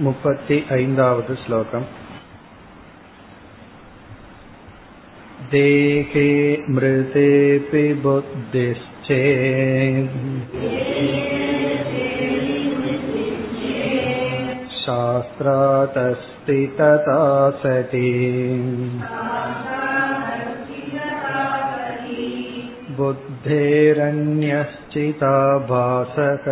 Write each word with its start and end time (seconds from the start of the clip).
मुपति 0.00 0.56
ऐन्दावद् 0.72 1.30
श्लोकम् 1.44 1.84
देहे 5.52 6.28
मृतेऽपि 6.74 7.82
बुद्धिश्चेत् 8.04 8.76
शास्त्रादस्ति 14.78 16.60
तथा 16.80 17.18
सति 17.62 18.10
बुद्धेरन्यश्चिता 22.98 23.26
भासः 25.69 26.45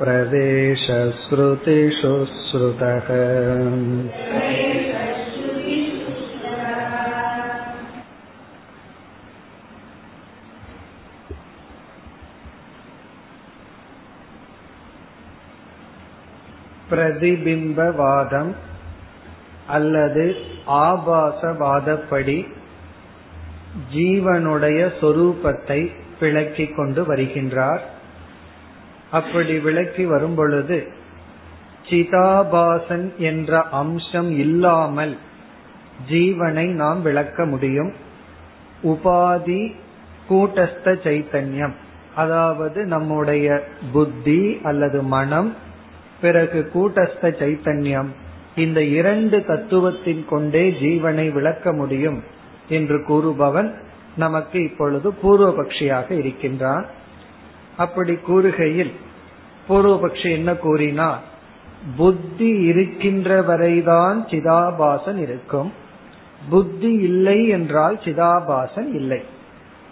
प्रवेशश्रुतिषु 0.00 2.12
श्रुतः 2.48 3.08
பிரதிபிம்பவாதம் 16.90 18.50
அல்லது 19.71 20.23
ஆபாசவாதப்படி 20.83 22.37
ஜீவனுடைய 23.93 24.79
சொரூபத்தை 25.01 25.79
விளக்கிக் 26.19 26.75
கொண்டு 26.75 27.01
வருகின்றார். 27.03 27.83
அப்படி 29.11 29.55
விளக்கி 29.59 30.03
வரும் 30.05 30.35
பொழுது 30.35 30.77
சிதாபாசன் 31.89 33.07
என்ற 33.29 33.61
அம்சம் 33.79 34.31
இல்லாமல் 34.37 35.13
ஜீவனை 36.09 36.67
நாம் 36.81 36.99
விளக்க 37.01 37.45
முடியும். 37.45 37.91
உபாதி 38.83 39.61
கூட்டஸ்த 40.29 40.93
சைத்தன்யம். 41.05 41.75
அதாவது 42.15 42.79
நம்முடைய 42.85 43.47
புத்தி 43.93 44.41
அல்லது 44.63 44.99
மனம் 45.15 45.49
பிறகு 46.21 46.59
கூட்டஸ்த 46.73 47.23
சைத்தன்யம். 47.41 48.11
இந்த 48.55 48.83
இரண்டு 48.83 49.43
தத்துவத்தின் 49.47 50.25
கொண்டே 50.29 50.69
ஜீவனை 50.69 51.31
விளக்க 51.31 51.73
முடியும் 51.73 52.23
என்று 52.69 53.03
கூறுபவன் 53.03 53.73
நமக்கு 54.15 54.63
இப்பொழுது 54.63 55.13
பூர்வபக்ஷியாக 55.23 56.11
இருக்கின்றான். 56.11 56.85
அப்படி 57.77 58.17
கூறுகையில் 58.27 58.91
பூர்வபக்ஷி 59.69 60.31
என்ன 60.31 60.55
கூறினார் 60.55 61.29
புத்தி 61.97 62.49
இருக்கின்ற 62.49 63.41
வரைதான் 63.41 64.25
சிதாபாசன் 64.27 65.17
இருக்கும். 65.17 65.73
புத்தி 66.49 66.91
இல்லை 66.93 67.47
என்றால் 67.47 67.99
சிதாபாசன் 68.03 68.93
இல்லை. 68.93 69.21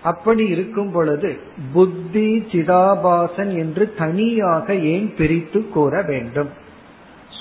அப்படி 0.04 0.48
இருக்கும் 0.48 0.92
பொழுது 0.92 1.40
புத்தி 1.74 2.46
சிதாபாசன் 2.52 3.58
என்று 3.58 3.94
தனியாக 3.94 4.76
ஏன் 4.76 5.14
பிரித்து 5.18 5.70
கூற 5.70 6.02
வேண்டும்? 6.02 6.68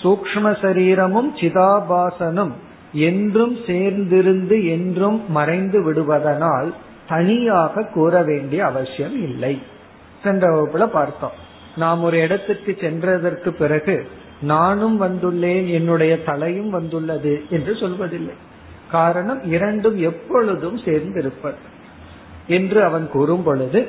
சூக்ம 0.03 0.61
சரீரமும் 0.63 1.37
சிதாபாசனும் 1.37 2.53
என்றும் 2.93 3.57
சேர்ந்திருந்து 3.57 4.69
என்றும் 4.69 5.31
மறைந்து 5.31 5.83
விடுவதனால் 5.83 6.75
தனியாக 7.09 7.83
கூற 7.83 8.23
வேண்டிய 8.23 8.65
அவசியம் 8.65 9.23
இல்லை. 9.23 9.63
சென்ற 10.23 10.45
வகுப்புல 10.53 10.87
பார்த்தோம். 10.87 11.37
நாம் 11.77 12.03
ஒரு 12.03 12.19
இடத்துக்கு 12.21 12.77
சென்றதற்கு 12.81 13.49
பிறகு 13.49 14.09
நானும் 14.41 15.03
வந்துள்ளேன் 15.03 15.69
என்னுடைய 15.69 16.23
தலையும் 16.23 16.71
வந்துள்ளது 16.71 17.45
என்று 17.51 17.73
சொல்வதில்லை. 17.73 18.37
காரணம் 18.91 19.43
இரண்டும் 19.45 19.99
எப்பொழுதும் 19.99 20.77
சேர்ந்திருப்பது 20.77 21.61
என்று 22.47 22.85
அவன் 22.85 23.11
கூறும் 23.11 23.43
பொழுது 23.43 23.89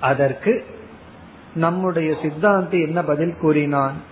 அதற்கு 0.00 0.64
நம்முடைய 1.54 2.14
சித்தாந்தி 2.22 2.86
என்ன 2.86 3.02
பதில் 3.02 3.36
கூறினான்? 3.40 4.10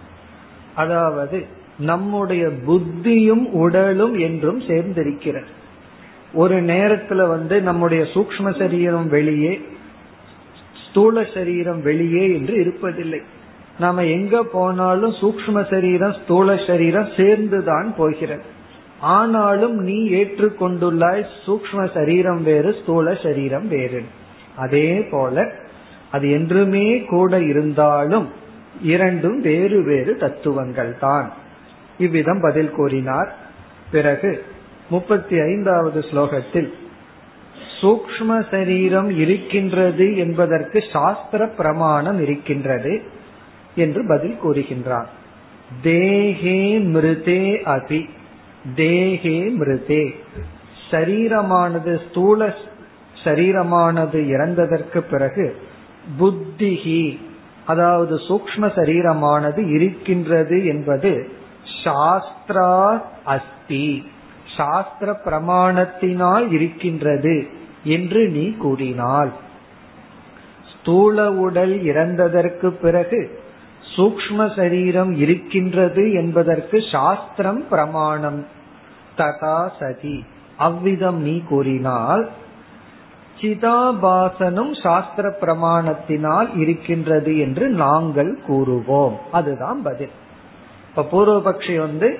அதாவது 0.82 1.38
நம்முடைய 1.80 2.44
புத்தியும் 2.66 3.44
உடலும் 3.62 4.16
என்றும் 4.18 4.60
சேர்ந்திருக்கிறது. 4.60 5.50
ஒரு 6.34 6.56
நேரத்துல 6.62 7.20
வந்து 7.28 7.56
நம்முடைய 7.60 8.02
சூக்ம 8.14 8.50
சரீரம் 8.58 9.08
வெளியே 9.08 9.52
ஸ்தூல 10.84 11.22
சரீரம் 11.34 11.80
வெளியே 11.82 12.24
என்று 12.34 12.54
இருப்பதில்லை. 12.62 13.20
நாம 13.78 14.04
எங்க 14.04 14.36
போனாலும் 14.52 15.14
சூக்ம 15.20 15.62
சரீரம் 15.70 16.16
ஸ்தூல 16.22 16.56
சரீரம் 16.66 17.10
சேர்ந்துதான் 17.16 17.88
போகிறது. 17.96 18.44
ஆனாலும் 19.14 19.76
நீ 19.80 19.98
ஏற்றுக்கொண்டுள்ளாய் 20.10 21.22
சூக்ம 21.46 21.86
சரீரம் 21.94 22.42
வேறு 22.42 22.70
ஸ்தூல 22.80 23.14
சரீரம் 23.22 23.68
வேறு. 23.68 24.02
அதே 24.56 24.88
போல 25.10 25.44
அது 26.10 26.26
என்றுமே 26.30 26.86
கூட 27.04 27.32
இருந்தாலும் 27.42 28.28
இரண்டும் 28.82 29.40
வேறு 29.40 29.82
வேறு 29.82 30.16
தத்துவங்கள் 30.16 30.98
தான். 30.98 31.32
இவ்விதம் 31.98 32.40
பதில் 32.40 32.70
கூறினார். 32.70 33.34
பிறகு 33.90 34.44
முப்பத்தி 34.90 35.40
ஐந்தாவது 35.40 36.00
ஸ்லோகத்தில் 36.00 36.72
சூக்ம 37.80 38.50
சரீரம் 38.50 39.18
இருக்கின்றது 39.18 40.16
என்பதற்கு 40.16 40.84
சாஸ்திர 40.92 41.46
பிரமாணம் 41.46 42.20
இருக்கின்றது 42.20 43.02
என்று 43.74 44.06
பதில் 44.06 44.38
கூறுகின்றார். 44.44 45.06
தேகே 45.82 46.62
மிருதே 46.94 47.44
அபி 47.64 48.08
தேகே 48.76 49.38
மிருதே 49.58 50.14
சரீரமானது 50.90 52.08
ஸ்தூல 52.08 52.54
சரீரமானது 53.24 54.18
இறந்ததற்கு 54.34 54.98
பிறகு 54.98 55.56
புத்திகி 56.18 57.18
அதாவது 57.70 58.14
சூக்ம 58.28 58.70
சரீரமானது 58.76 59.60
இருக்கின்றது 59.76 60.56
என்பது 60.66 61.12
சாஸ்திரா 61.84 62.72
அஸ்தி. 63.34 63.86
சாஸ்திர 64.56 65.10
பிரமாணத்தினால் 65.24 66.46
இருக்கின்றது 66.56 67.36
என்று 67.88 68.22
நீ 68.28 68.46
கூறினாள் 68.56 69.30
ஸ்தூல 70.72 71.16
உடல் 71.44 71.74
இறந்ததற்கு 71.84 72.68
பிறகு 72.82 73.20
சூக்ம 73.94 74.38
சரீரம் 74.56 75.12
இருக்கின்றது 75.16 76.04
என்பதற்கு 76.12 76.76
சாஸ்திரம் 76.92 77.62
பிரமாணம். 77.70 78.40
ததா 79.18 79.58
சதி. 79.78 80.18
அவ்விதம் 80.58 81.18
நீ 81.20 81.34
கூறினால் 81.48 82.22
சிதாபாசனும் 83.40 84.80
சாஸ்திர 84.82 85.36
பிரமாணத்தினால் 85.40 86.56
இருக்கின்றது 86.56 87.38
என்று 87.38 87.68
நாங்கள் 87.68 88.38
கூறுவோம். 88.48 89.16
அதுதான் 89.32 89.82
பதில். 89.82 90.10
இப்ப 90.88 91.08
பூர்வபக்ஷி 91.12 91.78
வந்து 91.78 92.18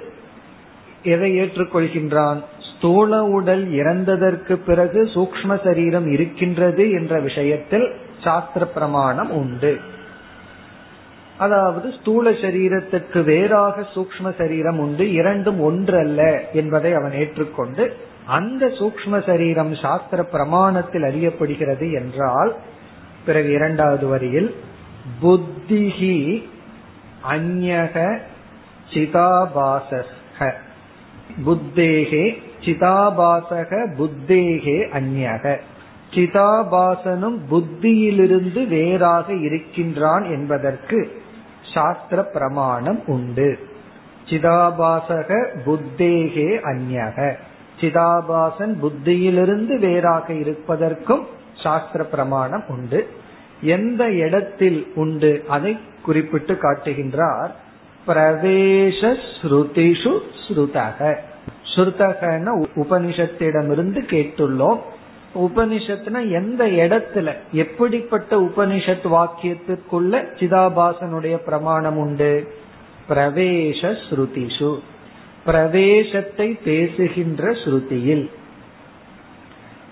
எதை 1.03 1.41
ஏற்றுக்கொள்கின்றான்? 1.41 2.42
ஸ்தூல 2.76 3.25
உடல் 3.25 3.69
இறந்ததற்கு 3.69 4.54
பிறகு 4.54 5.03
சூக்ம 5.04 5.64
சரீரம் 5.64 6.06
இருக்கின்றது 6.06 6.91
என்ற 6.91 7.20
விஷயத்தில் 7.20 7.92
சாஸ்திர 8.20 8.66
பிரமாணம் 8.66 9.30
உண்டு. 9.30 9.80
அதாவது 11.38 11.94
ஸ்தூல 12.00 12.30
சரீரத்துக்கு 12.30 13.25
வேறாக 13.25 13.86
சூக்ம 13.94 14.34
சரீரம் 14.38 14.78
உண்டு 14.78 15.12
இரண்டும் 15.12 15.60
ஒன்றல்ல 15.60 16.44
என்பதை 16.53 16.92
அவன் 16.92 17.12
ஏற்றுக்கொண்டு 17.12 17.97
அந்த 18.30 18.66
சூக்ம 18.66 19.26
சரீரம் 19.26 19.74
சாஸ்திர 19.74 20.26
பிரமாணத்தில் 20.32 21.06
அறியப்படுகிறது 21.10 21.92
என்றால் 21.92 22.56
பிறகு 23.24 23.50
இரண்டாவது 23.53 24.06
வரியில் 24.06 24.54
புத்திஹி 25.22 26.42
அந்யக 27.30 28.18
சிதாபாசக 28.91 30.53
புத்தேகே 31.47 32.24
சிதாபாசக 32.60 33.71
புத்தேகே 33.98 34.78
அந்யக. 34.92 35.56
சிதாபாசனும் 36.10 37.38
புத்தியிலிருந்து 37.50 38.66
வேறாக 38.66 39.33
இருக்கின்றான் 39.33 40.24
என்பதற்கு 40.24 41.22
சாஸ்திர 41.74 42.22
பிரமாணம் 42.22 43.00
உண்டு. 43.06 43.59
சிதாபாசக 44.24 45.30
புத்தேகே 45.66 46.48
அந்யக. 46.65 47.36
சிதாபாசன் 47.80 48.78
புத்தியிலிருந்து 48.80 49.78
வேறாக 49.78 50.32
இருப்பதற்கும் 50.32 51.27
சாஸ்திர 51.62 52.04
பிரமாணம் 52.04 52.65
உண்டு. 52.68 53.09
எந்த 53.60 54.12
இடத்தில் 54.12 54.92
உண்டு 54.94 55.44
அதை 55.48 55.78
குறிப்பிட்டு 56.03 56.59
காட்டுகின்றார். 56.62 57.50
பிரவேச 58.06 59.16
ஸ்ருதிஷு 59.42 60.18
ஸ்ருதக. 60.48 61.16
ஸ்ருதகன 61.74 62.66
உபனிஷத்திடமிருந்து 62.77 64.00
கேட்டுள்ளோம். 64.06 64.78
உபனிஷத்துனா 65.34 66.30
எந்த 66.30 66.66
இடத்துல 66.66 67.34
எப்படிப்பட்ட 67.53 68.41
உபனிஷத் 68.41 69.09
வாக்கியத்திற்குள்ள 69.10 70.24
சிதாபாசனுடைய 70.38 71.36
பிரமாணம் 71.36 71.97
உண்டு? 71.97 72.54
பிரவேச 73.09 73.97
ஸ்ருதிஷு. 74.10 74.78
பிரவேசத்தை 75.45 76.59
பேசுகின்ற 76.65 77.51
ஸ்ருதியில். 77.51 78.31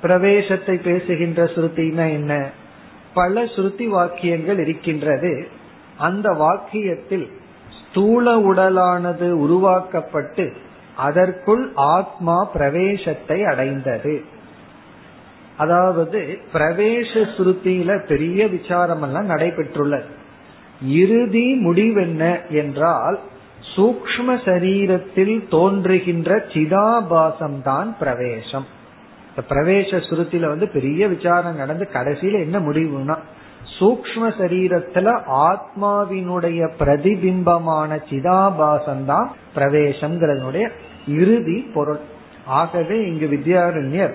பிரவேசத்தை 0.03 0.77
பேசுகின்ற 0.77 1.45
ஸ்ருதினா 1.45 2.11
என்ன? 2.13 2.51
பல 3.15 3.45
ஸ்ருதி 3.45 3.87
வாக்கியங்கள் 3.87 4.59
இருக்கின்றது. 4.59 5.49
அந்த 5.99 6.31
வாக்கியத்தில் 6.31 7.31
ஸ்தூல 7.89 8.39
உடலானது 8.39 9.31
உருவாக்கப்பட்டு 9.31 10.53
அதற்குள் 10.97 11.73
ஆத்மா 11.75 12.45
பிரவேசத்தை 12.45 13.45
அடைந்தது. 13.45 14.23
அதாவது 15.57 16.39
பிரவேச 16.53 17.27
ஸ்ருதியில 17.37 18.07
பெரிய 18.07 18.49
விசாரம் 18.49 19.03
எல்லாம் 19.03 19.29
நடைபெற்றுள்ளது. 19.29 20.05
இறுதி 20.83 21.67
முடிவென்ன 21.67 22.49
என்றால் 22.49 23.19
சூக்ம 23.79 24.35
சரீரத்தில் 24.45 25.49
தோன்றுகின்ற 25.49 26.37
சிதாபாசம் 26.53 27.63
தான் 27.63 27.97
பிரவேசம் 27.99 28.67
பிரவேச 29.49 29.91
சுருத்தில 30.09 30.47
வந்து 30.47 30.69
பெரிய 30.69 31.09
விசாரம் 31.09 31.57
நடந்து 31.57 31.89
கடைசியில 31.93 32.41
என்ன 32.41 32.59
முடிவுனா 32.59 33.17
சூக்ம 33.81 34.31
சரீரத்துல 34.39 35.09
ஆத்மாவினுடைய 35.49 36.71
பிரதிபிம்பமான 36.79 38.01
சிதாபாசம் 38.11 39.05
தான் 39.05 39.31
பிரவேசம்ங்கிறதுனுடைய 39.55 40.71
இறுதி 41.09 41.59
பொருள். 41.75 42.01
ஆகவே 42.47 43.07
இங்கு 43.07 43.27
வித்யாரண்யர் 43.27 44.15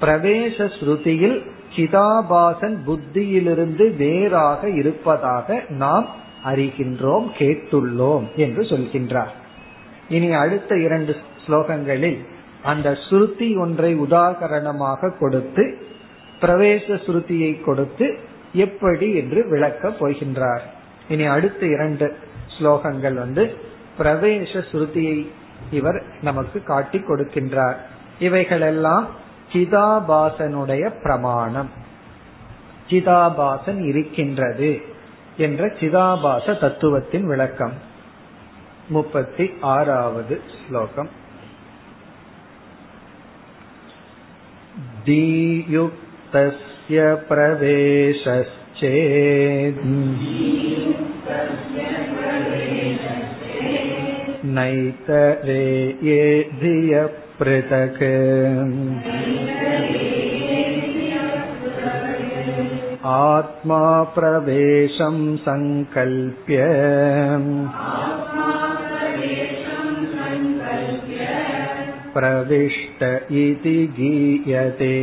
பிரவேச 0.00 0.68
ஸ்ருதியில் 0.80 1.38
சிதாபாசன் 1.76 2.76
புத்தியிலிருந்து 2.86 3.96
வேறாக 3.96 4.70
இருப்பதாக 4.70 5.64
நாம் 5.68 6.06
அறிகின்றோம் 6.44 7.26
கேட்டுள்ளோம் 7.38 8.34
என்று 8.36 8.62
சொல்கின்றார். 8.62 9.32
இனி 10.08 10.32
அடுத்த 10.32 10.76
இரண்டு 10.76 11.16
ஸ்லோகங்களில் 11.46 12.18
அந்த 12.62 12.98
ஸ்ருதி 13.10 13.58
ஒன்றை 13.58 14.00
உதாகரணமாக 14.00 15.18
கொடுத்து 15.18 15.78
பிரவேச 16.40 17.00
ஸ்ருதியை 17.06 17.64
கொடுத்து 17.64 18.18
எப்படி 18.52 19.14
என்று 19.14 19.48
விளக்க 19.48 19.88
போகின்றார். 19.88 20.60
இனி 21.08 21.24
அடுத்த 21.24 21.66
இரண்டு 21.66 22.16
ஸ்லோகங்கள் 22.58 23.14
வந்து 23.14 23.54
பிரவேச 23.98 24.64
ஸ்ருதியை 24.72 25.26
இவர் 25.70 26.02
நமக்கு 26.22 26.62
காட்டி 26.62 26.98
கொடுக்கின்றார். 26.98 27.76
இவைகளெல்லாம் 28.18 29.08
சிதாபாசனுடைய 29.52 30.92
பிரமாணம். 31.02 31.70
சிதாபாசன் 32.90 33.84
இருக்கின்றது. 33.84 34.89
என்ற 35.37 35.67
சிதாபாச 35.79 36.53
தத்துவத்தின் 36.53 37.27
விளக்கம் 37.27 37.75
முப்பத்தி 38.89 39.47
ஆறாவது 39.73 40.37
ஸ்லோகம் 40.57 41.11
दीयुक्तस्य 45.05 46.97
प्रवेशश्चेत् 47.29 48.63
नैतरे 54.55 55.65
ये 56.03 56.21
धिय 56.61 56.93
पृथक् 57.39 58.01
आत्मा 63.03 63.81
प्रवेशं 64.15 65.17
सङ्कल्प्य 65.37 66.57
प्रविष्ट 72.13 73.01
इति 73.39 73.77
गीयते 73.97 74.95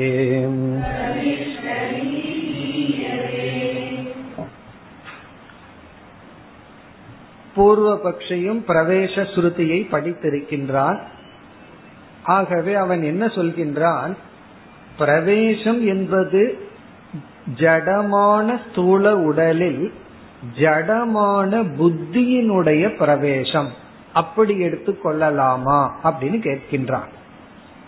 பூர்வ 7.56 7.88
பக்ஷியும் 8.04 8.60
பிரவேச 8.68 9.14
ஸ்ருதியை 9.34 9.80
படித்திருக்கின்றான் 9.90 10.98
ஆகவே 12.26 12.74
அவன் 12.74 13.02
என்ன 13.02 13.24
சொல்கின்றான் 13.26 14.12
பிரவேசம் 14.96 15.80
என்பது 15.86 16.42
ஜடமான 17.59 18.59
ஸ்தூல 18.69 19.17
உடலில் 19.17 19.93
ஜடமான 20.59 21.65
புத்தியினுடைய 21.79 22.97
பிரவேசம். 22.97 23.69
அப்படி 24.13 24.63
எடுத்துக்கொள்ளலாமா 24.63 25.89
அப்படின்னு 26.03 26.39
கேட்கின்றான். 26.39 27.07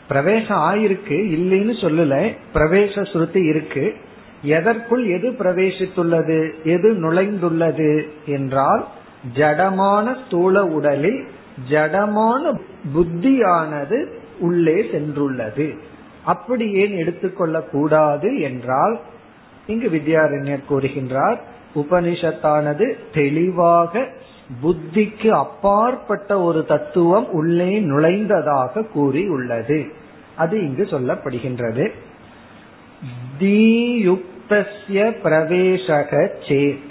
பிரவேசம் 0.08 0.58
ஆயிருக்கு 0.58 1.18
இல்லைன்னு 1.36 1.74
சொல்லல. 1.82 2.38
பிரவேச 2.54 3.02
ஸ்ருதி 3.02 3.48
இருக்கு. 3.48 3.96
எதற்குள் 4.42 5.06
எது 5.06 5.30
பிரவேசித்துள்ளது? 5.30 6.64
எது 6.64 6.94
நுழைந்துள்ளது 6.94 8.08
என்றால் 8.26 8.88
ஜடமான 9.36 10.16
ஸ்தூல 10.26 10.66
உடலில் 10.66 11.28
ஜடமான 11.70 12.60
புத்தியானது 12.96 14.06
உள்ளே 14.40 14.90
சென்றுள்ளது. 14.92 15.78
அப்படி 16.30 16.66
ஏன் 16.74 16.96
எடுத்துக்கொள்ள 16.98 17.62
கூடாது 17.62 18.40
என்றால் 18.40 19.00
இங்கு 19.68 19.90
வித்யாரண்யர் 19.90 20.68
கூறுகின்றார் 20.70 21.40
உபனிஷத்தானது 21.76 22.86
தெளிவாக 23.14 24.08
புத்திக்கு 24.64 25.30
அப்பாற்பட்ட 25.30 26.42
ஒரு 26.42 26.66
தத்துவம் 26.66 27.30
உள்ளே 27.32 27.80
நுழைந்ததாக 27.80 28.84
கூறி 28.84 29.28
உள்ளது 29.28 29.80
அது 30.36 30.56
இங்கு 30.68 30.84
சொல்லப்படுகின்றது. 30.84 31.86
தீயுக்தஸ்ய 33.40 35.10
பிரவேசக 35.24 36.12
சேத். 36.48 36.90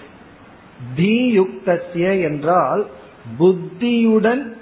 தீயுக்தஸ்ய 0.97 2.23
என்றால் 2.23 2.87
புத்தியுடன் 3.39 4.57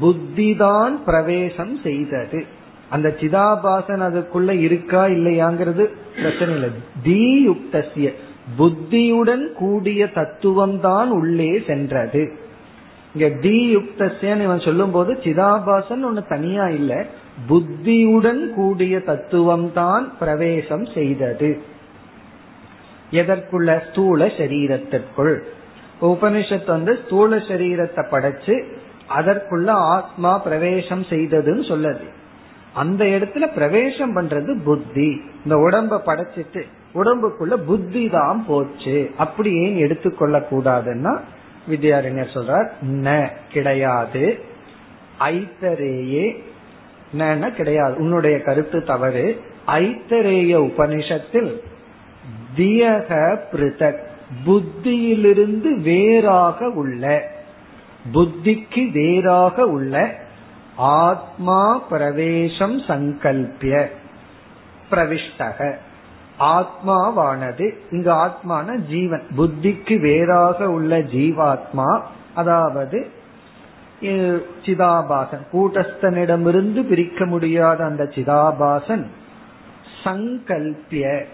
புத்திதான் 0.00 0.94
பிரவேசம் 1.04 1.76
செய்தது. 1.82 2.46
அந்த 2.90 3.08
சிதாபாசன் 3.20 4.02
அதுக்குள்ள 4.08 4.50
இருக்கா 4.60 5.06
இல்லையாங்கிறது 5.06 5.84
பிரச்சனை 6.16 6.54
இல்லை. 6.54 6.70
தீயுக்தசிய 7.04 8.12
புத்தியுடன் 8.56 9.52
கூடிய 9.52 10.08
தத்துவம் 10.08 10.80
தான் 10.80 11.10
உள்ளே 11.10 11.62
சென்றது. 11.66 12.32
இங்க 13.14 13.26
தீயுக்தசியன்னு 13.48 14.42
இவன் 14.42 14.60
சொல்லும் 14.60 14.90
போது 14.90 15.12
சிதாபாசன் 15.12 16.02
ஒன்னு 16.02 16.22
தனியா 16.28 16.68
இல்ல 16.68 17.06
புத்தியுடன் 17.48 18.54
கூடிய 18.54 19.00
தத்துவம் 19.00 19.72
தான் 19.72 20.12
பிரவேசம் 20.18 20.86
செய்தது. 20.86 21.50
எதற்குள்ள? 23.10 23.90
ஸ்தூல 23.90 24.26
சரீரத்திற்குள். 24.26 25.36
உபனிஷத்து 26.00 26.66
வந்து 26.66 26.98
ஸ்தூல 27.04 27.36
சரீரத்தை 27.36 28.04
படைச்சு 28.10 28.64
அதற்குள்ள 29.16 29.68
ஆத்மா 29.68 30.38
பிரவேசம் 30.38 31.02
செய்ததுன்னு 31.02 31.64
சொல்லது. 31.68 32.06
அந்த 32.74 33.04
இடத்துல 33.04 33.52
பிரவேசம் 33.52 34.16
பண்றது 34.16 34.62
புத்தி. 34.62 35.22
இந்த 35.44 35.56
உடம்ப 35.56 36.08
படைச்சிட்டு 36.08 36.62
உடம்புக்குள்ள 36.94 37.56
புத்தி 37.56 38.08
தான் 38.08 38.44
போச்சு. 38.46 39.10
அப்படி 39.16 39.52
ஏன் 39.52 39.76
எடுத்துக்கொள்ள 39.76 40.46
கூடாதுன்னா 40.50 41.20
வித்யாரண்யர் 41.70 42.28
சொல்றார் 42.34 42.68
ந 42.90 43.30
கிடையாது. 43.52 44.38
ஐத்தரேயே. 45.20 46.42
ந 47.18 47.50
கிடையாது. 47.50 47.96
உன்னுடைய 47.98 48.42
கருத்து 48.42 48.84
தவறு. 48.84 49.40
ஐத்தரேய 49.66 50.56
உபனிஷத்தில் 50.58 51.60
தியக 52.56 53.38
பிருதக் 53.52 53.98
புத்தியிலிருந்து 54.46 55.80
வேறாக 55.80 56.68
உள்ள 56.68 57.30
புத்திக்கு 58.12 58.90
வேறாக 58.90 59.66
உள்ள 59.66 60.14
ஆத்மா 60.78 61.78
பிரவேசம் 61.78 62.80
சங்கல்பிய 62.80 63.86
பிரவிஷ்டக. 64.90 65.74
ஆத்மாவானது 66.40 67.72
இங்கு 67.90 68.12
ஆத்மான 68.12 68.74
ஜீவன். 68.74 69.22
புத்திக்கு 69.36 70.00
வேறாக 70.00 70.70
உள்ள 70.70 70.98
ஜீவாத்மா 70.98 72.02
அதாவது 72.34 73.10
சிதாபாசன். 74.02 75.44
கூட்டஸ்தனிடமிருந்து 75.52 76.82
பிரிக்க 76.82 77.24
முடியாத 77.26 77.84
அந்த 77.84 78.04
சிதாபாசன் 78.04 79.06
சங்கல்பிய 80.04 81.24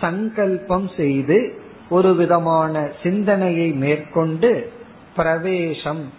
சங்கல்பம் 0.00 0.88
செய்து 0.96 1.60
ஒரு 1.88 2.14
விதமான 2.14 2.90
சிந்தனையை 3.02 3.70
மேற்கொண்டு 3.72 4.72
பிரவேசம் 5.16 6.18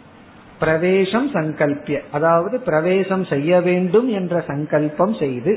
பிரவேசம் 0.62 1.27
சங்கல்பிய. 1.34 1.98
அதாவது 2.12 2.56
பிரவேசம் 2.60 3.24
செய்ய 3.25 3.62
வேண்டும் 3.62 4.10
என்ற 4.10 4.44
சங்கல்பம் 4.48 5.13
செய்து 5.13 5.53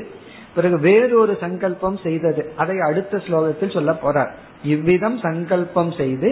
பிறகு 0.55 0.77
வேறொரு 0.79 1.33
சங்கல்பம் 1.39 1.97
செய்தது. 2.03 2.41
அதை 2.55 2.75
அடுத்த 2.79 3.17
ஸ்லோகத்தில் 3.17 3.73
சொல்ல 3.73 3.91
போறார். 4.03 4.31
இவ்விதம் 4.63 5.17
சங்கல்பம் 5.17 5.91
செய்து 5.91 6.29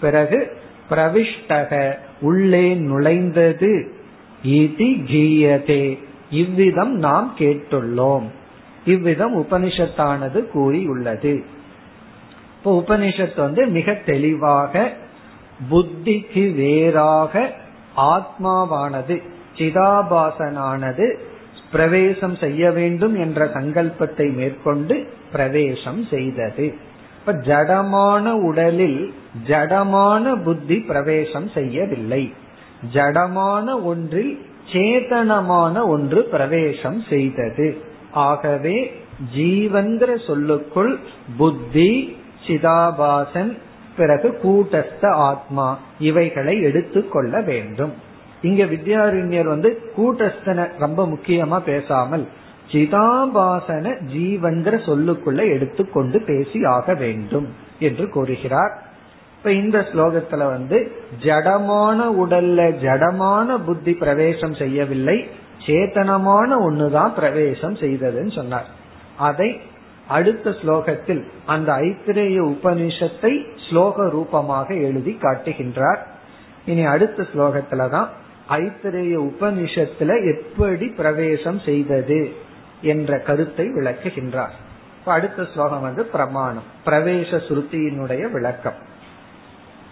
பிறகு 0.00 0.38
பிரவிஷ்டக 0.90 1.72
உள்ளே 2.20 2.66
நுழைந்தது 2.74 3.72
இதி 4.46 4.90
கீயதே 5.10 5.84
இவ்விதம் 6.30 6.94
நாம் 7.06 7.28
கேட்டுள்ளோம். 7.38 8.26
இவ்விதம் 8.86 9.34
உபனிஷத்தானது 9.42 10.40
கூறியுள்ளது. 10.46 11.34
இப்போ 12.56 12.70
உபனிஷத் 12.80 13.36
வந்து 13.36 13.62
மிக 13.66 13.92
தெளிவாக 14.06 14.92
புத்திக்கு 15.70 16.44
வேறாக 16.54 17.34
ஆத்மாவானது 17.96 19.22
சிதாபாசனானது 19.56 21.16
பிரவேசம் 21.72 22.36
செய்ய 22.36 22.70
வேண்டும் 22.70 23.20
என்ற 23.20 23.46
சங்கல்பத்தை 23.46 24.34
மேற்கொண்டு 24.34 25.06
பிரவேசம் 25.32 26.06
செய்தது. 26.10 26.74
இப்ப 27.18 27.32
ஜடமான 27.32 28.30
உடலில் 28.30 29.14
ஜடமான 29.46 30.42
புத்தி 30.42 30.76
பிரவேசம் 30.80 31.48
செய்யவில்லை. 31.48 32.32
ஜடமான 32.92 33.82
ஒன்றில் 33.82 34.46
சேதனமான 34.72 35.86
ஒன்று 35.86 36.24
பிரவேசம் 36.24 37.04
செய்தது. 37.08 37.76
ஆகவே 38.10 39.02
ஜீவந்திர 39.36 40.26
சொல்லுக்குள் 40.26 40.98
புத்தி 41.36 42.16
சிதாபாசன் 42.46 43.58
பிறகு 44.00 44.28
கூட்டஸ்த 44.42 45.04
ஆத்மா 45.28 45.66
இவைகளை 45.98 46.54
எடுத்துக்கொள்ள 46.60 47.34
வேண்டும். 47.40 47.94
இங்க 48.42 48.62
வித்யாரண்யர் 48.64 49.50
வந்து 49.54 49.70
கூட்டஸ்தன 49.96 50.68
ரொம்ப 50.78 51.00
முக்கியமா 51.06 51.58
பேசாமல் 51.60 52.24
சிதாபாசன 52.72 53.92
ஜீவன்கிற 54.14 54.74
சொல்லுக்குள்ள 54.88 55.40
எடுத்துக்கொண்டு 55.54 56.18
பேசி 56.26 56.58
ஆக 56.64 56.94
வேண்டும் 56.94 57.48
என்று 57.78 58.04
கூறுகிறார். 58.08 58.74
இப்ப 59.38 59.52
இந்த 59.52 59.78
ஸ்லோகத்துல 59.90 60.46
வந்து 60.54 60.78
ஜடமான 61.22 61.98
உடல்ல 62.22 62.60
ஜடமான 62.84 63.58
புத்தி 63.66 63.92
பிரவேசம் 63.94 64.54
செய்யவில்லை 64.54 65.18
சேத்தனமான 65.66 66.50
ஒண்ணுதான் 66.66 67.14
பிரவேசம் 67.14 67.76
செய்ததுன்னு 67.82 68.34
சொன்னார். 68.34 68.68
அதை 69.28 69.48
அடுத்த 70.10 70.50
ஸ்லோகத்தில் 70.50 71.22
அந்த 71.46 71.72
ஐத்திரேய 71.72 72.38
உபனிஷத்தை 72.54 73.32
ஸ்லோக 73.68 74.10
ரூபமாக 74.10 74.74
எழுதி 74.74 75.18
காட்டுகின்றார். 75.20 76.00
இனி 76.66 76.84
அடுத்த 76.84 77.26
ஸ்லோகத்துலதான் 77.34 78.08
ஐத்திரேய 78.48 79.14
உபனிஷத்துல 79.22 80.10
எப்படி 80.34 80.88
பிரவேசம் 80.88 81.58
செய்தது 81.58 82.32
என்ற 82.82 83.18
கருத்தை 83.18 83.66
விளக்குகின்றார். 83.68 84.56
அடுத்த 85.04 85.46
ஸ்லோகம் 85.54 85.80
வந்து 85.80 86.04
பிரமாணம் 86.04 86.68
பிரவேச 86.84 87.40
சுருத்தியினுடைய 87.48 88.30
விளக்கம். 88.30 88.78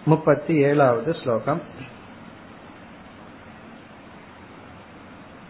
முப்பத்தி 0.05 0.55
ஏழாவது 0.55 1.13
ஸ்லோகம். 1.23 1.61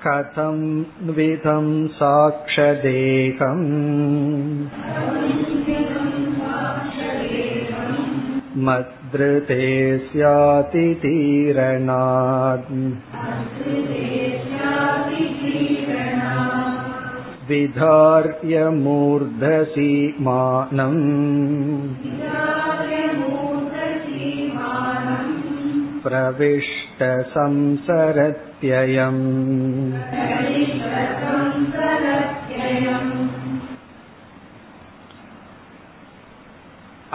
कथं 0.06 0.58
विधं 1.16 1.66
साक्षदेहम् 1.98 3.62
मद्ऋते 8.66 9.66
स्याति 9.98 10.86
तीरणात् 11.02 12.70
विधार्य 17.50 18.68
मूर्धसि 18.70 19.92
मानम् 20.20 21.02
प्रविष्टसंसरत्ययम् 28.58 29.22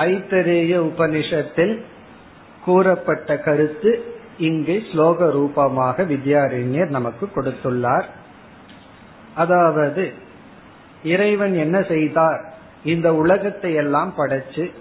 ஐத்தரேய 0.06 0.82
உபனிஷத்தில் 0.82 1.84
கூறப்பட்ட 2.64 3.38
கருத்து 3.38 4.06
இங்கே 4.38 4.84
ஸ்லோக 4.92 5.32
ரூபமாக 5.32 6.04
வித்யாரண்யர் 6.04 6.90
நமக்கு 6.90 7.28
கொடுத்துள்ளார் 7.28 8.06
அதாவது 9.36 10.14
இறைவன் 11.04 11.56
என்ன 11.56 11.84
செய்தார் 11.84 12.54
இந்த 12.84 13.14
உலகத்தை 13.14 13.74
எல்லாம் 13.74 14.14
படைச்சு 14.18 14.72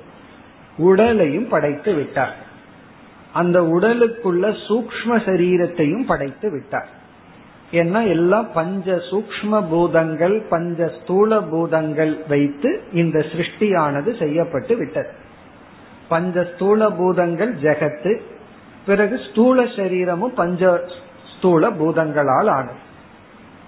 உடலையும் 0.78 1.48
படைத்து 1.48 1.94
விட்டார் 1.94 2.37
அந்த 3.33 3.61
உடலுக்குள்ள 3.61 4.45
சூக்ம 4.67 5.17
சரீரத்தையும் 5.27 6.05
படைத்து 6.05 6.51
விட்டார். 6.51 6.89
ஏன்னா 7.71 8.07
எல்லாம் 8.07 8.47
பஞ்ச 8.53 8.95
சூக்ம 9.09 9.61
பூதங்கள் 9.69 10.35
பஞ்ச 10.49 10.91
ஸ்தூல 10.97 11.39
பூதங்கள் 11.41 12.13
வைத்து 12.27 12.71
இந்த 12.93 13.19
சிருஷ்டியானது 13.19 14.17
செய்யப்பட்டு 14.17 14.77
விட்டது. 14.77 15.11
பஞ்ச 16.07 16.45
ஸ்தூல 16.53 16.89
பூதங்கள் 16.89 17.53
ஜெகத்து 17.55 18.13
பிறகு 18.85 19.19
ஸ்தூல 19.29 19.65
சரீரமும் 19.75 20.33
பஞ்ச 20.33 20.83
ஸ்தூல 21.33 21.69
பூதங்களால் 21.69 22.47
ஆனது. 22.47 22.81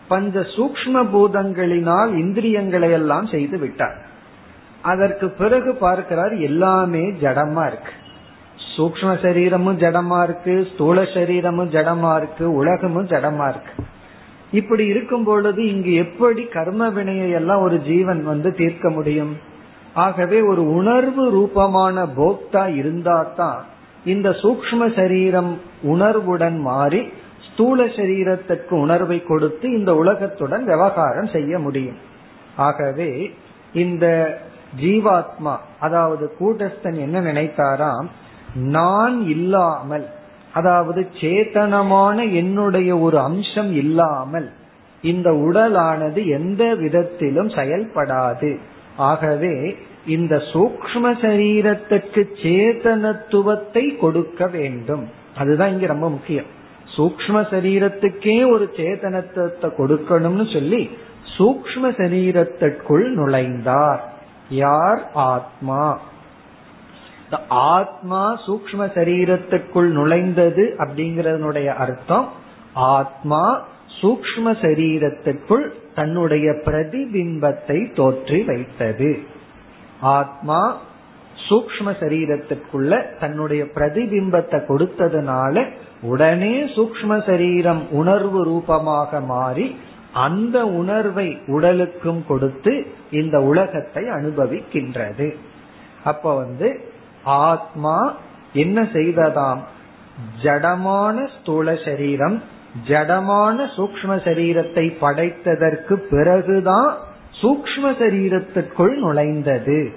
பஞ்ச 0.08 0.40
சூக்ம 0.40 0.96
பூதங்களினால் 1.14 2.12
இந்திரியங்களை 2.18 2.92
எல்லாம் 2.92 3.28
செய்து 3.28 3.58
விட்டார். 3.58 3.98
அதற்கு 4.82 5.30
பிறகு 5.30 5.76
பார்க்கிறார் 5.76 6.34
எல்லாமே 6.38 7.06
ஜடமா 7.22 7.64
இருக்கு. 7.68 7.94
சூக்ம 8.78 9.22
சரீரமும் 9.22 9.78
ஜடமா 9.78 10.24
இருக்கு 10.24 10.68
ஸ்தூல 10.74 11.02
சரீரமும் 11.02 11.70
ஜடமா 11.70 12.16
இருக்கு 12.16 12.54
உலகமும் 12.54 13.06
ஜடமா 13.06 13.50
இருக்கு. 13.50 13.84
இப்படி 14.52 14.86
இருக்கும் 14.86 15.24
பொழுது 15.24 15.68
இங்கு 15.68 15.94
எப்படி 15.94 16.44
கர்ம 16.46 16.90
வினையை 16.90 17.30
எல்லாம் 17.30 17.62
ஒரு 17.62 17.82
ஜீவன் 17.82 18.24
வந்து 18.24 18.54
தீர்க்க 18.54 18.90
முடியும்? 18.90 19.38
ஆகவே 19.94 20.42
ஒரு 20.42 20.74
உணர்வு 20.74 21.30
ரூபமான 21.30 22.06
போக்தா 22.06 22.76
இருந்தா 22.76 23.24
தான் 23.36 23.66
இந்த 24.06 24.30
சூக்ம 24.30 24.96
சரீரம் 24.96 25.62
உணர்வுடன் 25.82 26.58
மாறி 26.60 27.02
ஸ்தூல 27.52 27.86
சரீரத்துக்கு 27.86 28.74
உணர்வை 28.74 29.24
கொடுத்து 29.24 29.72
இந்த 29.72 29.96
உலகத்துடன் 29.96 30.64
விவகாரம் 30.64 31.28
செய்ய 31.28 31.60
முடியும். 31.60 31.98
ஆகவே 32.56 33.32
இந்த 33.74 34.06
ஜீவாத்மா 34.82 35.56
அதாவது 35.80 36.36
கூட்டஸ்தன் 36.40 36.98
என்ன 36.98 37.20
நினைத்தாராம்? 37.22 38.08
நான் 38.56 39.28
இல்லாமல் 39.28 40.08
அதாவது 40.54 41.08
சேத்தனமான 41.22 42.34
என்னுடைய 42.34 42.98
ஒரு 42.98 43.20
அம்சம் 43.20 43.76
இல்லாமல் 43.76 44.52
இந்த 45.02 45.32
உடலானது 45.32 46.28
எந்த 46.28 46.76
விதத்திலும் 46.76 47.48
செயல்படாது. 47.48 48.58
ஆகவே 48.98 49.78
இந்த 50.08 50.36
சூக்ம 50.36 51.02
சரீரத்துக்கு 51.04 52.24
சேதனத்துவத்தை 52.44 53.98
கொடுக்க 53.98 54.48
வேண்டும். 54.48 55.10
அதுதான் 55.38 55.70
இங்க 55.70 55.86
ரொம்ப 55.86 56.10
முக்கியம். 56.10 56.46
சூக்ம 56.98 57.34
சரீரத்துக்கே 57.34 58.52
ஒரு 58.52 58.74
சேதனத்துவத்தை 58.76 59.72
கொடுக்கணும்னு 59.78 60.54
சொல்லி 60.54 60.90
சூக்ம 61.38 61.84
சரீரத்திற்குள் 61.84 63.14
நுழைந்தார். 63.14 64.00
யார்? 64.50 65.12
ஆத்மா. 65.14 66.00
ஆத்மா 67.48 68.40
சூக்ம 68.48 68.88
சரீரத்துக்குள் 68.98 69.90
நுழைந்தது 69.92 70.76
அப்படிங்கறதனுடைய 70.78 71.66
அர்த்தம். 71.66 72.30
ஆத்மா 72.74 73.66
சூக்ம 74.02 74.52
சரீரத்துக்குள் 74.62 75.72
தன்னுடைய 75.96 76.52
பிரதிபிம்பத்தை 76.52 77.94
தோற்றி 77.94 78.46
வைத்தது. 78.46 79.20
ஆத்மா 80.00 80.78
சூக்ம 81.50 81.92
சரீரத்துக்குள்ள 82.00 83.18
தன்னுடைய 83.20 83.64
பிரதிபிம்பத்தை 83.64 84.60
கொடுத்ததுனால 84.68 85.66
உடனே 86.02 86.62
சூக்ம 86.62 87.26
சரீரம் 87.26 87.92
உணர்வு 87.92 88.44
ரூபமாக 88.44 89.20
மாறி 89.20 89.76
அந்த 90.12 90.66
உணர்வை 90.66 91.38
உடலுக்கும் 91.48 92.26
கொடுத்து 92.28 92.86
இந்த 93.12 93.40
உலகத்தை 93.40 94.04
அனுபவிக்கின்றது. 94.04 95.36
அப்ப 96.04 96.36
வந்து 96.36 96.85
ஆத்மா 97.26 98.14
என்ன 98.54 98.82
செய்ததாம்? 98.82 99.62
ஜடமான 100.44 101.28
ஸ்தூல 101.40 101.76
சரீரம் 101.86 102.44
ஜடமான 102.88 103.58
சூக்ம 103.78 104.16
சரீரத்தை 104.24 104.86
படைத்ததற்கு 105.02 105.94
பிறகுதான் 105.94 106.98
சூக்ம 107.42 107.84
சரீரத்துக்குள் 107.84 108.96
நுழைந்தது. 108.96 109.94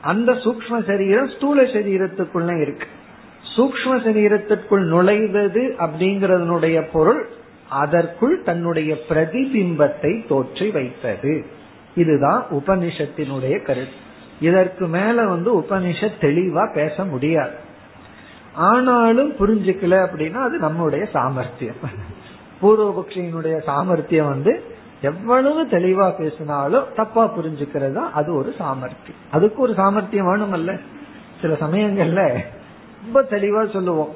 அந்த 0.00 0.32
சூக்ம 0.32 0.86
சரீரம் 0.86 1.28
ஸ்தூல 1.28 1.62
சரீரத்துக்குள்ள 1.62 2.60
இருக்கு. 2.60 2.86
சூக்ம 3.56 3.96
சரீரத்திற்குள் 4.06 4.84
நுழைவது 4.86 5.62
அப்படிங்கறதனுடைய 5.78 6.88
பொருள் 6.92 7.28
அதற்குள் 7.68 8.42
தன்னுடைய 8.42 8.96
பிரதிபிம்பத்தை 9.08 10.26
தோற்றி 10.26 10.70
வைத்தது. 10.70 11.44
இதுதான் 11.94 12.46
உபனிஷத்தினுடைய 12.50 13.62
கருத்து. 13.62 14.08
இதற்கு 14.40 14.86
மேல 14.86 15.26
வந்து 15.26 15.58
உபனிஷத் 15.58 16.20
தெளிவா 16.20 16.72
பேச 16.72 17.04
முடியாது. 17.04 17.56
ஆனாலும் 18.52 19.32
புரிஞ்சுக்கல 19.32 20.06
அப்படின்னா 20.06 20.34
அது 20.34 20.58
நம்முடைய 20.58 21.04
சாமர்த்தியம். 21.04 21.74
பூர்வபக்ஷியினுடைய 22.62 23.62
சாமர்த்தியம் 23.62 24.28
வந்து 24.28 24.62
எவ்வளவு 25.02 25.64
தெளிவா 25.64 26.16
பேசினாலும் 26.16 26.84
தப்பா 26.96 27.36
புரிஞ்சுக்கிறது 27.36 27.92
தான் 27.92 28.12
அது 28.12 28.34
ஒரு 28.34 28.54
சாமர்த்தியம். 28.58 29.20
அதுக்கு 29.30 29.62
ஒரு 29.62 29.74
சாமர்த்தியம் 29.74 30.26
வேணுமல்ல 30.26 30.80
சில 31.40 31.52
சமயங்கள்ல 31.54 32.44
ரொம்ப 33.04 33.22
தெளிவா 33.30 33.72
சொல்லுவோம். 33.72 34.14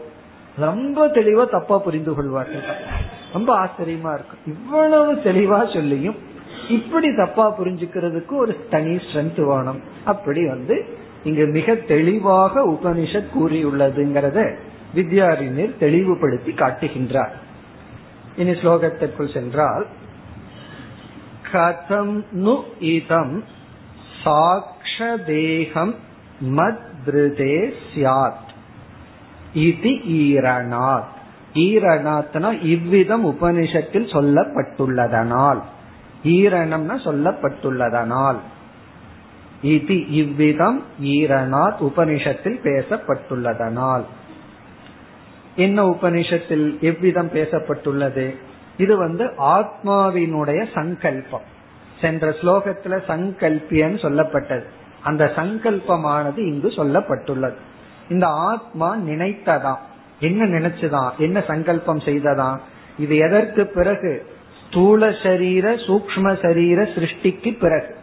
ரொம்ப 0.59 1.07
தெளிவா 1.07 1.51
தப்பா 1.51 1.79
புரிந்து 1.79 2.15
கொள்வார்கள். 2.15 2.63
ரொம்ப 3.33 3.65
ஆச்சரியமா 3.65 4.15
இருக்கும். 4.15 4.43
இவ்வளவு 4.47 5.13
தெளிவா 5.13 5.73
சொல்லியும் 5.75 6.17
இப்படி 6.69 7.15
தப்பா 7.17 7.59
புரிஞ்சுக்கிறதுக்கு 7.59 8.33
ஒரு 8.33 8.67
தனி 8.71 8.97
ஸ்ட்ரென்த் 8.97 9.45
வேணும். 9.45 9.94
அப்படி 10.05 10.49
வந்து 10.49 10.85
இங்கு 11.25 11.47
மிக 11.47 11.75
தெளிவாக 11.75 12.69
உபனிஷத் 12.69 13.27
கூறியுள்ளதுங்கிறத 13.41 14.55
வித்யாரிஞர் 14.95 15.79
தெளிவுபடுத்தி 15.79 16.53
காட்டுகின்றார். 16.53 17.33
இனி 18.37 18.51
ஸ்லோகத்திற்குள் 18.51 19.33
சென்றால் 19.33 19.87
கதம் 21.53 22.25
நு 22.31 22.63
இதம் 22.79 23.45
சாக்ஷதேகம் 24.25 25.95
மத்ருதே 26.45 27.73
சியாத் 27.95 28.43
இது 29.55 29.91
ஈரணாத். 29.91 31.13
ஈரணாத்னா 31.55 32.63
இவ்விதம் 32.63 33.27
உபனிஷத்தில் 33.27 34.11
சொல்லப்பட்டுள்ளதனால். 34.13 35.63
ஈரணம்னா 36.25 36.97
சொல்லப்பட்டுள்ளதனால். 37.05 38.37
இது 39.65 40.11
இவ்விதம் 40.11 40.85
ஈரனார் 41.03 41.75
உபனிஷத்தில் 41.81 42.59
பேசப்பட்டுள்ளதனால் 42.63 44.05
என்ன 45.57 45.87
உபனிஷத்தில் 45.87 46.81
எவ்விதம் 46.81 47.29
பேசப்பட்டுள்ளது? 47.29 48.37
இது 48.77 48.97
வந்து 48.97 49.25
ஆத்மாவினுடைய 49.39 50.67
சங்கல்பம். 50.75 51.41
சென்ற 52.01 52.31
ஸ்லோகத்துல 52.31 53.03
சங்கல்பியன் 53.09 53.99
சொல்லப்பட்டது. 54.03 54.65
அந்த 55.03 55.33
சங்கல்பமானது 55.37 56.39
இங்கு 56.39 56.69
சொல்லப்பட்டுள்ளது. 56.69 57.55
இந்த 58.09 58.27
ஆத்மா 58.27 58.97
நினைத்ததாம். 58.97 59.79
என்ன 60.21 60.45
நினைச்சுதான்? 60.45 61.11
என்ன 61.17 61.45
சங்கல்பம் 61.47 61.99
செய்ததாம்? 61.99 62.59
இது 62.99 63.17
எதற்கு 63.17 63.67
பிறகு? 63.67 64.27
ஸ்தூல 64.69 65.15
சரீர 65.23 65.75
சூக்ம 65.75 66.43
சரீர 66.43 66.83
சிருஷ்டிக்கு 66.83 67.59
பிறகு. 67.59 67.95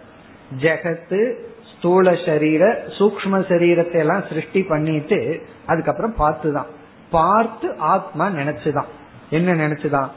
ஜெகத்து 0.62 1.34
ஸ்தூல 1.82 2.16
சரீர 2.26 2.84
சூக்ம 2.88 3.32
சரீரத்தை 3.32 3.98
எல்லாம் 3.98 4.24
சிருஷ்டி 4.30 4.64
பண்ணிட்டு 4.64 5.46
அதுக்கப்புறம் 5.66 6.16
பார்த்துதான். 6.18 6.66
பார்த்து 7.12 7.78
ஆத்மா 7.78 8.28
நினைச்சுதான். 8.28 8.86
என்ன 9.30 9.54
நினைச்சுதான்? 9.54 10.10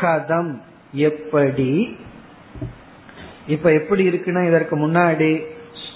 கதம். 0.00 0.60
எப்படி? 0.92 1.96
இப்ப 3.46 3.72
எப்படி 3.72 4.08
இருக்குன்னா 4.08 4.46
இதற்கு 4.46 4.78
முன்னாடி 4.78 5.46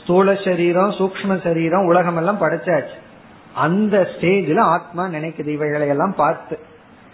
ஸ்தூல 0.02 0.34
சரீரம் 0.34 0.90
சூக்ம 0.90 1.42
சரீரம் 1.42 1.86
உலகம் 1.86 2.16
எல்லாம் 2.16 2.40
படைச்சாச்சு. 2.40 2.94
அந்த 3.54 4.08
ஸ்டேஜ்ல 4.18 4.60
ஆத்மா 4.60 5.06
நினைக்குது. 5.06 5.46
இவைகளை 5.46 5.88
எல்லாம் 5.88 6.14
பார்த்து. 6.14 6.58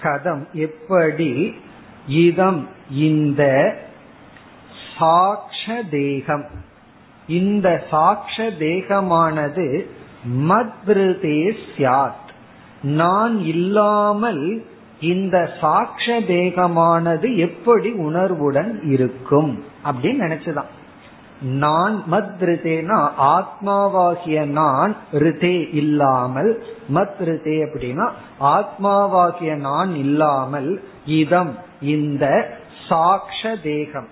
கதம். 0.02 0.50
எப்படி? 0.52 1.60
இதம். 2.06 2.68
இந்த 2.90 3.74
சாட்ச 5.00 5.88
தேகம். 5.90 6.70
இந்த 7.28 7.84
சாட்ச 7.90 8.36
தேகமானது 8.36 9.86
மத்ருதே 10.38 11.52
சியாத் 11.76 12.30
நான் 12.82 13.38
இல்லாமல் 13.38 14.66
இந்த 15.00 15.50
சாட்ச 15.60 16.06
தேகமானது 16.06 17.36
எப்படி 17.36 17.90
உணர்வுடன் 17.90 18.82
இருக்கும் 18.82 19.64
அப்படின்னு 19.84 20.20
நினைச்சுதான். 20.20 20.70
நான் 21.40 22.02
மத் 22.10 22.34
ரிதேனா 22.38 23.10
ஆத்மாவாகிய 23.20 24.44
நான் 24.44 24.96
ரிதே 25.12 25.74
இல்லாமல் 25.74 26.62
மத் 26.94 27.20
ரிதே 27.20 27.66
அப்படின்னா 27.66 28.10
ஆத்மாவாகிய 28.40 29.54
நான் 29.54 29.94
இல்லாமல் 29.94 30.82
இதம் 31.06 31.58
இந்த 31.80 32.56
சாட்ச 32.88 33.62
தேகம். 33.62 34.08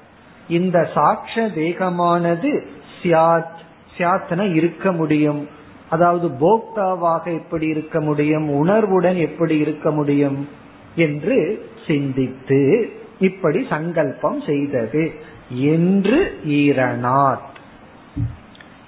இந்த 0.49 0.90
சாட்ச 0.94 1.35
தேகமானது 1.35 2.66
சியாத் 3.03 3.59
சியாத்ன 3.99 4.55
இருக்க 4.55 4.93
முடியும். 4.93 5.49
அதாவது 5.91 6.29
போக்தாவாக 6.29 7.39
எப்படி 7.39 7.67
இருக்க 7.67 8.01
முடியும்? 8.01 8.51
உணர்வுடன் 8.51 9.17
எப்படி 9.17 9.59
இருக்க 9.59 9.91
முடியும்? 9.91 10.49
என்று 10.97 11.69
சிந்தித்து 11.87 12.91
இப்படி 13.21 13.67
சங்கல்பம் 13.69 14.41
செய்தது. 14.41 15.13
என்று 15.51 16.41
ஈரணாத் 16.47 17.49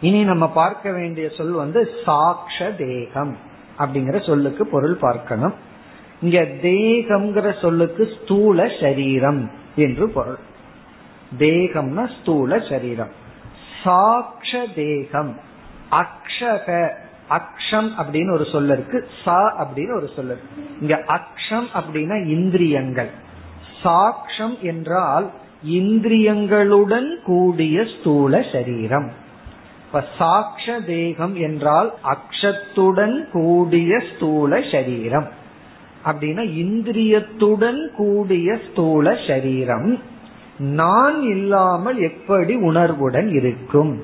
இனி 0.00 0.24
நம்ம 0.24 0.48
பார்க்க 0.48 0.92
வேண்டிய 0.92 1.28
சொல் 1.28 1.50
வந்து 1.50 1.90
சாக்ஷ 2.06 2.76
தேகம் 2.76 3.36
அப்படிங்கிற 3.78 4.26
சொல்லுக்கு 4.26 4.66
பொருள் 4.66 4.94
பார்க்கணும். 4.94 5.54
இங்க 6.20 6.40
தேகம்ங்கிற 6.40 7.60
சொல்லுக்கு 7.60 8.08
ஸ்தூல 8.22 8.70
சரீரம் 8.80 9.50
என்று 9.76 10.10
பொருள். 10.10 10.38
தேகம்னா 11.38 12.10
ஸ்தூல 12.20 12.58
சரீரம். 12.58 13.20
சாக்ஷ 13.84 14.74
தேகம் 14.74 15.36
அக்ஷக 15.90 16.88
அக்ஷம் 17.30 17.90
அப்படின்னு 17.98 18.32
ஒரு 18.32 18.44
சொல்ல 18.44 18.72
இருக்கு. 18.72 19.08
சா 19.24 19.64
அப்படின்னு 19.64 19.96
ஒரு 19.96 20.10
சொல்ல 20.16 20.32
இருக்கு. 20.32 20.64
இங்க 20.80 21.02
அக்ஷம் 21.06 21.66
அப்படின்னா 21.74 22.26
இந்திரியங்கள். 22.26 23.10
சாக்ஷம் 23.82 24.60
என்றால் 24.60 25.30
இந்திரியங்களுடன் 25.68 27.08
கூடிய 27.24 27.84
ஸ்தூல 27.84 28.44
சரீரம். 28.52 29.12
இப்ப 29.86 30.04
சாட்ச 30.18 30.84
தேகம் 30.84 31.34
என்றால் 31.34 31.94
அக்ஷத்துடன் 32.04 33.30
கூடிய 33.30 34.02
ஸ்தூல 34.14 34.60
சரீரம். 34.72 35.28
அப்படின்னா 36.04 36.44
இந்திரியத்துடன் 36.62 37.88
கூடிய 37.96 38.58
ஸ்தூல 38.70 39.18
சரீரம். 39.26 39.98
நான் 40.58 41.22
இல்லாமல் 41.22 41.98
எப்படி 41.98 42.54
உணர்வுடன் 42.54 43.28
இருக்கும்? 43.28 44.02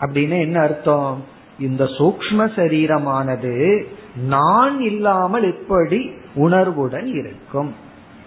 அப்படின்னு 0.00 0.40
என்ன 0.40 0.60
அர்த்தம்? 0.60 1.24
இந்த 1.58 1.84
சூக்ம 1.84 2.48
சரீரமானது 2.56 3.84
நான் 4.26 4.80
இல்லாமல் 4.80 5.42
எப்படி 5.42 6.10
உணர்வுடன் 6.34 7.06
இருக்கும்? 7.06 7.74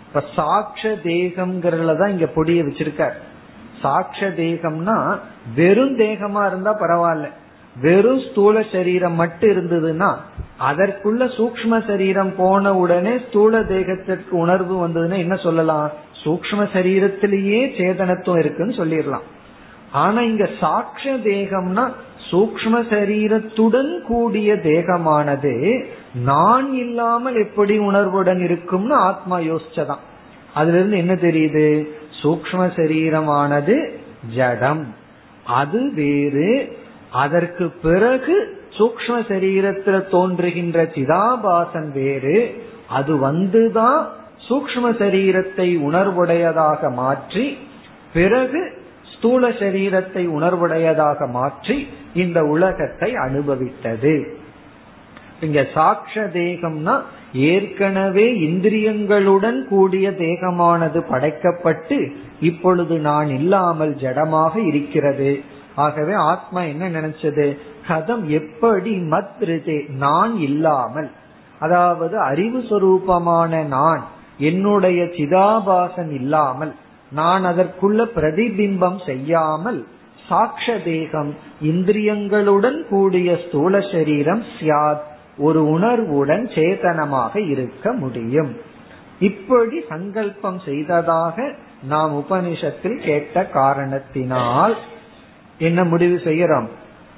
இப்ப 0.07 0.23
சாட்ச 0.35 0.83
தேகம்ங்கிறதுல 0.83 1.97
தான் 1.97 2.09
இங்க 2.09 2.25
பொடிய 2.25 2.63
வச்சிருக்கார். 2.63 3.13
சாட்ச 3.81 4.27
தேகம்னா 4.27 5.19
வெறும் 5.55 5.97
தேகமா 5.97 6.47
இருந்தா 6.47 6.79
பரவாயில்ல. 6.79 7.29
வெறும் 7.81 8.19
ஸ்தூல 8.19 8.63
சரீரம் 8.71 9.13
மட்டும் 9.13 9.49
இருந்ததுன்னா 9.49 10.15
அதற்குள்ள 10.59 11.25
சூக்ம 11.37 11.87
சரீரம் 11.87 12.35
போன 12.35 12.75
உடனே 12.75 13.19
ஸ்தூல 13.27 13.59
தேகத்திற்கு 13.59 14.29
உணர்வு 14.29 14.87
வந்ததுன்னா 14.87 15.17
என்ன 15.17 15.35
சொல்லலாம்? 15.35 15.91
சூக்ம 16.23 16.67
சரீரத்திலேயே 16.73 17.61
சேதனத்துவம் 17.77 18.39
இருக்குன்னு 18.39 18.73
சொல்லிடலாம். 18.73 19.27
ஆனா 19.91 20.21
இங்க 20.21 20.49
சாட்ச 20.59 21.03
தேகம்னா 21.03 21.91
சூக்ம 22.31 22.85
சரீரத்துடன் 22.89 24.01
கூடிய 24.01 24.53
தேகமானது 24.53 25.85
நான் 26.23 26.73
இல்லாமல் 26.73 27.35
எப்படி 27.35 27.77
உணர்வுடன் 27.77 28.43
இருக்கும்னு 28.43 28.93
ஆத்மா 28.93 29.39
யோசிச்சதான். 29.39 30.03
அதுல 30.53 30.77
இருந்து 30.77 30.97
என்ன 30.97 31.13
தெரியுது? 31.13 31.87
சூக்ம 32.23 32.71
சரீரமானது 32.75 33.89
ஜடம். 34.35 34.95
அது 35.43 35.93
வேறு. 35.93 36.77
அதற்கு 37.11 37.69
பிறகு 37.69 38.61
சூக்ம 38.77 39.19
சரீரத்தில் 39.27 40.09
தோன்றுகின்ற 40.09 40.83
சிதாபாசன் 40.83 41.91
வேறு. 41.91 42.63
அது 42.89 43.31
வந்துதான் 43.31 44.05
சூக்ம 44.49 44.91
சரீரத்தை 44.97 45.67
உணர்வுடையதாக 45.87 46.93
மாற்றி 46.93 47.57
பிறகு 48.13 48.61
ஸ்தூல 49.13 49.49
சரீரத்தை 49.49 50.23
உணர்வுடையதாக 50.27 51.29
மாற்றி 51.29 51.87
இந்த 52.13 52.39
உலகத்தை 52.43 53.13
அனுபவித்தது. 53.13 54.13
இங்க 55.41 55.59
சாட்ச 55.73 56.13
தேகம்னா 56.33 56.95
ஏற்கனவே 57.33 58.25
இந்திரியங்களுடன் 58.39 59.59
கூடிய 59.67 60.09
தேகமானது 60.09 60.99
படைக்கப்பட்டு 61.11 61.97
இப்பொழுது 62.39 62.99
நான் 62.99 63.29
இல்லாமல் 63.29 63.93
ஜடமாக 63.95 64.53
இருக்கிறது. 64.65 65.31
ஆகவே 65.75 66.13
ஆத்மா 66.13 66.61
என்ன 66.61 66.85
நினைச்சது? 66.89 67.57
கதம் 67.87 68.23
எப்படி 68.39 68.93
மத்ருதே 69.11 69.89
நான் 69.97 70.33
இல்லாமல். 70.39 71.09
அதாவது 71.59 72.19
அறிவு 72.19 72.59
சொரூபமான 72.69 73.67
நான் 73.67 74.03
என்னுடைய 74.39 75.03
சிதாபாசன் 75.03 76.11
இல்லாமல் 76.11 76.75
நான் 77.11 77.45
அதற்குள்ள 77.45 78.05
பிரதிபிம்பம் 78.15 79.05
செய்யாமல் 79.05 79.87
சாட்ச 80.29 80.83
தேகம் 80.83 81.35
இந்திரியங்களுடன் 81.63 82.87
கூடிய 82.89 83.39
ஸ்தூல 83.47 83.81
சரீரம் 83.81 84.43
சியாத் 84.59 84.99
ஒரு 85.37 85.69
உணர்வுடன் 85.69 86.45
சேதனமாக 86.45 87.49
இருக்க 87.49 87.91
முடியும். 87.91 88.57
இப்படி 89.19 89.81
சங்கல்பம் 89.89 90.59
செய்ததாக 90.59 91.53
நாம் 91.83 92.25
உபனிஷத்தில் 92.29 92.95
கேட்ட 92.95 93.45
காரணத்தினால் 93.45 94.77
என்ன 95.57 95.83
முடிவு 95.83 96.21
செய்யறோம்? 96.23 96.67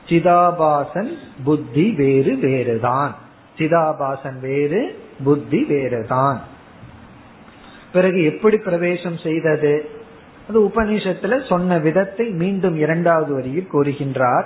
சிதாபாசன் 0.08 1.12
புத்தி 1.44 1.92
வேறு 1.92 2.36
வேறுதான். 2.36 3.16
சிதாபாசன் 3.58 4.40
வேறு 4.40 5.00
புத்தி 5.24 5.64
வேறுதான். 5.64 6.42
பிறகு 7.94 8.24
எப்படி 8.24 8.58
பிரவேசம் 8.58 9.18
செய்தது? 9.18 9.90
அது 10.50 10.62
உபனிஷத்துல 10.62 11.48
சொன்ன 11.48 11.78
விதத்தை 11.78 12.30
மீண்டும் 12.30 12.78
இரண்டாவது 12.78 13.34
வரியில் 13.34 13.68
கூறுகின்றார். 13.74 14.44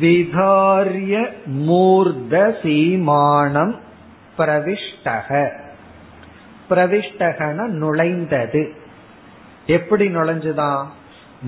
விதாரிய 0.00 1.28
மூர்த 1.58 2.54
சீமானம் 2.62 3.80
பிரவிஷ்டக. 4.38 5.50
பிரவிஷ்டகன 6.70 7.66
நுழைந்தது. 7.66 8.70
எப்படி 9.66 10.06
நுழைஞ்சுதான்? 10.06 10.84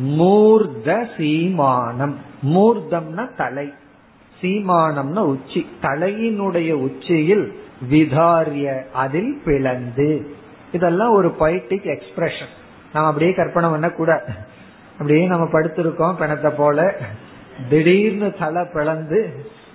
மூர்த 0.06 1.06
சீமானம் 1.16 2.16
மூர்தம்னா 2.42 3.36
தலை. 3.36 3.72
சீமானம்னா 4.40 5.18
உச்சி. 5.18 5.68
தலையினுடைய 5.82 6.72
உச்சியில் 6.72 7.66
விதாரிய 7.90 8.90
அதில் 8.92 9.40
பிளந்து. 9.44 10.10
இதெல்லாம் 10.72 11.12
ஒரு 11.12 11.28
பொய்டிக் 11.40 11.86
எக்ஸ்பிரஷன் 11.94 12.52
நாம் 12.92 13.06
அப்படியே 13.06 13.32
கற்பனை 13.32 13.70
பண்ண 13.70 13.90
கூட 13.90 14.24
அப்படியே 14.92 15.26
நம்ம 15.26 15.44
படுத்திருக்கோம் 15.44 16.18
பிணத்தை 16.18 16.50
போல. 16.50 16.96
திடீர்னு 17.68 18.34
தலை 18.38 18.62
பிளந்து 18.72 19.20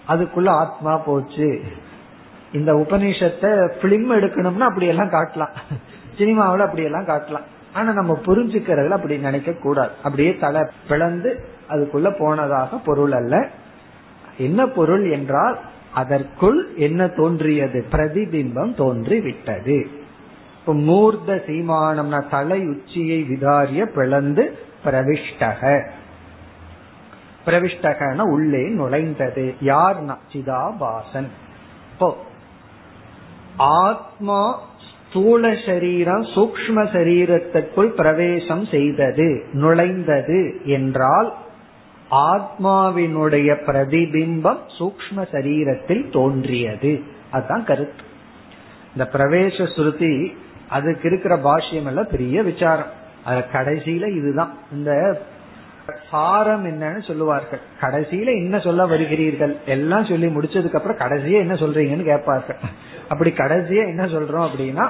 அதுக்குள்ள 0.08 0.50
ஆத்மா 0.50 0.98
போச்சு. 0.98 1.62
இந்த 2.52 2.74
உபநிஷத்தை 2.74 3.52
பிலிம் 3.82 4.12
எடுக்கணும்னா 4.18 4.68
அப்படி 4.72 4.88
எல்லாம் 4.88 5.12
காட்டலாம். 5.12 5.56
சினிமாவில் 6.18 6.62
அப்படி 6.62 6.84
எல்லாம் 6.84 7.06
காட்டலாம். 7.06 7.48
ஆனா 7.74 7.92
நம்ம 7.92 8.20
புரிஞ்சுக்கிறதுல 8.26 8.90
அப்படி 8.90 9.18
நினைக்க 9.18 9.52
கூடாது 9.52 9.92
அப்படியே 10.04 10.38
தலை 10.38 10.62
பிளந்து 10.88 11.46
அதுக்குள்ள 11.70 12.16
போனதாக 12.20 12.78
பொருள் 12.86 13.12
அல்ல. 13.12 13.50
என்ன 14.38 14.68
பொருள் 14.68 15.12
என்றால் 15.12 15.60
அதற்குள் 15.94 16.74
என்ன 16.76 17.08
தோன்றியது? 17.08 17.86
பிரதிபிம்பம் 17.92 18.74
தோன்றிவிட்டது. 18.74 19.88
இப்ப 20.60 20.74
மூர்த்த 20.74 21.44
சீமானம்னா 21.48 22.30
தலை 22.30 22.68
உச்சியை 22.68 23.22
விதாரிய 23.22 23.86
பிளந்து 23.86 24.58
பிரவிஷ்டக. 24.86 25.88
பிரவிஷ்டகன 27.46 28.20
உள்ளே 28.20 28.70
நுழைந்தது. 28.70 29.54
யார்னா? 29.62 30.18
சிதாபாசன். 30.34 31.28
இப்போ 31.92 32.18
ஆத்மா 33.58 34.60
ஸ்தூல 35.10 35.58
சரீரம் 35.66 36.24
சூக்ம 36.24 36.76
சரீரத்திற்குள் 36.76 37.90
பிரவேசம் 37.90 38.66
செய்தது. 38.66 39.46
நுழைந்தது 39.54 40.64
என்றால் 40.64 41.34
ஆத்மாவினுடைய 42.14 43.50
பிரதிபிம்பம் 43.68 44.62
சூக்ம 44.80 45.16
சரீரத்தில் 45.16 46.12
தோன்றியது. 46.12 47.04
அதுதான் 47.32 47.64
கருத்து. 47.64 48.04
இந்த 48.96 49.10
பிரவேச 49.12 49.58
ஸ்ருதி 49.76 50.36
அதுக்கு 50.70 51.10
இருக்கிற 51.10 51.36
பாஷ்யம் 51.38 51.86
எல்லாம் 51.86 52.12
பெரிய 52.12 52.44
விசாரம். 52.44 52.92
அது 53.24 53.44
கடைசியில 53.54 54.16
இதுதான். 54.16 54.58
இந்த 54.72 55.22
சாரம் 56.12 56.66
என்னன்னு 56.66 57.08
சொல்லுவார்கள். 57.08 57.60
கடைசியில 57.82 58.26
என்ன 58.26 58.60
சொல்ல 58.60 58.86
வருகிறீர்கள்? 58.86 59.58
எல்லாம் 59.66 60.06
சொல்லி 60.06 60.28
முடிச்சதுக்கு 60.28 60.76
அப்புறம் 60.76 60.98
கடைசியா 60.98 61.38
என்ன 61.40 61.54
சொல்றீங்கன்னு 61.54 62.04
கேட்பார்கள். 62.04 62.56
அப்படி 63.10 63.30
கடைசியா 63.32 63.88
என்ன 63.88 64.06
சொல்றோம் 64.06 64.48
அப்படின்னா 64.50 64.90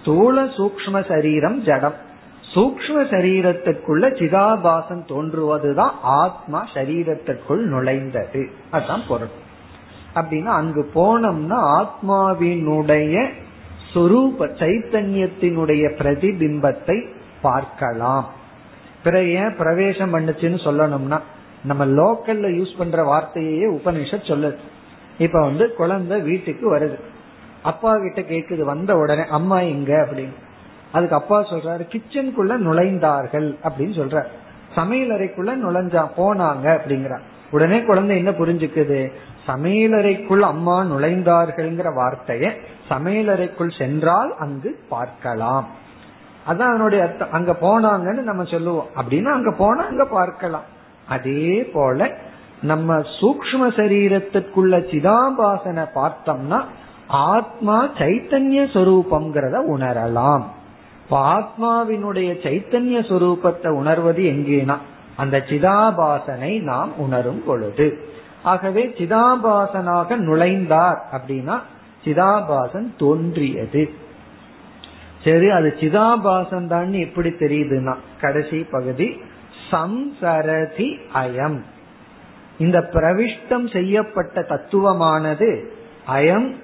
ஸ்தூல 0.00 0.44
சூக்ம 0.44 1.06
சரீரம் 1.08 1.62
ஜடம். 1.62 2.06
சூக்ம 2.58 2.94
சரீரத்துக்குள்ள 2.96 4.08
சிதாபாசம் 4.18 5.06
தோன்றுவதுதான் 5.08 5.90
ஆத்மா 6.02 6.66
சரீரத்திற்குள் 6.74 7.64
நுழைந்தது. 7.64 8.46
அதுதான் 8.70 9.02
பொருள். 9.08 9.28
அப்படின்னா 10.14 10.44
அங்கு 10.44 10.90
போனோம்னா 10.94 11.86
ஆத்மாவினுடைய 11.86 13.28
சொரூப 13.94 14.38
சைத்தன்யத்தினுடைய 14.38 15.90
பிரதிபிம்பத்தை 15.98 17.06
பார்க்கலாம். 17.42 18.30
பிறகு 19.04 19.32
ஏன் 19.32 19.56
பிரவேசம் 19.56 20.14
பண்ணுச்சுன்னு 20.14 20.66
சொல்லணும்னா 20.66 21.20
நம்ம 21.64 21.86
லோக்கல்ல 21.86 22.30
யூஸ் 22.30 22.78
பண்ற 22.78 23.02
வார்த்தையே 23.02 23.70
உபனிஷத் 23.70 24.26
சொல்லுது. 24.26 24.56
இப்ப 25.18 25.40
வந்து 25.40 25.74
குழந்தை 25.74 26.20
வீட்டுக்கு 26.20 26.76
வருது. 26.76 27.00
அப்பா 27.62 27.94
கிட்ட 27.94 28.20
கேக்குது 28.20 28.62
வந்த 28.62 28.96
உடனே 28.96 29.26
அம்மா 29.26 29.60
எங்க? 29.60 30.08
அப்படின்னு. 30.10 30.32
அதுக்கு 30.92 31.16
அப்பா 31.16 31.40
சொல்றாரு 31.40 31.84
கிச்சனுக்குள்ள 31.92 32.56
நுழைந்தார்கள் 32.56 33.56
அப்படின்னு 33.62 33.96
சொல்ற 34.00 34.24
சமையல் 34.74 35.10
அறைக்குள்ள 35.10 35.50
நுழைஞ்சா 35.64 36.02
போனாங்க 36.16 36.66
அப்படிங்கிறார். 36.76 37.20
உடனே 37.50 37.82
குழந்தை 37.82 38.16
என்ன 38.16 38.30
புரிஞ்சுக்குது? 38.30 39.12
சமையலறைக்குள் 39.46 40.40
அம்மா 40.40 40.82
நுழைந்தார்கள்ங்கிற 40.82 41.88
வார்த்தைய 41.94 42.50
சமையலறைக்குள் 42.88 43.78
சென்றால் 43.78 44.36
அங்கு 44.38 44.80
பார்க்கலாம். 44.88 45.66
அதான் 46.46 46.70
அதனுடைய 46.72 47.04
அர்த்தம். 47.04 47.32
அங்க 47.32 47.52
போனாங்கன்னு 47.60 48.22
நம்ம 48.22 48.44
சொல்லுவோம். 48.44 48.86
அப்படின்னா 48.96 49.32
அங்க 49.32 49.50
போனா 49.50 49.86
அங்க 49.86 50.04
பார்க்கலாம். 50.04 50.66
அதே 51.08 51.70
போல 51.72 52.10
நம்ம 52.62 52.94
சூக்ம 52.94 53.68
சரீரத்திற்குள்ள 53.78 54.80
சிதாபாசனை 54.90 55.86
பார்த்தோம்னா 55.94 56.64
ஆத்மா 57.08 57.86
சைத்தன்ய 57.86 58.62
சொரூபம்ங்கிறத 58.74 59.56
உணரலாம். 59.76 60.42
ஆத்மாவினுடைய 61.10 62.30
சைத்தன்ய 62.44 63.00
சுரூபத்தை 63.00 63.68
உணர்வது 63.68 64.22
எங்கேனா? 64.22 64.76
அந்த 65.16 65.44
சிதாபாசனை 65.48 66.62
நாம் 66.62 66.98
உணரும் 66.98 67.44
பொழுது. 67.44 67.98
ஆகவே 68.42 68.86
சிதாபாசனாக 68.86 70.16
நுழைந்தார் 70.16 70.98
அப்படின்னா 71.12 71.60
சிதாபாசன் 72.04 72.96
தோன்றியது. 72.98 73.90
சரி 75.24 75.50
அது 75.50 75.74
சிதாபாசன் 75.80 76.66
தான் 76.66 76.92
எப்படி 76.92 77.28
தெரியுதுன்னா 77.28 77.96
கடைசி 78.20 78.58
பகுதி 78.58 79.20
சம்சரதி 79.70 80.98
அயம். 81.14 81.60
இந்த 82.58 82.78
பிரவிஷ்டம் 82.92 83.72
செய்யப்பட்ட 83.72 84.40
தத்துவமானது 84.40 85.64
அயம் 86.08 86.54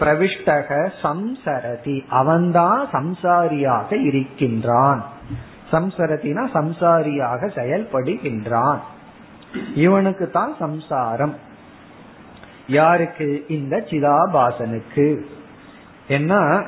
பிரவிஷ்டக 0.00 0.90
சம்சரதி. 1.02 2.04
அவன்தான் 2.08 2.88
சம்சாரியாக 2.92 4.04
இருக்கின்றான். 4.04 5.04
சம்சரதினா 5.72 6.48
சம்சாரியாக 6.54 7.48
செயல்படுகின்றான். 7.54 8.78
இவனுக்கு 9.74 10.30
தான் 10.30 10.54
சம்சாரம். 10.58 11.34
யாருக்கு? 12.66 13.44
இந்த 13.48 13.76
சிதாபாசனுக்கு. 13.76 15.20
என்ன 16.08 16.62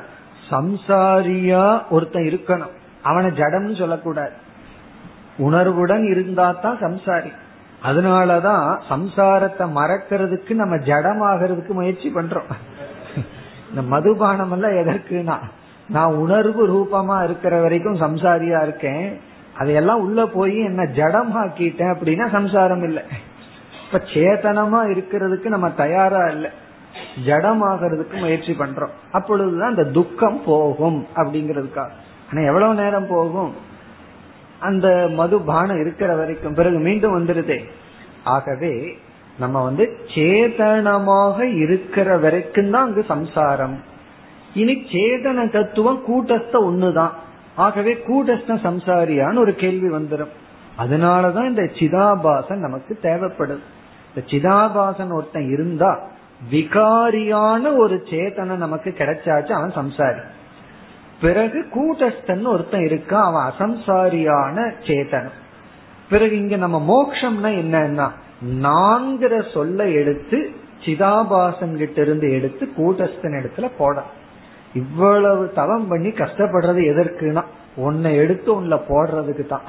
சம்சாரியா 0.49 1.81
ஒருத்தன் 1.89 2.23
இருக்கணும். 2.23 2.75
அவனை 3.03 3.29
ஜடம்னு 3.29 3.77
சொல்லக்கூடாது. 3.77 4.31
உணர்வுடன் 5.37 6.03
இருந்தா 6.03 6.51
தான் 6.51 6.77
சம்சாரி. 6.77 7.31
அதனாலதான் 7.83 8.79
சம்சாரத்தை 8.89 9.69
மறக்கிறதுக்கு 9.75 10.49
நம்ம 10.49 10.75
ஜடமாகிறதுக்கு 10.75 11.67
முயற்சி 11.67 12.11
பண்றோம். 12.15 12.51
இந்த 13.69 13.81
மதுபானம் 13.81 14.51
எல்லாம் 14.51 14.71
எதற்குனா 14.71 15.37
நான் 15.89 16.13
உணர்வு 16.13 16.67
ரூபமா 16.67 17.23
இருக்கிற 17.23 17.61
வரைக்கும் 17.61 17.99
சம்சாரியா 17.99 18.61
இருக்கேன். 18.61 19.19
அதையெல்லாம் 19.57 19.99
உள்ள 19.99 20.25
போய் 20.25 20.57
என்ன 20.57 20.83
ஜடமாக்கிட்டேன் 20.83 21.95
அப்படின்னா 21.95 22.29
சம்சாரம் 22.31 22.83
இல்லை. 22.83 23.03
இப்ப 23.85 24.01
சேத்தனமா 24.13 24.89
இருக்கிறதுக்கு 24.89 25.45
நம்ம 25.45 25.69
தயாரா 25.69 26.25
இல்லை. 26.25 26.49
ஜடமாகிறதுக்கு 27.25 28.19
முயற்சி 28.19 28.55
பண்றோம். 28.59 28.89
அப்பொழுதுதான் 29.11 29.69
இந்த 29.69 29.83
துக்கம் 29.83 30.41
போகும் 30.45 31.07
அப்படிங்கிறதுக்காக. 31.15 31.89
ஆனா 32.31 32.45
எவ்வளவு 32.45 32.73
நேரம் 32.73 33.07
போகும்? 33.07 33.53
அந்த 34.59 35.09
மதுபானம் 35.11 35.79
இருக்கிற 35.79 36.15
வரைக்கும். 36.15 36.53
பிறகு 36.53 36.77
மீண்டும் 36.77 37.17
வந்துருதே 37.17 37.63
ஆகவே 38.23 38.97
நம்ம 39.39 39.63
வந்து 39.63 39.97
சேதனமாக 40.13 41.39
இருக்கிற 41.39 42.17
வரைக்கும் 42.17 42.71
தான் 42.71 42.85
அங்கு 42.85 43.03
சம்சாரம். 43.03 43.83
இனி 44.53 44.73
சேதன 44.91 45.51
தத்துவம் 45.51 46.03
கூட்டஸ்த 46.07 46.55
ஒண்ணுதான். 46.69 47.13
ஆகவே 47.55 47.93
கூட்டஸ்த 47.93 48.57
சம்சாரியான்னு 48.67 49.37
ஒரு 49.37 49.55
கேள்வி 49.55 49.89
வந்துடும் 49.89 50.33
அதனாலதான் 50.77 51.49
இந்த 51.49 51.61
சிதாபாசன் 51.61 52.65
நமக்கு 52.67 52.99
தேவைப்படுது 53.01 53.63
இந்த 54.09 54.21
சிதாபாசன் 54.23 55.13
ஒருத்தன் 55.13 55.49
இருந்தா 55.51 55.99
விகாரியான 56.51 57.75
ஒரு 57.75 57.95
சேத்தனை 58.09 58.55
நமக்கு 58.55 58.89
கிடைச்சாச்சு 58.97 59.51
அவன் 59.51 59.71
சம்சாரி. 59.71 60.21
பிறகு 61.21 61.59
கூட்டஸ்தன் 61.75 62.45
ஒருத்தன் 62.45 62.87
இருக்கான் 62.87 63.27
அவன் 63.29 63.47
அசம்சாரியான 63.51 64.71
சேத்தனம் 64.87 65.37
பிறகு 66.09 66.35
இங்க 66.37 66.55
நம்ம 66.55 66.77
மோக்ஷம்னா 66.93 67.49
என்னன்னா 67.63 68.07
நான்கிற 68.41 69.51
சொல்ல 69.51 69.89
எடுத்து 69.89 70.39
சிதாபாசன் 70.85 71.77
கிட்ட 71.77 72.01
இருந்து 72.01 72.31
எடுத்து 72.31 72.65
கூட்டஸ்தன் 72.77 73.37
இடத்துல 73.39 73.71
போட. 73.77 74.03
இவ்வளவு 74.73 75.51
தவம் 75.53 75.87
பண்ணி 75.87 76.09
கஷ்டப்படுறது 76.09 76.81
எதற்குனா 76.91 77.43
உன்னை 77.75 78.15
எடுத்து 78.15 78.61
உன்ல 78.61 78.75
போடுறதுக்கு 78.89 79.45
தான். 79.47 79.61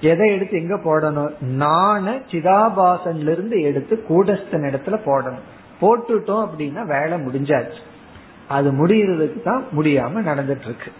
எதை 0.00 0.32
எடுத்து 0.32 0.56
எங்க 0.58 0.74
போடணும்? 0.74 1.32
நான 1.40 2.12
சிதாபாசன்ல 2.30 3.30
இருந்து 3.30 3.62
எடுத்து 3.62 4.04
கூடஸ்தன் 4.08 4.66
இடத்துல 4.70 4.96
போடணும். 5.04 5.46
போட்டுட்டோம் 5.80 6.44
அப்படின்னா 6.46 6.86
வேலை 6.86 7.18
முடிஞ்சாச்சு. 7.18 7.80
அது 8.48 8.70
முடியறதுக்கு 8.70 9.42
தான் 9.42 9.64
முடியாம 9.76 10.22
நடந்துட்டு 10.22 10.64
இருக்கு 10.64 10.90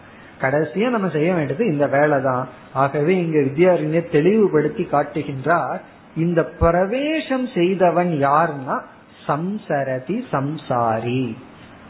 கடைசியா 0.41 0.89
நம்ம 0.91 1.09
செய்ய 1.09 1.35
வேண்டியது 1.35 1.67
இந்த 1.67 1.87
வேலை 1.87 2.23
தான் 2.23 2.49
ஆகவே 2.73 3.13
இங்க 3.17 3.39
வித்யாரண்யர் 3.39 4.11
தெளிவுபடுத்தி 4.11 4.83
காட்டுகின்றார் 4.83 5.81
இந்த 6.17 6.45
பிரவேசம் 6.45 7.49
செய்தவன் 7.55 8.11
யாருன்னா 8.23 8.81
சம்சரதி 9.27 10.23
சம்சாரி. 10.33 11.37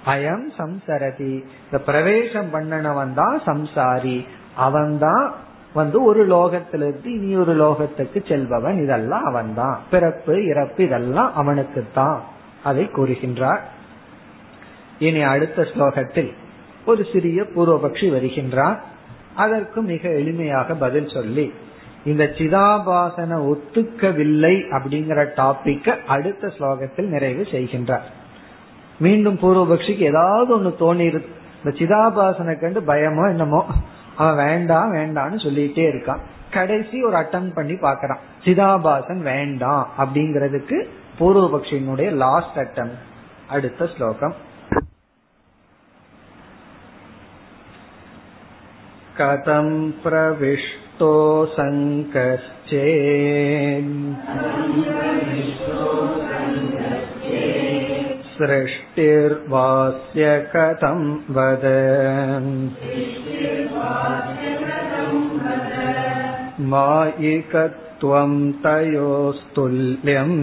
அயம் 0.06 0.46
சம்சரதி. 0.58 1.44
இந்த 1.64 1.78
பிரவேசம் 1.86 2.52
பண்ணனவன் 2.52 3.14
தான் 3.14 3.42
சம்சாரி. 3.46 4.26
அவன்தான் 4.56 5.32
வந்து 5.74 6.04
ஒரு 6.04 6.26
லோகத்திலிருந்து 6.26 7.06
இனி 7.06 7.36
ஒரு 7.36 7.54
லோகத்துக்கு 7.64 8.28
செல்பவன். 8.28 8.82
இதெல்லாம் 8.82 9.24
அவன் 9.24 9.54
தான் 9.54 9.80
பிறப்பு 9.90 10.44
இறப்பு 10.44 10.84
இதெல்லாம் 10.84 11.34
அவனுக்கு 11.34 11.84
தான் 11.94 12.22
அதை 12.64 12.84
கூறுகின்றார். 12.84 13.60
இனி 14.98 15.22
அடுத்த 15.22 15.62
ஸ்லோகத்தில் 15.62 16.32
ஒரு 16.86 17.06
சிறிய 17.12 17.42
பூர்வபக்ஷி 17.42 18.08
வருகின்றார். 18.16 18.78
அதற்கு 19.34 19.82
மிக 19.82 20.08
எளிமையாக 20.08 20.74
பதில் 20.78 21.08
சொல்லி 21.08 21.52
இந்த 22.06 22.23
சிதாபாசன 22.38 23.38
ஒத்துக்கவில்லை 23.47 24.56
அப்படிங்கிற 24.71 25.23
டாபிக்க 25.36 25.97
அடுத்த 26.06 26.54
ஸ்லோகத்தில் 26.58 27.10
நிறைவு 27.10 27.43
செய்கின்றார் 27.51 28.08
மீண்டும் 28.99 29.38
பூர்வபக்ஷிக்கு 29.41 30.04
ஏதாவது 30.04 30.49
ஒண்ணு 30.58 30.71
தோணி 30.80 31.06
இந்த 31.08 31.71
சிதாபாசனை 31.77 32.60
கண்டு 32.60 32.80
பயமோ 32.82 33.25
என்னமோ 33.30 33.62
அவன் 34.15 34.36
வேண்டாம் 34.36 34.91
வேண்டாம்னு 34.93 35.39
சொல்லிட்டே 35.43 35.86
இருக்கான் 35.89 36.23
கடைசி 36.51 36.97
ஒரு 37.04 37.15
அட்டம் 37.15 37.49
பண்ணி 37.54 37.75
பாக்கிறான் 37.75 38.23
சிதாபாசன் 38.45 39.21
வேண்டாம் 39.23 39.88
அப்படிங்கறதுக்கு 39.97 40.80
பூர்வபக்ஷியினுடைய 41.19 42.10
லாஸ்ட் 42.15 42.58
அட்டம் 42.58 42.93
அடுத்த 43.47 43.86
ஸ்லோகம் 43.95 44.36
कथं 49.17 49.67
प्रविष्टो 50.04 50.85
सङ्कश्चेन् 51.56 52.32
सृष्टिर्वास्य 58.36 60.27
कथं 60.54 61.01
वद 61.38 61.65
मायिकत्वं 66.73 68.34
तयोस्तुल्यम् 68.65 70.39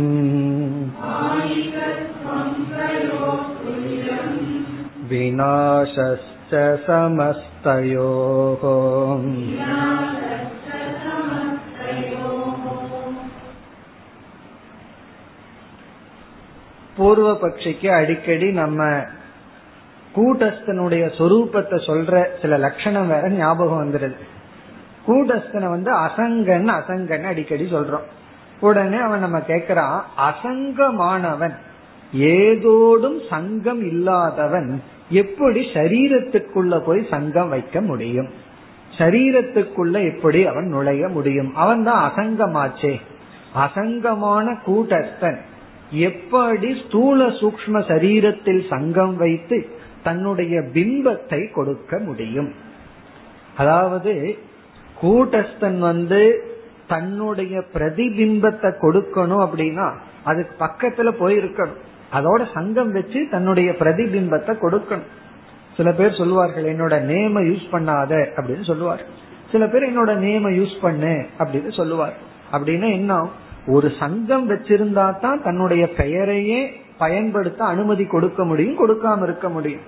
विनाशश्च 5.10 6.52
समस्तयोः 6.86 8.64
பூர்வ 16.97 17.31
பட்சிக்கு 17.31 17.87
அடிக்கடி 17.87 18.51
நம்ம 18.51 18.83
கூட்டஸ்தனுடைய 20.15 21.03
சொரூபத்தை 21.17 21.77
சொல்ற 21.87 22.25
சில 22.41 22.57
லட்சணம் 22.57 23.07
வேற 23.07 23.29
ஞாபகம் 23.29 23.81
வந்துருது 23.83 24.15
கூட்டஸ்தனை 25.07 25.69
வந்து 25.69 25.91
அசங்கன் 25.95 26.67
அசங்கன் 26.79 27.23
அடிக்கடி 27.23 27.63
சொல்றோம். 27.71 28.07
உடனே 28.59 28.97
அவன் 28.97 29.19
நம்ம 29.19 29.37
கேக்குறான் 29.37 30.01
அசங்கமானவன் 30.17 31.55
ஏதோடும் 32.13 33.19
சங்கம் 33.29 33.81
இல்லாதவன் 33.81 34.83
எப்படி 35.09 35.61
சரீரத்துக்குள்ள 35.73 36.79
போய் 36.79 37.07
சங்கம் 37.09 37.49
வைக்க 37.49 37.81
முடியும்? 37.81 38.29
சரீரத்துக்குள்ள 38.97 40.13
எப்படி 40.13 40.45
அவன் 40.45 40.67
நுழைய 40.67 41.07
முடியும்? 41.07 41.55
அவன் 41.55 41.83
தான் 41.83 42.11
அசங்கமாச்சே. 42.11 43.01
அசங்கமான 43.55 44.57
கூட்டஸ்தன் 44.65 45.39
எப்படி 45.93 46.81
ஸ்தூல 46.85 47.25
சூக்ம 47.27 47.81
சரீரத்தில் 47.87 48.67
சங்கம் 48.67 49.17
வைத்து 49.17 49.57
தன்னுடைய 50.03 50.59
பிம்பத்தை 50.59 51.51
கொடுக்க 51.51 51.99
முடியும்? 51.99 52.53
அதாவது 53.57 54.37
கூட்டஸ்தன் 55.01 55.79
வந்து 55.79 56.21
தன்னுடைய 56.87 57.63
பிரதிபிம்பத்தை 57.73 58.69
கொடுக்கணும் 58.81 59.43
அப்படின்னா 59.45 59.93
அதுக்கு 60.23 60.65
பக்கத்துல 60.65 61.11
போயிருக்கணும். 61.19 61.81
அதோட 62.13 62.41
சங்கம் 62.53 62.91
வச்சு 62.91 63.27
தன்னுடைய 63.31 63.71
பிரதிபிம்பத்தை 63.71 64.53
கொடுக்கணும். 64.61 65.09
சில 65.77 65.91
பேர் 65.91 66.17
சொல்லுவார்கள் 66.17 66.63
என்னோட 66.63 66.95
நேம 67.11 67.41
யூஸ் 67.49 67.65
பண்ணாத 67.71 68.11
அப்படின்னு 68.35 68.63
சொல்லுவார் 68.63 69.03
சில 69.51 69.67
பேர் 69.67 69.89
என்னோட 69.91 70.11
நேம 70.17 70.51
யூஸ் 70.59 70.75
பண்ணு 70.81 71.25
அப்படின்னு 71.39 71.71
சொல்லுவார் 71.71 72.13
அப்படின்னா 72.51 72.91
என்ன 72.91 73.13
ஒரு 73.67 73.91
சங்கம் 73.99 74.49
வச்சிருந்தா 74.49 75.19
தான் 75.19 75.43
தன்னுடைய 75.43 75.89
பெயரையே 75.89 76.73
பயன்படுத்த 76.97 77.63
அனுமதி 77.63 78.05
கொடுக்க 78.05 78.43
முடியும் 78.43 78.79
கொடுக்காம 78.79 79.23
இருக்க 79.23 79.49
முடியும். 79.49 79.81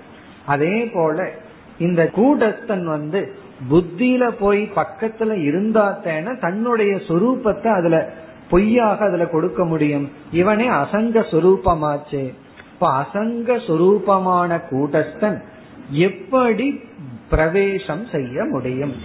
அதே 0.46 0.86
போல 0.86 1.32
இந்த 1.78 2.12
கூடஸ்தன் 2.16 2.84
வந்து 2.84 3.34
புத்தியில 3.70 4.30
போய் 4.40 4.70
பக்கத்துல 4.76 5.44
இருந்தா 5.44 6.00
தேன 6.04 6.40
தன்னுடைய 6.40 6.96
சொரூபத்தை 6.96 7.68
அதுல 7.68 8.14
பொய்யாக 8.50 9.06
அதுல 9.06 9.26
கொடுக்க 9.26 9.66
முடியும். 9.66 10.10
இவனே 10.32 10.70
அசங்க 10.70 11.26
சொரூபமாச்சு. 11.32 12.34
இப்ப 12.74 13.04
அசங்க 13.04 13.58
சொரூபமான 13.68 14.62
கூட்டஸ்தன் 14.72 15.42
எப்படி 15.90 16.82
பிரவேசம் 17.30 18.06
செய்ய 18.06 18.46
முடியும்? 18.46 18.96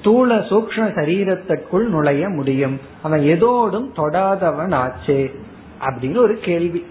ஸ்தூல 0.00 0.34
சூக்ம 0.34 0.88
சரீரத்திற்குள் 0.94 1.88
நுழைய 1.88 2.28
முடியும். 2.28 2.80
அவன் 3.02 3.20
எதோடும் 3.20 3.88
தொடாதவன் 3.96 4.74
ஆச்சே 4.74 5.30
அப்படின்னு 5.80 6.16
ஒரு 6.16 6.38
கேள்வி. 6.38 6.86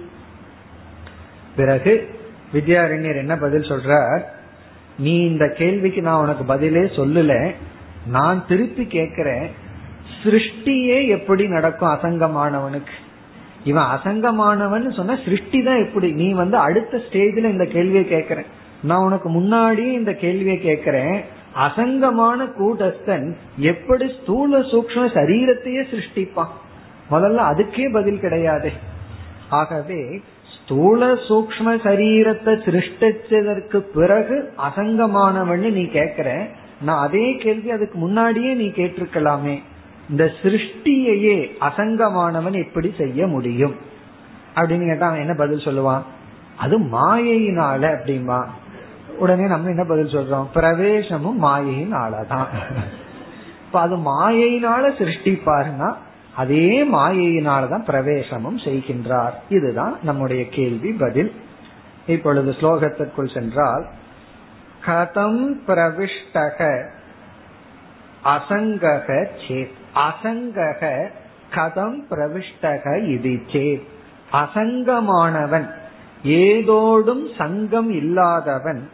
பிறகு 1.56 2.10
வித்யாரண்யர் 2.54 3.18
என்ன 3.18 3.38
பதில் 3.38 3.62
சொல்றார்? 3.62 4.22
நீ 5.00 5.20
இந்த 5.20 5.54
கேள்விக்கு 5.58 6.02
நான் 6.02 6.22
உனக்கு 6.22 6.44
பதிலே 6.44 6.80
சொல்லல. 6.80 7.56
நான் 8.08 8.48
திருப்பி 8.48 8.84
கேக்குறேன் 8.84 9.50
சிருஷ்டியே 10.24 11.08
எப்படி 11.08 11.48
நடக்கும் 11.48 11.90
அசங்கமானவனுக்கு? 11.90 12.96
இவன் 13.64 13.84
அசங்கமானவன் 13.84 14.96
சொன்ன 14.96 15.20
சிருஷ்டி 15.26 15.64
தான் 15.64 15.86
எப்படி? 15.86 16.12
நீ 16.12 16.32
வந்து 16.32 16.58
அடுத்த 16.58 16.98
ஸ்டேஜ்ல 16.98 17.50
இந்த 17.50 17.66
கேள்வியை 17.66 18.04
கேக்குறேன் 18.04 18.46
நான் 18.84 19.04
உனக்கு 19.04 19.30
முன்னாடியே 19.30 19.92
இந்த 19.92 20.14
கேள்வியை 20.14 20.60
கேக்குறேன் 20.64 21.22
அசங்கமான 21.58 22.46
கூட்டஸ்தன் 22.60 23.36
எப்படி 23.58 24.12
ஸ்தூல 24.22 24.60
சூக்ம 24.60 25.06
சரீரத்தையே 25.18 25.84
சிருஷ்டிப்பான் 25.92 26.48
முதல்ல 27.12 27.40
அதுக்கே 27.52 27.92
பதில் 27.92 28.20
கிடையாது. 28.20 28.72
ஆகவே 29.50 30.22
ஸ்தூல 30.46 31.14
சூக்ம 31.14 31.76
சரீரத்தை 31.84 32.54
சிருஷ்டிச்சதற்கு 32.66 33.78
பிறகு 33.78 34.54
அசங்கமானவன்னு 34.58 35.72
நீ 35.72 35.84
கேக்குற 35.84 36.50
நான் 36.82 37.00
அதே 37.00 37.36
கேள்வி 37.36 37.72
அதுக்கு 37.72 38.00
முன்னாடியே 38.00 38.54
நீ 38.54 38.68
கேட்டிருக்கலாமே. 38.68 39.62
இந்த 40.10 40.32
சிருஷ்டியையே 40.44 41.52
அசங்கமானவன் 41.62 42.54
எப்படி 42.54 42.94
செய்ய 42.98 43.28
முடியும்? 43.28 43.76
அப்படின்னு 44.56 44.86
கேட்டா 44.86 45.08
அவன் 45.08 45.20
என்ன 45.20 45.34
பதில் 45.34 45.66
சொல்லுவான்? 45.66 46.02
அது 46.58 46.80
மாயையினால 46.80 47.82
அப்படிமா 47.96 48.46
உடனே 49.20 49.48
நம்ம 49.48 49.70
என்ன 49.70 49.84
பதில் 49.84 50.16
சொல்றோம்? 50.16 50.48
பிரவேசமும் 50.54 51.40
மாயையினாலதான் 51.42 52.48
இப்ப 53.66 53.80
அது 53.80 53.98
மாயையினால 53.98 54.92
சிருஷ்டிப்பாருன்னா 54.98 55.94
அதே 56.36 56.88
மாயையினாலதான் 56.94 57.86
பிரவேசமும் 57.88 58.58
செய்கின்றார். 58.66 59.34
இதுதான் 59.50 60.00
நம்முடைய 60.04 60.50
கேள்வி 60.50 60.92
பதில். 60.92 61.34
இப்பொழுது 62.08 62.52
ஸ்லோகத்திற்குள் 62.52 63.34
சென்றால் 63.34 63.86
கதம் 64.86 65.54
பிரவிஷ்டக 65.68 66.90
அசங்கக 68.26 69.28
சேத். 69.48 69.76
அசங்கக 69.96 71.08
கதம் 71.56 72.00
பிரவிஷ்டக 72.10 73.08
இது 73.08 73.30
சேத். 73.30 73.84
அசங்கமானவன் 74.32 75.68
ஏதோடும் 76.24 77.28
சங்கம் 77.38 77.92
இல்லாதவன் 77.92 78.90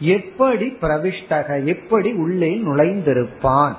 எப்படி 0.00 0.76
பிரவிஷ்டக 0.80 1.64
எப்படி 1.64 2.12
உள்ளே 2.12 2.62
நுழைந்திருப்பான்? 2.66 3.72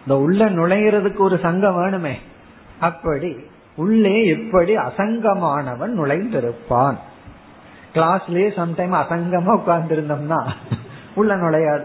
இந்த 0.00 0.18
உள்ள 0.18 0.50
நுழையிறதுக்கு 0.50 1.18
ஒரு 1.18 1.38
சங்கம் 1.38 1.76
வேணுமே. 1.76 2.12
அப்படி 2.80 3.36
உள்ளே 3.76 4.24
எப்படி 4.24 4.76
அசங்கமானவன் 4.76 5.96
நுழைந்திருப்பான்? 5.98 6.94
கிளாஸ்லயே 7.94 8.48
சம்டைம் 8.56 9.00
அசங்கமா 9.02 9.52
உட்கார்ந்து 9.52 9.96
இருந்தோம்னா 9.96 10.50
உள்ள 11.14 11.36
நுழையாது. 11.36 11.84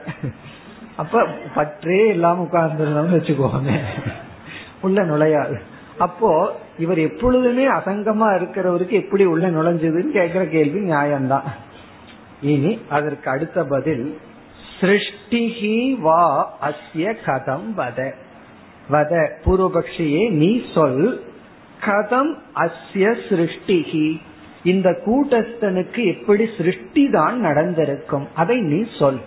அப்ப 0.95 1.27
பற்றே 1.55 2.07
இல்லாம 2.07 2.41
உட்கார்ந்து 2.41 2.85
இருந்தோம்னு 2.85 3.21
வச்சுக்கோங்க 3.21 3.77
உள்ள 4.81 5.05
நுழையாது. 5.05 5.59
அப்போ 5.97 6.59
இவர் 6.77 6.97
எப்பொழுதுமே 6.97 7.67
அசங்கமா 7.67 8.27
இருக்கிறவருக்கு 8.35 8.89
எப்படி 8.89 9.25
உள்ள 9.25 9.49
நுழைஞ்சதுன்னு 9.49 10.09
கேக்குற 10.13 10.49
கேள்வி 10.49 10.79
நியாயம்தான். 10.79 11.43
இனி 12.41 12.79
அதற்கு 12.89 13.29
அடுத்த 13.29 13.63
பதில் 13.63 14.19
சிருஷ்டிஹி 14.81 15.99
வா 15.99 16.57
அஸ்ய 16.61 17.15
கதம் 17.25 17.73
வத. 17.77 18.11
வத 18.91 19.29
பூர்வபக்ஷியே 19.45 20.29
நீ 20.29 20.63
சொல் 20.73 21.23
கதம் 21.85 22.37
அஸ்ய 22.55 23.15
சிருஷ்டிஹி. 23.29 24.21
இந்த 24.63 25.01
கூட்டஸ்தனுக்கு 25.05 26.17
எப்படி 26.17 26.49
சிருஷ்டி 26.57 27.09
தான் 27.09 27.39
நடந்திருக்கும்? 27.39 28.27
அதை 28.35 28.59
நீ 28.59 28.89
சொல். 28.99 29.19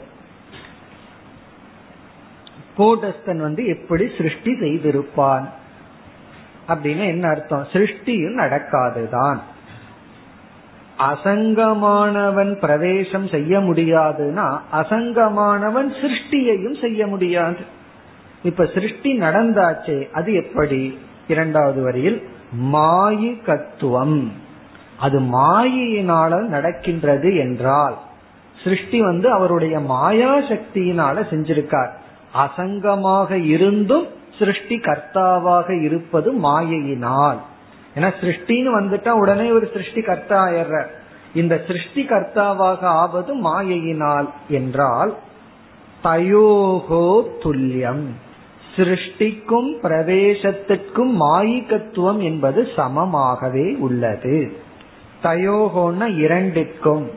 கூட்டஸ்தன் 2.79 3.37
வந்து 3.37 3.67
எப்படி 3.67 4.11
சிருஷ்டி 4.17 4.53
செய்திருப்பான்? 4.53 5.49
அப்படின்னு 6.69 7.07
என்ன 7.07 7.29
அர்த்தம்? 7.29 7.67
சிருஷ்டியும் 7.73 8.37
நடக்காதுதான். 8.37 9.41
அசங்கமானவன் 11.01 12.55
பிரவேசம் 12.59 13.29
செய்ய 13.29 13.59
முடியாதுன்னா 13.59 14.59
அசங்கமானவன் 14.73 15.93
சிருஷ்டியையும் 16.03 16.81
செய்ய 16.81 17.07
முடியாது. 17.07 17.57
இப்ப 18.43 18.67
சிருஷ்டி 18.75 19.19
நடந்தாச்சே 19.19 20.11
அது 20.11 20.35
எப்படி? 20.35 20.99
இரண்டாவது 21.29 21.83
வரியில் 21.83 22.29
மாயிகத்துவம். 22.73 24.29
அது 24.99 25.21
மாயினால 25.21 26.47
நடக்கின்றது 26.47 27.37
என்றால் 27.37 27.99
சிருஷ்டி 28.65 29.01
வந்து 29.01 29.33
அவருடைய 29.33 29.81
மாயா 29.81 30.39
சக்தியினால 30.39 31.23
செஞ்சிருக்கார். 31.31 31.91
அசங்கமாக 32.35 33.45
இருந்தும் 33.45 34.07
சிருஷ்டி 34.39 34.77
கர்த்தாவாக 34.77 35.83
இருப்பது 35.83 36.33
மாயையினால். 36.33 37.41
ஏன்னா 37.95 38.13
சிருஷ்டின்னு 38.21 38.71
வந்துட்டா 38.81 39.09
உடனே 39.09 39.51
ஒரு 39.51 39.71
சிருஷ்டி 39.73 40.01
கர்த்தா 40.01 40.47
ஆயிடுற. 40.47 40.87
இந்த 41.35 41.65
சிருஷ்டி 41.67 42.05
கர்த்தாவாக 42.05 42.81
ஆவது 42.81 43.37
மாயையினால் 43.37 44.29
என்றால் 44.49 45.17
தயோகோ 46.05 47.23
துல்லியம். 47.43 48.05
சிருஷ்டிக்கும் 48.77 49.71
பிரவேசத்திற்கும் 49.83 51.13
மாயிகத்துவம் 51.21 52.23
என்பது 52.23 52.69
சமமாகவே 52.77 53.77
உள்ளது. 53.77 54.57
தயோகோன்னா 55.23 56.17
இரண்டிற்கும். 56.17 57.11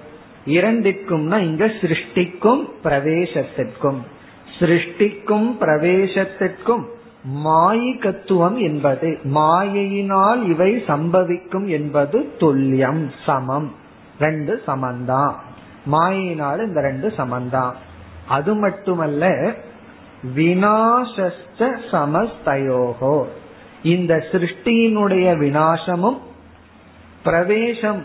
இரண்டிற்கும்னா 0.46 1.38
இங்க 1.40 1.66
சிருஷ்டிக்கும் 1.66 2.70
பிரவேசத்திற்கும். 2.84 4.02
சிருஷ்டிக்கும் 4.60 5.48
பிரவேசத்திற்கும் 5.60 6.84
மாயிகத்துவம் 7.28 8.58
என்பது 8.58 9.20
மாயையினால் 9.24 10.46
இவை 10.46 10.84
சம்பவிக்கும் 10.88 11.68
என்பது 11.68 12.20
துல்லியம் 12.40 13.12
சமம். 13.26 13.76
ரெண்டு 14.20 14.62
சமந்தான் 14.68 15.34
மாயினால் 15.92 16.66
இந்த 16.66 16.82
ரெண்டு 16.82 17.08
சமந்தான் 17.08 17.72
அது 18.28 18.56
மட்டுமல்ல 18.56 19.52
வினாசஸ்த 20.36 21.78
சமஸ்தயோகோ. 21.92 23.26
இந்த 23.84 24.26
சிருஷ்டியினுடைய 24.32 25.38
வினாசமும் 25.38 26.18
பிரவேசம் 27.24 28.04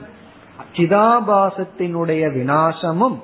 சிதாபாசத்தினுடைய 0.72 2.22
வினாசமும் 2.34 3.20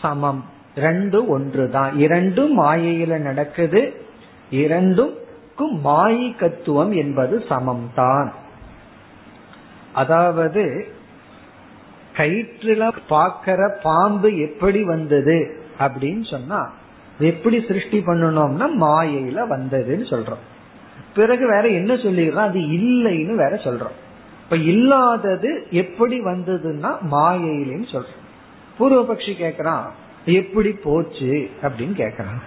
சமம். 0.00 0.44
ரெண்டு 0.76 1.26
ஒன்றுதான். 1.26 1.98
இரண்டும் 1.98 2.60
மாயையில 2.60 3.18
நடக்குது 3.18 4.06
இரண்டும் 4.50 5.22
இரண்டுக்கும் 5.56 5.84
மாயிகத்துவம் 5.84 6.94
என்பது 6.94 7.44
சமம்தான். 7.48 8.30
அதாவது 9.92 10.86
கயிற்றுல 12.16 12.92
பாக்கிற 13.08 13.70
பாம்பு 13.82 14.38
எப்படி 14.38 14.82
வந்தது 14.84 15.64
அப்படின்னு 15.78 16.30
சொன்னா 16.30 16.72
எப்படி 17.18 17.64
சிருஷ்டி 17.68 17.98
பண்ணணும்னா 17.98 18.66
மாயையில 18.80 19.38
வந்ததுன்னு 19.50 20.06
சொல்றோம். 20.12 20.44
பிறகு 21.14 21.46
வேற 21.46 21.68
என்ன 21.68 21.94
சொல்லிடுறோம்? 21.94 22.48
அது 22.48 22.58
இல்லைன்னு 22.58 23.34
வேற 23.34 23.50
சொல்றோம். 23.50 23.96
இப்ப 24.44 24.56
இல்லாதது 24.56 25.66
எப்படி 25.70 26.20
வந்ததுன்னா 26.20 26.96
மாயையிலன்னு 27.10 27.86
சொல்றோம். 27.92 28.22
பூர்வபக்ஷி 28.78 29.32
கேக்குறான் 29.38 29.84
எப்படி 30.24 30.70
போச்சு? 30.72 31.50
அப்படின்னு 31.62 32.00
கேக்குறான். 32.02 32.42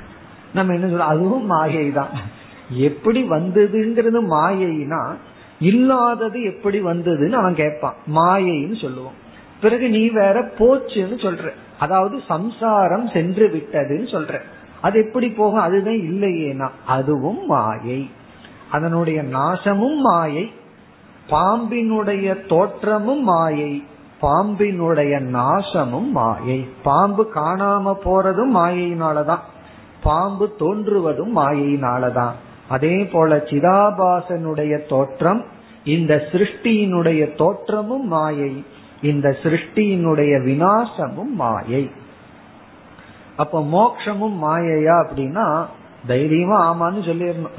நம்ம 0.53 0.73
என்ன 0.73 0.87
சொல்றோம்? 0.87 1.13
அதுவும் 1.13 1.45
மாயை 1.45 1.91
தான் 1.91 2.09
எப்படி 2.69 3.29
வந்ததுங்கிறது 3.29 4.19
மாயைனா 4.29 5.15
இல்லாதது 5.59 6.43
எப்படி 6.43 6.81
வந்ததுன்னு 6.81 7.31
அவன் 7.31 7.55
கேட்பான். 7.55 7.95
மாயைன்னு 8.15 8.81
சொல்லுவோம். 8.81 9.25
பிறகு 9.61 9.89
நீ 9.89 10.09
வேற 10.09 10.41
போச்சுன்னு 10.41 11.17
சொல்ற. 11.17 11.49
அதாவது 11.79 12.21
சம்சாரம் 12.27 13.07
சென்று 13.07 13.47
விட்டதுன்னு 13.47 14.11
சொல்ற. 14.11 14.39
அது 14.81 15.05
எப்படி 15.05 15.29
போகும்? 15.29 15.59
அதுதான் 15.59 15.93
இல்லையேனா. 15.93 16.69
அதுவும் 16.85 17.45
மாயை. 17.45 18.09
அதனுடைய 18.71 19.23
நாசமும் 19.23 19.95
மாயை. 19.95 20.51
பாம்பினுடைய 21.29 22.47
தோற்றமும் 22.47 23.23
மாயை. 23.23 23.83
பாம்பினுடைய 24.21 25.19
நாசமும் 25.19 26.11
மாயை. 26.11 26.67
பாம்பு 26.83 27.31
காணாம 27.35 27.95
போறதும் 28.05 28.55
மாயையினாலதான். 28.55 29.39
பாம்பு 30.03 30.55
தோன்றுவதும் 30.59 31.37
மாயையினாலதான். 31.37 32.31
அதே 32.69 32.95
போல 33.05 33.35
சிதாபாசனுடைய 33.35 34.73
தோற்றம் 34.89 35.41
இந்த 35.83 36.13
சிருஷ்டியினுடைய 36.31 37.35
தோற்றமும் 37.35 38.07
மாயை 38.07 38.65
இந்த 39.01 39.27
சிருஷ்டியினுடைய 39.43 40.33
வினாசமும் 40.43 41.33
மாயை. 41.35 41.91
அப்ப 43.35 43.61
மோக்ஷமும் 43.61 44.37
மாயையா 44.43 44.95
அப்படின்னா 45.03 45.65
தைரியமா 46.07 46.57
ஆமான்னு 46.67 47.01
சொல்லிடணும். 47.09 47.57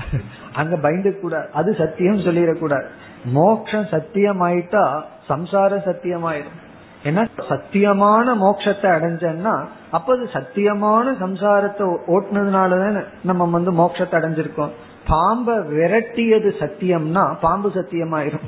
அங்க 0.53 0.77
பயந்து 0.77 1.21
கூடாது 1.21 1.49
அது 1.53 1.71
சத்தியம் 1.75 2.25
சொல்லிடக்கூடாது. 2.27 2.89
மோக்ஷம் 3.25 3.87
சத்தியமாயிட்டா 3.91 4.85
சம்சார 5.29 5.73
சத்தியமாயிடும். 5.89 6.59
ஏன்னா 7.05 7.23
சத்தியமான 7.49 8.27
மோட்சத்தை 8.45 8.89
அடைஞ்சன்னா 8.97 9.55
அப்ப 9.91 10.09
அது 10.17 10.27
சத்தியமான 10.33 11.13
சம்சாரத்தை 11.21 11.85
ஓட்டுனதுனாலதான் 12.15 12.99
நம்ம 13.25 13.47
வந்து 13.57 13.73
மோட்சத்தை 13.73 14.17
அடைஞ்சிருக்கோம். 14.19 14.73
பாம்பை 15.09 15.55
விரட்டியது 15.55 16.51
சத்தியம்னா 16.63 17.23
பாம்பு 17.41 17.69
சத்தியமாயிரும். 17.69 18.47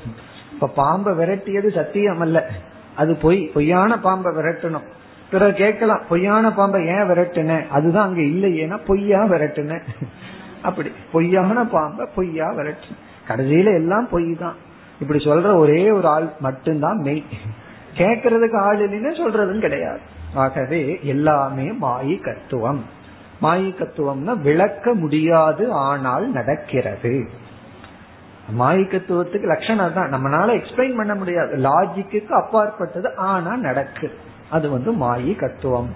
இப்ப 0.53 0.71
பாம்பை 0.81 1.13
விரட்டியது 1.15 1.69
சத்தியம் 1.75 2.21
அல்ல 2.21 2.39
அது 2.97 3.13
பொய் 3.17 3.41
பொய்யான 3.55 3.99
பாம்பை 3.99 4.31
விரட்டணும். 4.33 4.87
பிறகு 5.31 5.55
கேட்கலாம் 5.55 6.03
பொய்யான 6.09 6.45
பாம்பை 6.53 6.81
ஏன் 6.87 7.09
விரட்டுன? 7.11 7.59
அதுதான் 7.71 8.09
அங்க 8.09 8.21
இல்லையேனா 8.21 8.79
பொய்யா 8.87 9.21
விரட்டுன? 9.25 9.81
அப்படி 10.63 10.91
பொய்யான 11.13 11.65
பாம்பை 11.65 12.07
பொய்யா 12.15 12.49
விரட்டு 12.59 12.91
கடைசியில 13.29 13.75
எல்லாம் 13.81 14.07
பொய் 14.11 14.31
தான் 14.39 14.57
இப்படி 15.01 15.21
சொல்ற 15.25 15.51
ஒரே 15.57 15.83
ஒரு 15.91 16.09
ஆள் 16.09 16.27
மட்டும்தான் 16.41 16.99
மெய். 17.07 17.23
கேட்கறதுக்கு 17.97 18.59
ஆள் 18.69 18.81
இல்லைன்னு 18.87 19.13
சொல்றதும் 19.21 19.65
கிடையாது. 19.67 20.03
ஆகவே 20.35 20.99
எல்லாமே 21.03 21.73
மாயி 21.83 22.21
கத்துவம் 22.21 22.81
மாயி 23.43 23.71
கத்துவம்னா 23.71 24.41
விளக்க 24.41 24.95
முடியாது 24.95 25.73
ஆனால் 25.73 26.31
நடக்கிறது. 26.31 27.29
மாயிக்கத்துவத்துக்கு 28.59 29.43
லட்சணம் 29.43 29.93
தான் 29.93 30.13
நம்மளால 30.13 30.61
எக்ஸ்பிளைன் 30.61 30.97
பண்ண 30.97 31.15
முடியாது. 31.15 31.57
லாஜிக்கு 31.57 32.27
அப்பாற்பட்டது 32.27 33.17
ஆனா 33.17 33.57
நடக்கு. 33.57 34.19
அது 34.51 34.71
வந்து 34.71 34.93
மாயி 34.93 35.35
கத்துவம் 35.35 35.89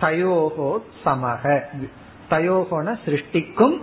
தயோகோ 0.00 0.82
சமக. 1.04 1.60
தயோகோன 2.30 2.96
சிருஷ்டிக்கும் 3.06 3.80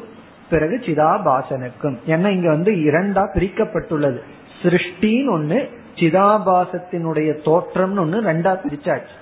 பிறகு 0.49 0.80
சிதாபாசனுக்கும். 0.86 1.97
ஏன்னா 2.07 2.28
இங்க 2.28 2.49
வந்து 2.49 2.72
இரண்டா 2.72 3.28
பிரிக்கப்பட்டுள்ளது. 3.34 4.20
சிருஷ்டின்னு 4.62 5.32
ஒண்ணு 5.32 5.70
சிதாபாசத்தினுடைய 5.95 7.30
தோற்றம்னு 7.45 8.03
ஒண்ணு 8.03 8.22
ரெண்டா 8.22 8.59
பிரிச்சாச்சு. 8.66 9.16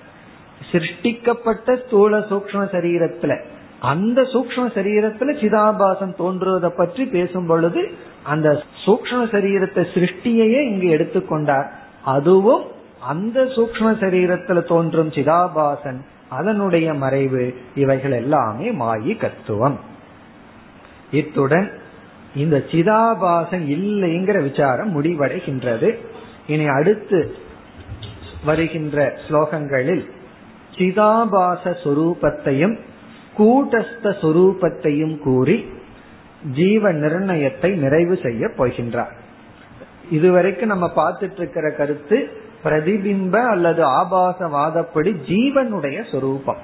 சிருஷ்டிக்கப்பட்ட 0.72 1.86
ஸ்தூல 1.86 2.18
சூக்ம 2.18 2.62
சரீரத்துல. 2.74 3.32
அந்த 3.80 4.22
சூக்ம 4.22 4.62
சரீரத்துல 4.74 5.32
சிதாபாசம் 5.42 6.14
தோன்றுவதை 6.14 6.70
பற்றி 6.76 7.04
பேசும் 7.06 7.46
பொழுது 7.46 7.90
அந்த 8.22 8.62
சூக்ம 8.84 9.20
சரீரத்தை 9.34 9.82
சிருஷ்டியையே 9.94 10.60
இங்கு 10.70 10.88
எடுத்துக்கொண்டார். 10.96 11.68
அதுவும் 12.04 12.64
அந்த 13.00 13.42
சூக்ம 13.42 13.86
சரீரத்துல 14.02 14.62
தோன்றும் 14.62 15.08
சிதாபாசன் 15.08 16.00
அதனுடைய 16.28 16.94
மறைவு 16.94 17.54
இவைகள் 17.74 18.12
எல்லாமே 18.12 18.68
மாயி 18.72 19.12
கத்துவம். 19.16 19.76
இத்துடன் 21.10 21.68
இந்த 22.34 22.56
சிதாபாசன் 22.70 23.64
இல்லைங்கிற 23.76 24.42
விசாரம் 24.42 25.02
முடிவடைகின்றது. 25.02 25.90
இனி 26.46 26.66
அடுத்து 26.66 27.36
வருகின்ற 28.44 29.18
ஸ்லோகங்களில் 29.28 30.04
சிதாபாச 30.78 31.62
சொரூபத்தையும் 31.84 32.74
கூட்டஸ்த 33.38 34.12
சொரூபத்தையும் 34.22 35.16
கூறி 35.18 35.56
ஜீவ 36.52 36.92
நிர்ணயத்தை 36.92 37.70
நிறைவு 37.74 38.14
செய்ய 38.22 38.50
போகின்றார். 38.56 39.14
இதுவரைக்கும் 40.10 40.68
நம்ம 40.68 40.86
பார்த்துட்டு 40.96 41.40
இருக்கிற 41.42 41.70
கருத்து 41.70 42.18
பிரதிபிம்ப 42.64 43.34
அல்லது 43.46 43.82
ஆபாசவாதப்படி 44.00 45.10
ஜீவனுடைய 45.30 45.98
சொரூபம். 46.10 46.60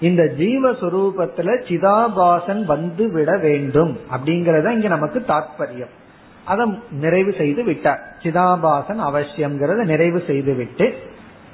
இந்த 0.00 0.22
ஜீவஸ்வரூபத்துல 0.38 1.50
சிதாபாசன் 1.68 2.62
வந்து 2.64 3.04
விட 3.12 3.30
வேண்டும் 3.36 3.92
அப்படிங்கறத 4.14 4.70
இங்க 4.70 4.88
நமக்கு 4.88 5.24
தாற்பயம் 5.28 5.92
அதை 6.44 6.64
நிறைவு 6.90 7.32
செய்து 7.32 7.64
விட்டார். 7.64 8.00
சிதாபாசன் 8.22 9.00
அவசியம்ங்கிறத 9.08 9.82
நிறைவு 9.84 10.22
செய்து 10.26 10.54
விட்டு 10.54 10.86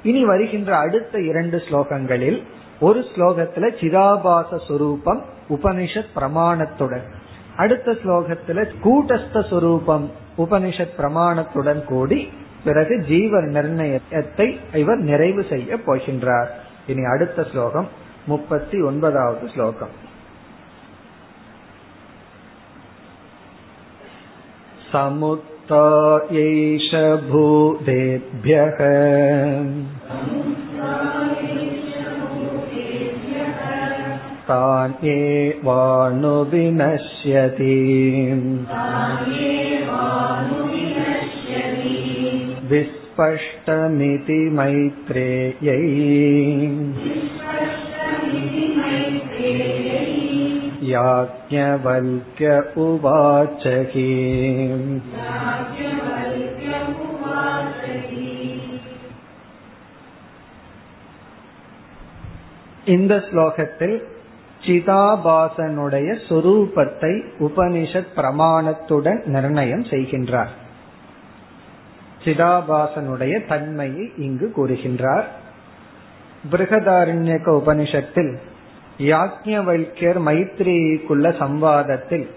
இனி 0.03 0.25
வருகின்ற 0.25 0.77
அடுத்த 0.77 1.21
இரண்டு 1.21 1.57
ஸ்லோகங்களில் 1.57 2.43
ஒரு 2.79 2.99
ஸ்லோகத்துல 2.99 3.69
சிதாபாச 3.79 4.61
சுரூபம் 4.67 5.21
உபனிஷத் 5.49 6.05
பிரமாணத்துடன். 6.15 7.01
அடுத்த 7.57 7.91
ஸ்லோகத்துல 7.91 8.71
கூட்டஸ்தரூபம் 8.83 10.09
உபனிஷத் 10.37 10.93
பிரமாணத்துடன் 10.97 11.83
கூடி 11.83 12.29
பிறகு 12.63 13.05
ஜீவ 13.07 13.41
நிர்ணயத்தை 13.41 14.75
இவர் 14.75 14.97
நிறைவு 14.97 15.45
செய்ய 15.49 15.75
போகின்றார். 15.75 16.47
இனி 16.87 17.03
அடுத்த 17.03 17.43
ஸ்லோகம் 17.43 17.87
முப்பத்தி 18.25 18.81
ஒன்பதாவது 18.81 19.49
ஸ்லோகம். 19.49 20.07
समुत्थायैष 25.68 26.90
भूतेभ्यः 27.30 28.78
तान्येवानुविनश्यति 34.48 35.40
विस्पष्टमिति 42.70 44.40
मैत्रेयै 44.58 45.78
याज्ञवल्क्य 50.88 52.48
उवाच 52.76 53.62
இந்த 62.86 63.14
ஸ்லோகத்தில் 63.16 63.96
சிதாபாசனுடைய 64.62 66.08
சுரூபத்தை 66.28 67.12
உபனிஷத் 67.38 68.12
பிரமாணத்துடன் 68.16 69.20
நிர்ணயம் 69.26 69.84
செய்கின்றார் 69.84 70.52
சிதாபாசனுடைய 72.24 73.46
தன்மையை 73.46 74.12
இங்கு 74.16 74.52
கூறுகின்றார் 74.56 75.26
பிருகதாரண்யக 76.50 77.46
உபனிஷத்தில் 77.60 78.32
யாக்ஞர் 78.99 80.23
மைத்ரேயிக்குள்ள 80.25 81.27
சம்வாதத்தில் 81.39 82.27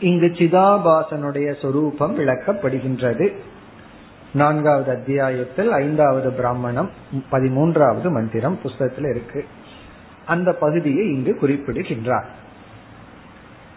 இங்கு 0.00 0.26
சிதாபாசனுடைய 0.26 1.62
சொரூபம் 1.62 2.18
விளக்கப்படுகின்றது. 2.18 3.32
நான்காவது 4.32 4.90
அத்தியாயத்தில் 4.90 5.72
ஐந்தாவது 5.72 6.32
பிராமணம் 6.32 6.90
பதிமூன்றாவது 7.32 8.10
மந்திரம் 8.10 8.60
புஸ்தகத்தில் 8.62 9.04
இருக்கு. 9.04 9.44
அந்த 10.26 10.52
பகுதியை 10.52 11.10
இங்கு 11.12 11.34
குறிப்பிடுகின்றார். 11.34 12.26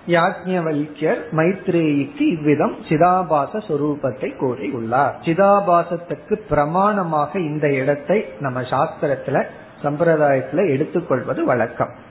யாக்ஞவல்யர் 0.08 1.22
மைத்ரேயிக்கு 1.32 2.22
இவ்விதம் 2.22 2.76
சிதாபாச 2.90 3.58
சொரூபத்தை 3.58 4.32
கூறியுள்ளார். 4.40 5.14
சிதாபாசத்துக்கு 5.26 6.40
பிரமாணமாக 6.50 7.36
இந்த 7.36 7.74
இடத்தை 7.74 8.26
நம்ம 8.40 8.62
சாஸ்திரத்துல 8.62 9.44
சம்பிரதாயத்துல 9.84 10.70
எடுத்துக்கொள்வது 10.70 11.46
வழக்கம். 11.46 12.10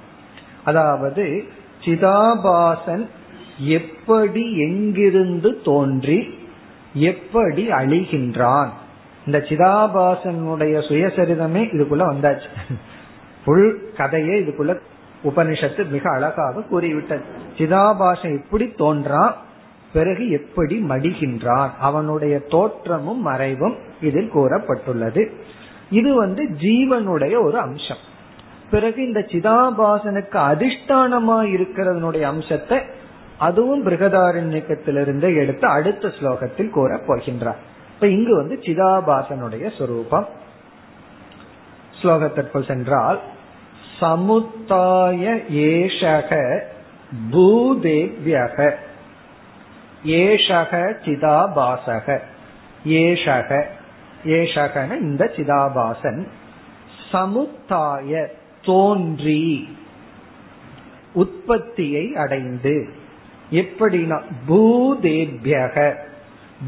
அதாவது 0.65 1.45
சிதாபாசன் 1.85 3.07
எப்படி 3.59 4.59
எங்கிருந்து 4.59 5.61
தோன்றி 5.65 6.39
எப்படி 6.95 7.69
அழிகின்றான். 7.69 8.69
இந்த 9.27 9.39
சிதாபாசனுடைய 9.39 10.75
சுயசரிதமே 10.89 11.63
இதுக்குள்ள 11.73 12.05
வந்தாச்சு. 12.13 12.77
புல் 13.45 13.93
கதையே 13.97 14.41
இதுக்குள்ள 14.41 14.81
உபனிஷத்து 15.25 15.89
மிக 15.89 16.11
அழகாக 16.11 16.63
கூறிவிட்டது. 16.63 17.23
சிதாபாசன் 17.59 18.43
எப்படி 18.43 18.73
தோன்றான் 18.73 19.35
பிறகு 19.93 20.31
எப்படி 20.31 20.83
மடிகின்றான் 20.89 21.71
அவனுடைய 21.79 22.39
தோற்றமும் 22.39 23.21
மறைவும் 23.21 23.77
இதில் 24.01 24.33
கூறப்பட்டுள்ளது. 24.35 25.31
இது 25.91 26.15
வந்து 26.15 26.49
ஜீவனுடைய 26.59 27.43
ஒரு 27.43 27.59
அம்சம். 27.59 28.09
பிறகு 28.71 29.07
இந்த 29.07 29.21
சிதாபாசனுக்கு 29.21 30.35
அதிஷ்டானமா 30.35 31.45
இருக்கிறதனுடைய 31.45 32.21
அம்சத்தை 32.21 32.79
அதுவும் 33.39 33.87
பிருகதாரண்யக்கத்திலிருந்து 33.87 35.35
எடுத்து 35.35 35.67
அடுத்த 35.67 36.09
ஸ்லோகத்தில் 36.09 36.71
கூற 36.71 36.97
போகின்றார். 36.97 37.57
இப்ப 37.95 38.07
இங்கு 38.07 38.37
வந்து 38.37 38.59
சிதாபாசனுடைய 38.63 39.79
சொரூபம். 39.79 40.29
ஸ்லோகத்திற்குள் 42.03 42.67
சென்றால் 42.67 43.21
சமுத்தாய 44.01 45.43
ஏஷக 45.53 46.61
பூதேவ்யக. 47.33 48.73
ஏஷக 50.07 50.95
சிதாபாசக. 51.05 52.19
ஏஷக. 52.87 53.65
ஏஷகன 54.25 55.01
இந்த 55.01 55.31
சிதாபாசன். 55.37 56.27
சமுத்தாய 57.13 58.39
தோன்றி 58.65 59.69
உற்பத்தியை 61.13 62.17
அடைந்து. 62.17 62.89
எப்படின்னா 63.51 64.21
பூதேபியக. 64.49 65.95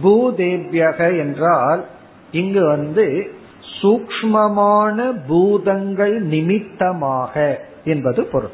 பூதேபியக 0.02 1.18
என்றால் 1.18 1.86
இங்கு 2.32 2.64
வந்து 2.64 3.30
சூக்மமான 3.82 5.12
பூதங்கள் 5.28 6.22
நிமித்தமாக 6.22 7.60
என்பது 7.84 8.24
பொருள். 8.24 8.50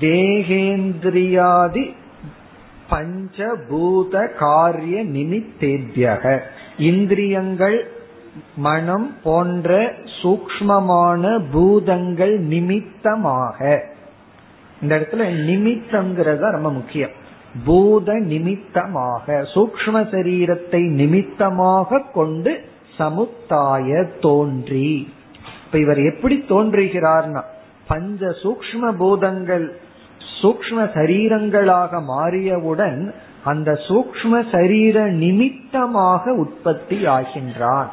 தேகேந்திரியாதி 0.00 1.94
பஞ்சபூத 2.90 4.34
காரிய 4.34 5.04
நிமித்தேபியக. 5.04 6.40
இந்திரியங்கள் 6.78 7.97
மனம் 8.56 9.14
போன்ற 9.22 9.94
சூக்மமான 10.22 11.38
பூதங்கள் 11.52 12.38
நிமித்தமாக. 12.38 13.88
இந்த 14.82 14.98
இடத்துல 14.98 15.22
நிமித்தம்ங்கிறது 15.48 16.50
ரொம்ப 16.50 16.70
முக்கியம். 16.70 17.10
பூத 17.64 18.14
நிமித்தமாக 18.14 19.46
சூக்ம 19.54 20.02
சரீரத்தை 20.14 20.90
நிமித்தமாக 20.90 22.02
கொண்டு 22.12 22.64
சமுத்தாய 22.98 24.06
தோன்றி. 24.20 25.08
இப்ப 25.64 25.78
இவர் 25.78 25.98
எப்படி 25.98 26.44
தோன்றுகிறார்னா 26.48 27.42
பஞ்ச 27.86 28.34
சூக்ம 28.42 28.92
பூதங்கள் 28.92 29.80
சூக்ம 30.42 30.84
சரீரங்களாக 30.94 32.00
மாறியவுடன் 32.08 33.14
அந்த 33.44 33.80
சூக்ம 33.88 34.50
சரீர 34.50 35.06
நிமித்தமாக 35.06 36.32
உற்பத்தி 36.32 37.06
ஆகின்றான். 37.06 37.88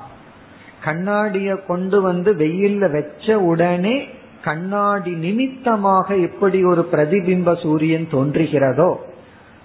கண்ணாடிய 0.86 1.66
கொண்டு 1.66 2.02
வந்து 2.02 2.34
வெயில்ல 2.34 2.92
வச்ச 2.92 3.40
உடனே 3.40 4.08
கண்ணாடி 4.44 5.12
நிமித்தமாக 5.12 6.16
எப்படி 6.16 6.64
ஒரு 6.64 6.88
பிரதிபிம்ப 6.92 7.62
சூரியன் 7.62 8.08
தோன்றுகிறதோ 8.12 8.96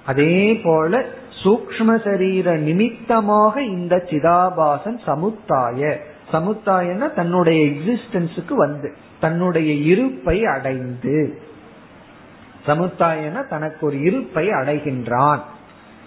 அதே 0.06 0.60
போல 0.64 1.04
சூக்ம 1.44 2.02
சரீர 2.04 2.56
நிமித்தமாக 2.56 3.62
இந்த 3.62 3.96
சிதாபாசன் 3.96 4.98
சமுத்தாய. 5.06 5.96
சமுத்தாயன 6.32 7.14
தன்னுடைய 7.14 7.66
எக்ஸிஸ்டன்ஸுக்கு 7.66 8.54
வந்து 8.54 8.94
தன்னுடைய 9.20 9.72
இருப்பை 9.72 10.44
அடைந்து. 10.44 11.42
சமுத்தாயன 12.66 13.48
தனக்கு 13.48 13.86
ஒரு 13.86 14.00
இருப்பை 14.00 14.48
அடைகின்றான். 14.48 15.40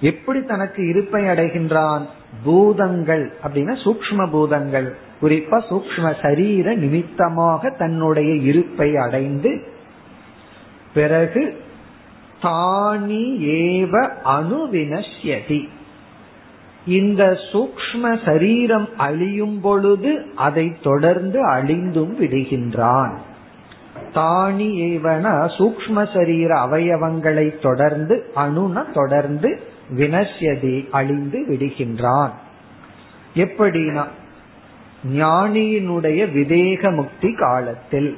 எப்படி 0.04 0.40
தனக்கு 0.44 0.82
இருப்பை 0.88 1.22
அடைகின்றான்? 1.24 2.06
பூதங்கள் 2.44 3.26
அப்படின்னா 3.44 3.76
சூக்ம 3.84 4.30
பூதங்கள். 4.30 4.90
குறிப்பா 5.22 5.58
சூக்ம 5.70 6.14
சரீர 6.22 6.76
நிமித்தமாக 6.76 7.70
தன்னுடைய 7.70 8.32
இருப்பை 8.34 8.90
அடைந்து 8.98 9.52
பிறகு 10.94 11.44
தானி 12.42 13.26
ஏவ 13.62 13.94
அணுவினஷ்யதி. 14.26 15.62
இந்த 16.86 17.24
சூக்ம 17.52 18.20
சரீரம் 18.26 18.90
அழியும் 18.98 19.62
பொழுது 19.62 20.12
அதை 20.36 20.66
தொடர்ந்து 20.84 21.40
அழிந்தும் 21.50 22.16
விடுகின்றான். 22.22 23.14
தானி 24.14 24.70
ஏவன 24.90 25.26
சூக்ம 25.58 26.14
சரீர 26.14 26.52
அவயவங்களை 26.66 27.48
தொடர்ந்து 27.62 28.16
அணுன 28.36 28.84
தொடர்ந்து 28.94 29.72
வினஷ்யதி 29.90 30.90
அழிந்து 30.90 31.46
விடுகின்றான். 31.50 32.32
எப்படின்னா 33.36 34.08
ஞானியினுடைய 35.14 36.32
விதேக 36.32 36.96
முக்தி 36.96 37.34
காலத்தில் 37.34 38.18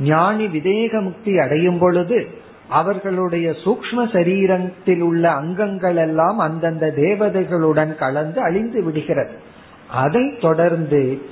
ஞானி 0.00 0.46
விதேக 0.46 1.02
முக்தி 1.02 1.38
அடையும் 1.38 1.78
பொழுது 1.78 2.28
அவர்களுடைய 2.68 3.50
சூக்ம 3.50 3.96
சரீரத்தில் 3.96 5.00
உள்ள 5.00 5.30
அங்கங்கள் 5.30 5.96
எல்லாம் 5.96 6.38
அந்தந்த 6.38 6.94
தேவதைகளுடன் 6.96 7.94
கலந்து 7.94 8.40
அழிந்து 8.40 8.84
விடுகிறது. 8.84 9.32
அதை 9.90 10.38
தொடர்ந்து 10.40 11.22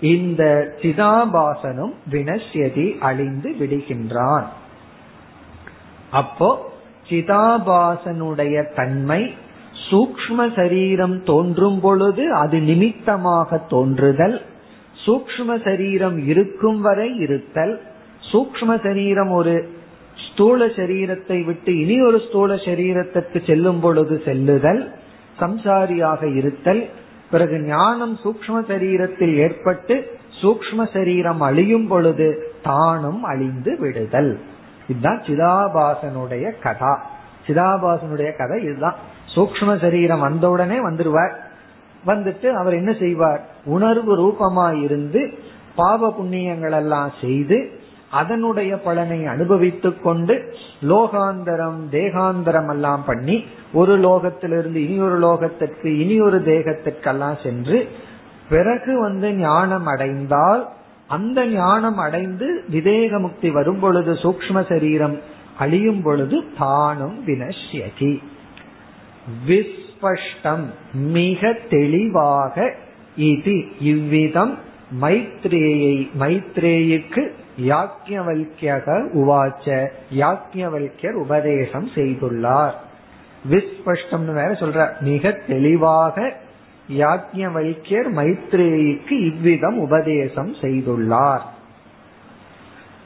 இந்த 0.00 0.74
சிதாபாசனும் 0.82 1.92
வினஷ்யதி 2.10 2.98
அழிந்து 2.98 3.54
விடுகின்றான். 3.58 4.44
அப்போ 6.10 6.71
சிதாபாசனுடைய 7.12 8.74
தன்மை 8.74 9.22
சூக்ம 9.90 10.54
சரீரம் 10.56 11.22
தோன்றும் 11.22 11.80
பொழுது 11.80 12.24
அது 12.34 12.60
நிமித்தமாக 12.60 13.58
தோன்றுதல். 13.68 14.40
சூக்ம 15.06 15.62
சரீரம் 15.64 16.18
இருக்கும் 16.26 16.80
வரை 16.80 17.08
இருத்தல். 17.16 17.80
சூக்ம 18.32 18.82
சரீரம் 18.82 19.30
ஒரு 19.30 19.54
ஸ்தூல 20.26 20.66
சரீரத்தை 20.66 21.44
விட்டு 21.44 21.78
இனி 21.78 21.96
ஒரு 22.00 22.20
ஸ்தூல 22.28 22.54
சரீரத்திற்கு 22.54 23.46
செல்லும் 23.46 23.80
பொழுது 23.80 24.22
செல்லுதல் 24.24 24.82
சம்சாரியாக 25.40 26.36
இருத்தல். 26.36 26.82
பிறகு 27.30 27.58
ஞானம் 27.60 28.18
சூக்ம 28.24 28.56
சரீரத்தில் 28.70 29.34
ஏற்பட்டு 29.36 29.94
சூக்ம 30.42 30.88
சரீரம் 30.92 31.40
அழியும் 31.40 31.88
பொழுது 31.88 32.28
தானும் 32.62 33.22
அழிந்து 33.22 33.76
விடுதல். 33.78 34.32
இதுதான் 34.92 35.22
சிதாபாசனுடைய 35.22 36.52
கதா. 36.62 37.10
சிதாபாசனுடைய 37.46 38.36
கதை 38.36 38.62
இதுதான். 38.62 38.94
சூக்ம 39.34 39.80
சரீரம் 39.80 40.20
வந்தவுடனே 40.20 40.76
வந்துருவார். 40.78 41.32
வந்துட்டு 42.06 42.46
அவர் 42.52 42.72
என்ன 42.72 42.92
செய்வார்? 42.92 43.44
உணர்வு 43.64 44.12
ரூபமா 44.22 44.82
இருந்து 44.82 45.38
பாவ 45.76 46.14
புண்ணியங்கள் 46.20 46.72
எல்லாம் 46.72 47.12
செய்து 47.20 47.80
அதனுடைய 48.10 48.80
பலனை 48.80 49.26
அனுபவித்துக் 49.26 50.02
கொண்டு 50.02 50.54
லோகாந்தரம் 50.82 51.78
தேகாந்தரம் 51.90 52.70
எல்லாம் 52.70 53.04
பண்ணி 53.04 53.44
ஒரு 53.72 53.98
லோகத்திலிருந்து 53.98 54.74
இனி 54.74 55.00
ஒரு 55.00 55.18
லோகத்திற்கு 55.18 55.86
இனி 55.98 56.20
ஒரு 56.20 56.38
தேகத்திற்கெல்லாம் 56.38 57.42
சென்று 57.42 57.88
பிறகு 58.48 59.00
வந்து 59.00 59.32
ஞானம் 59.32 59.86
அடைந்தால் 59.86 60.68
அந்த 61.14 61.38
ஞானம் 61.54 61.98
அடைந்து 61.98 62.48
விதேக 62.72 63.20
முக்தி 63.20 63.48
வரும் 63.50 63.78
பொழுது 63.78 64.12
சூக்ம 64.22 64.62
சரீரம் 64.68 65.16
அழியும் 65.58 66.02
பொழுது 66.02 66.36
தானும் 66.58 67.16
வினஷ்யதி. 67.26 68.12
விஸ்பஷ்டம் 69.48 70.64
மிக 71.16 71.52
தெளிவாக 71.70 72.54
இது 73.30 73.56
இவ்விதம் 73.80 74.54
மைத்ரேயை 75.00 75.96
மைத்ரேயுக்கு 76.20 77.22
யாக்கியவல்யக 77.70 78.86
உவாச்ச 79.20 79.66
யாக்கியவல்யர் 80.22 81.18
உபதேசம் 81.24 81.88
செய்துள்ளார். 81.94 82.76
விஸ்பஷ்டம்னு 83.50 84.34
வேற 84.40 84.50
சொல்ற 84.62 84.80
மிக 85.00 85.32
தெளிவாக 85.48 86.16
யாக்கியவல்யர் 86.98 88.08
மைத்ரேயிக்கு 88.16 89.24
இவ்விதம் 89.24 89.78
உபதேசம் 89.78 90.54
செய்துள்ளார். 90.54 91.40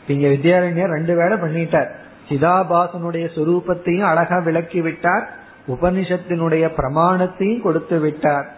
இங்க 0.07 0.29
வித்யாரண்யர் 0.29 0.93
ரெண்டு 0.93 1.17
வேலை 1.17 1.37
பண்ணிட்டார். 1.37 1.91
சிதாபாசனுடைய 2.29 3.27
சுரூபத்தையும் 3.35 4.09
அழகா 4.11 4.39
விளக்கி 4.39 4.81
விட்டார். 4.81 5.31
உபனிஷத்தினுடைய 5.69 6.71
பிரமாணத்தையும் 6.77 7.63
கொடுத்து 7.63 7.99
விட்டார். 7.99 8.55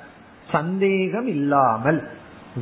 சந்தேகம் 0.53 1.27
இல்லாமல் 1.27 2.09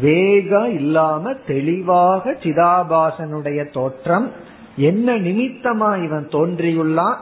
வேகம் 0.00 0.72
இல்லாம 0.72 1.34
தெளிவாக 1.46 2.32
சிதாபாசனுடைய 2.32 3.72
தோற்றம் 3.72 4.32
என்ன 4.76 5.16
நிமித்தமா 5.16 6.04
இவன் 6.04 6.28
தோன்றியுள்ளான்? 6.28 7.16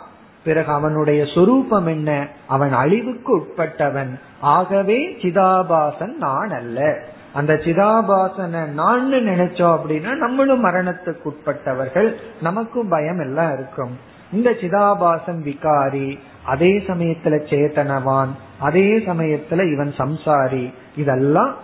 பிறகு 0.45 0.73
அவனுடைய 0.73 1.25
சொரூபம் 1.35 1.87
என்ன? 1.87 2.29
அவன் 2.47 2.73
அழிவுக்கு 2.73 3.37
உட்பட்டவன். 3.37 4.19
ஆகவே 4.41 5.17
சிதாபாசன் 5.21 6.17
நான் 6.17 6.51
அல்ல. 6.51 6.99
அந்த 7.33 7.55
சிதாபாசனை 7.55 8.67
நான் 8.67 9.13
நினைச்சோம் 9.13 9.79
அப்படின்னா 9.79 10.15
நம்மளும் 10.15 10.65
மரணத்துக்கு 10.65 11.17
உட்பட்டவர்கள். 11.25 12.15
நமக்கும் 12.43 12.89
பயம் 12.89 13.21
எல்லாம் 13.21 13.53
இருக்கும். 13.53 13.99
இந்த 14.33 14.51
சிதாபாசன் 14.51 15.43
விகாரி 15.43 16.19
அதே 16.45 16.79
சமயத்துல 16.79 17.41
சேத்தனவான் 17.51 18.29
அதே 18.59 18.99
சமயத்துல 18.99 19.73
இவன் 19.73 19.95
சம்சாரி. 19.99 20.73
இதெல்லாம் 20.97 21.55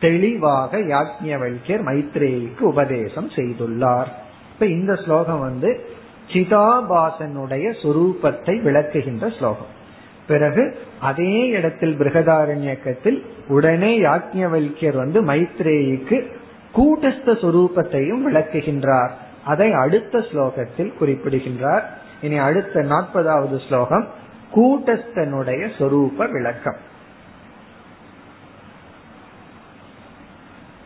தெளிவாக 0.00 0.78
யாக்ஞவல்யர் 0.78 1.82
மைத்ரேயிக்கு 1.84 2.60
உபதேசம் 2.60 3.28
செய்துள்ளார். 3.28 4.06
இப்ப 4.52 4.66
இந்த 4.66 4.94
ஸ்லோகம் 4.94 5.40
வந்து 5.40 5.88
சிதாபாசனுடைய 6.32 7.74
சுரூபத்தை 7.82 8.62
விளக்குகின்ற 8.62 9.36
ஸ்லோகம். 9.36 9.74
பிறகு 10.26 10.78
அதே 11.00 11.46
இடத்தில் 11.46 11.98
பிருகதாரண்யக்கத்தில் 11.98 13.22
உடனே 13.48 14.00
யாக்ஞவல்யர் 14.00 14.96
வந்து 14.96 15.24
மைத்ரேயிக்கு 15.24 16.26
கூட்டஸ்த 16.76 17.26
சுரூபத்தையும் 17.26 18.22
விளக்குகின்றார். 18.26 19.10
அதை 19.44 19.72
அடுத்த 19.72 20.18
ஸ்லோகத்தில் 20.18 20.96
குறிப்பிடுகின்றார். 20.98 21.98
இனி 22.22 22.38
அடுத்த 22.38 22.80
நாற்பதாவது 22.80 23.66
ஸ்லோகம் 23.66 24.06
கூட்டஸ்தனுடைய 24.54 25.68
சொரூப 25.78 26.32
விளக்கம். 26.32 26.76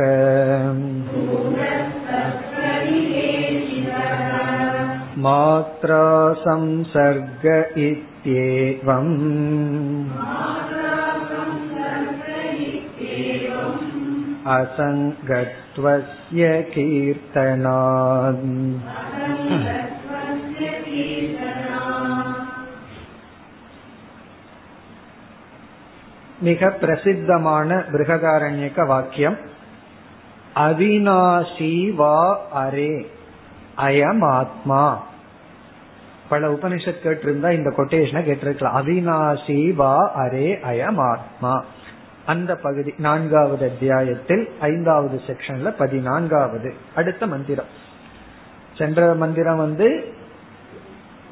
मात्रा 5.27 6.05
संसर्ग 6.45 7.45
इत्येवम् 7.89 9.13
असङ्गत्वस्य 14.55 16.43
कीर्तनात् 16.75 18.45
மிக 26.41 26.71
பிரசித்தமான 26.81 27.69
பிருகதாரண்யக்க 27.93 28.87
வாக்கியம் 28.87 29.37
அவினாசி 30.65 31.75
வா 32.01 32.17
அரே 32.63 32.93
அயம் 33.85 34.25
ஆத்மா 34.35 34.83
பல 36.29 36.49
உபனிஷத் 36.49 37.05
கேட்டிருந்தா 37.05 37.49
இந்த 37.51 37.71
கொட்டேஷனை 37.71 38.23
கேட்டிருக்கலாம் 38.25 38.79
அவினாசி 38.81 39.61
வா 39.81 39.95
அரே 40.25 40.49
அயம் 40.71 41.01
ஆத்மா 41.13 41.55
அந்த 42.30 42.56
பகுதி 42.56 42.94
நான்காவது 42.98 43.66
அத்தியாயத்தில் 43.70 44.44
ஐந்தாவது 44.60 45.22
செக்ஷன்ல 45.28 45.74
பதினான்காவது. 45.78 46.74
அடுத்த 46.96 47.28
மந்திரம். 47.28 47.70
சென்ற 48.78 49.14
மந்திரம் 49.14 49.58
வந்து 49.58 49.88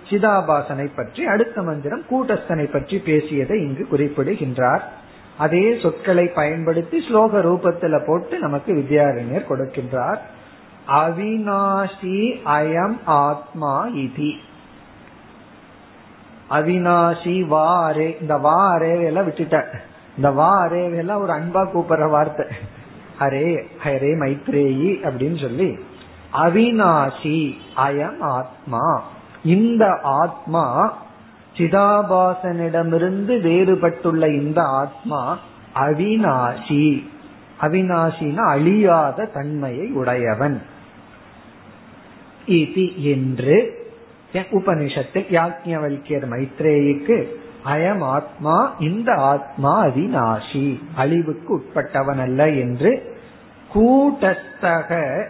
சிதாபாசனை 0.09 0.89
பற்றி 0.95 1.25
அடுத்த 1.25 1.61
மந்திரம் 1.61 2.03
கூட்டஸ்தனை 2.11 2.71
பற்றி 2.71 2.97
பேசியதை 2.99 3.61
இங்கு 3.61 3.87
குறிப்பிடுகின்றார். 3.87 4.83
அதே 5.37 5.79
சொற்களை 5.81 6.27
பயன்படுத்தி 6.27 6.97
ஸ்லோக 7.09 7.33
ரூபத்துல 7.49 8.03
போட்டு 8.05 8.39
நமக்கு 8.39 8.73
வித்யாரண்யர் 8.73 9.49
கொடுக்கின்றார். 9.49 10.19
அவினாசி 10.87 12.17
அயம் 12.45 12.97
ஆத்மா 13.05 13.87
இதி. 13.87 14.31
அவினாசி 16.49 17.47
வா 17.47 17.91
அரே 17.91 18.21
இந்த 18.21 18.37
வா 18.37 18.77
எல்லாம் 18.77 19.27
விட்டுட்டார் 19.29 19.73
இந்த 20.17 20.31
வா 20.31 20.65
அரேவெல்லாம் 20.65 21.21
ஒரு 21.21 21.33
அன்பா 21.33 21.61
கூப்பிடுற 21.73 22.09
வார்த்தை. 22.09 22.45
அரே 23.19 23.65
ஹரே 23.83 24.11
மைத்ரேயி 24.23 24.89
அப்படின்னு 25.07 25.41
சொல்லி 25.41 25.79
அவினாசி 26.33 27.55
அயம் 27.77 28.19
ஆத்மா. 28.19 29.03
இந்த 29.43 29.99
ஆத்மா 30.03 30.97
சிதாபாசனிடமிருந்து 31.57 33.33
வேறுபட்டுள்ள 33.41 34.33
இந்த 34.33 34.61
ஆத்மா 34.63 35.39
அவிநாசி. 35.75 37.07
அவினாசினா 37.61 38.43
அழியாத 38.47 39.25
தன்மையை 39.25 39.91
உடையவன். 39.91 40.61
இது 42.45 43.03
என்று 43.03 43.57
உபனிஷத்தில் 44.33 45.29
யாக்ஞவல்யர் 45.29 46.25
மைத்ரேயிக்கு 46.33 47.17
அயம் 47.67 48.01
ஆத்மா 48.01 48.75
இந்த 48.79 49.13
ஆத்மா 49.13 49.85
அவிநாசி 49.85 50.79
அழிவுக்கு 50.95 51.55
உட்பட்டவன் 51.55 52.19
அல்ல 52.19 52.49
என்று 52.49 53.19
கூட்டஸ்தக 53.73 55.23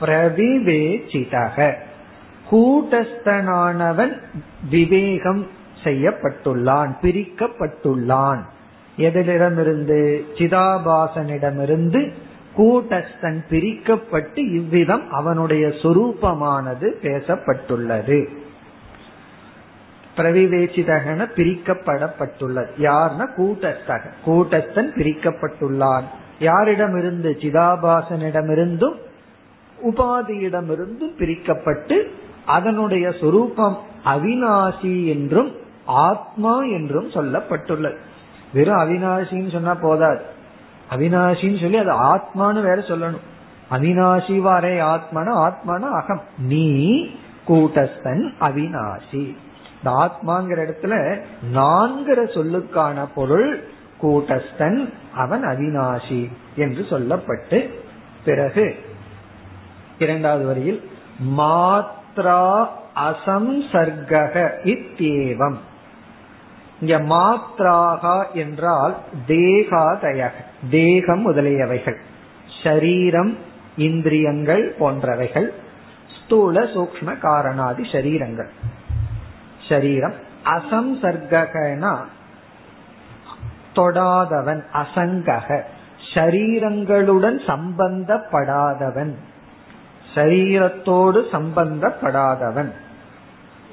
பிரவிவேச்சிதக. 0.00 1.74
கூட்டஸ்தனானவன் 2.50 4.22
விவேகம் 4.70 5.46
செய்யப்பட்டுள்ளான் 5.84 6.94
பிரிக்கப்பட்டுள்ளான். 7.02 8.40
எதிலிடமிருந்து? 8.98 10.24
சிதாபாசனிடமிருந்து 10.34 12.12
கூட்டஸ்தன் 12.56 13.40
பிரிக்கப்பட்டு 13.50 14.38
இவ்விதம் 14.38 15.10
அவனுடைய 15.10 15.66
சொரூபமானது 15.66 16.90
பேசப்பட்டுள்ளது. 17.02 18.28
பிரவிவேச்சிதகன 20.16 21.26
பிரிக்கப்படப்பட்டுள்ளது. 21.36 22.66
யார்னா 22.78 23.26
கூட்டத்தக 23.36 24.00
கூட்டத்தன் 24.24 24.92
பிரிக்கப்பட்டுள்ளான். 24.94 26.02
யாரிடமிருந்து? 26.40 27.30
சிதாபாசனிடமிருந்தும் 27.42 28.94
உபாதியிடமிருந்தும் 29.88 31.16
பிரிக்கப்பட்டு 31.18 32.02
அதனுடைய 32.46 33.12
சொரூபம் 33.20 33.78
அவிநாசி 34.04 35.06
என்றும் 35.06 35.56
ஆத்மா 35.86 36.62
என்றும் 36.62 37.08
சொல்லப்பட்டுள்ளது. 37.08 37.96
வெறும் 38.52 38.76
அவிநாசின்னு 38.76 39.50
சொன்னா 39.50 39.74
போதாது. 39.74 40.22
அவிநாசின்னு 40.90 41.60
சொல்லி 41.60 41.76
அது 41.76 41.92
ஆத்மான்னு 41.92 42.62
வேற 42.62 42.74
சொல்லணும். 42.74 43.20
அவிநாசி 43.70 44.36
வாரே 44.48 44.80
ஆத்மான 44.94 45.28
ஆத்மான 45.46 45.80
அகம். 45.80 46.22
நீ 46.38 47.06
கூட்டஸ்தன் 47.48 48.32
அவிநாசி 48.40 49.36
இந்த 49.84 49.96
ஆத்மாங்கிற 49.96 50.58
இடத்துல 50.64 51.22
நான்கிற 51.54 52.20
சொல்லுக்கான 52.34 53.06
பொருள் 53.14 53.64
கூட்டஸ்தன் 54.02 54.92
அவன் 55.14 55.44
அவிநாசி 55.44 56.30
என்று 56.56 56.82
சொல்லப்பட்டு 56.90 57.68
பிறகு 58.24 58.74
இரண்டாவது 59.98 60.46
வரியில் 60.46 60.90
மாத்ரா 61.36 62.66
அசம்சர்கக 62.94 64.34
இத்தேவம். 64.64 65.58
இங்க 66.80 66.98
மாத்ராகா 66.98 68.32
என்றால் 68.32 68.96
தேகாதயக 69.28 70.32
தேகம் 70.70 71.32
முதலியவைகள். 71.32 71.96
ஷரீரம் 72.62 73.36
இந்திரியங்கள் 73.76 74.74
போன்றவைகள் 74.78 75.48
ஸ்தூல 76.16 76.62
சூக்ம 76.62 77.18
காரணாதி 77.18 77.82
ஷரீரங்கள் 77.92 78.48
சரீரம் 79.68 80.14
அசம்சர்கனா 80.44 81.98
தொடாதவன் 83.74 84.62
அசங்கக. 84.74 85.60
ஷரீரங்களுடன் 86.14 87.38
சம்பந்தப்படாதவன். 87.46 89.14
சரீரத்தோடு 90.14 91.22
சம்பந்தப்படாதவன். 91.32 92.72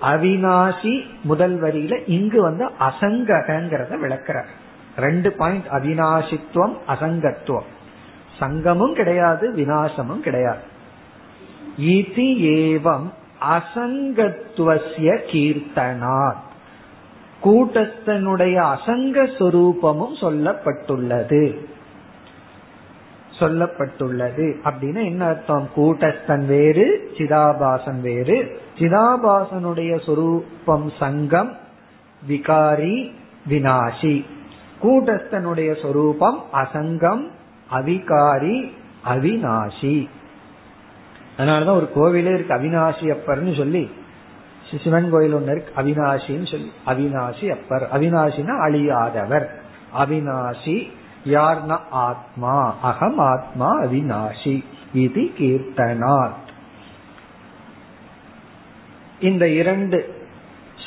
அவினாசி 0.01 1.03
முதல் 1.23 1.61
வரியில 1.61 2.03
இங்கு 2.05 2.41
வந்து 2.41 2.65
அசங்ககங்கிறத 2.67 3.99
விளக்கிறார். 3.99 4.47
ரெண்டு 4.97 5.31
பாயிண்ட் 5.31 5.65
அவினாசித்துவம் 5.65 6.77
அசங்கத்துவம். 6.87 7.67
சங்கமும் 8.39 8.93
கிடையாது 8.93 9.53
வினாசமும் 9.55 10.19
கிடையாது. 10.19 10.61
இது 11.77 12.23
ஏவம் 12.37 13.11
அசங்கத்துவசிய 13.41 15.19
கீர்த்தனார். 15.31 16.35
கூட்டத்தனுடைய 17.43 18.75
அசங்க 18.75 19.25
சொரூபமும் 19.37 20.15
சொல்லப்பட்டுள்ளது. 20.21 21.65
சொல்லப்பட்டுள்ளது. 23.39 24.55
அப்படின்னு 24.63 25.05
என்ன 25.05 25.25
அர்த்தம்? 25.25 25.69
கூட்டஸ்தன் 25.75 26.45
வேறு 26.45 27.11
சிதாபாசன் 27.17 28.01
வேறு. 28.01 28.61
சிதாபாசனுடைய 28.77 30.05
சொரூபம் 30.05 30.91
சங்கம் 30.99 31.57
விகாரி 32.27 33.11
வினாசி 33.49 34.25
கூட்டஸ்தனுடைய 34.83 35.81
சொரூபம் 35.81 36.43
அசங்கம் 36.53 37.27
அவிகாரி 37.71 38.71
அவிநாசி. 39.05 40.09
அதனாலதான் 41.39 41.89
ஒரு 41.91 41.91
கோவிலே 41.95 42.33
இருக்கு 42.33 42.55
அவினாசி 42.55 43.17
அப்பர்னு 43.17 43.57
சொல்லி 43.57 43.91
சிவன் 44.83 45.09
கோயில் 45.09 45.33
ஒண்ணு 45.33 45.51
இருக்கு 45.51 45.81
அவினாசின்னு 45.81 46.51
சொல்லி 46.51 46.71
அவிநாசி 46.85 47.49
அப்பர். 47.51 47.87
அவிநாசினா 47.93 48.53
அழியாதவர். 48.67 49.47
அவினாசி 49.97 50.91
யார்னா 51.25 51.77
ஆத்மா 51.89 52.75
அகம் 52.81 53.17
ஆத்மா 53.17 53.81
அவினாசி. 53.81 54.63
இது 54.93 55.21
கீர்த்தனார் 55.21 56.31
இந்த 59.19 59.47
இரண்டு 59.47 60.27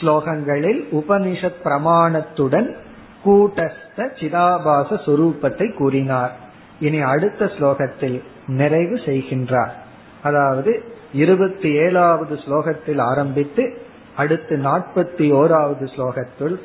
ஸ்லோகங்களில் 0.01 0.81
உபனிஷத் 0.93 1.61
பிரமாணத்துடன் 1.65 2.77
கூட்டஸ்த 3.25 3.97
சிதாபாச 3.97 4.95
சுரூபத்தை 4.95 5.75
கூறினார். 5.75 6.33
இனி 6.81 7.01
அடுத்த 7.01 7.45
ஸ்லோகத்தில் 7.45 8.23
நிறைவு 8.47 8.95
செய்கின்றார். 8.95 9.81
அதாவது 10.23 10.83
இருபத்தி 11.13 11.75
ஏழாவது 11.75 12.35
ஸ்லோகத்தில் 12.35 13.01
ஆரம்பித்து 13.01 13.79
அடுத்து 14.17 14.57
நாற்பத்தி 14.57 15.27
ஓராவது 15.41 15.85
ஸ்லோகத்தில் 15.97 16.57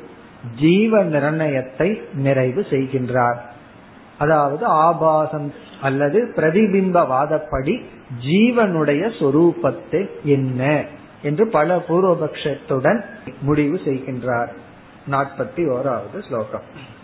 ஜீவ 0.60 1.02
நிர்ணயத்தை 1.04 2.00
நிறைவு 2.14 2.60
செய்கின்றார். 2.70 3.38
அதாவது 4.18 4.64
ஆபாசம் 4.64 5.54
அல்லது 5.82 6.32
பிரதிபிம்பவாதப்படி 6.36 7.74
ஜீவனுடைய 8.26 9.02
சொரூபத்தை 9.18 10.02
என்ன 10.22 10.84
என்று 11.22 11.48
பல 11.48 11.76
பூர்வபக்ஷத்துடன் 11.76 13.00
முடிவு 13.40 13.80
செய்கின்றார். 13.84 14.52
நாற்பத்தி 15.10 15.62
ஓராவது 15.76 16.18
ஸ்லோகம். 16.28 16.96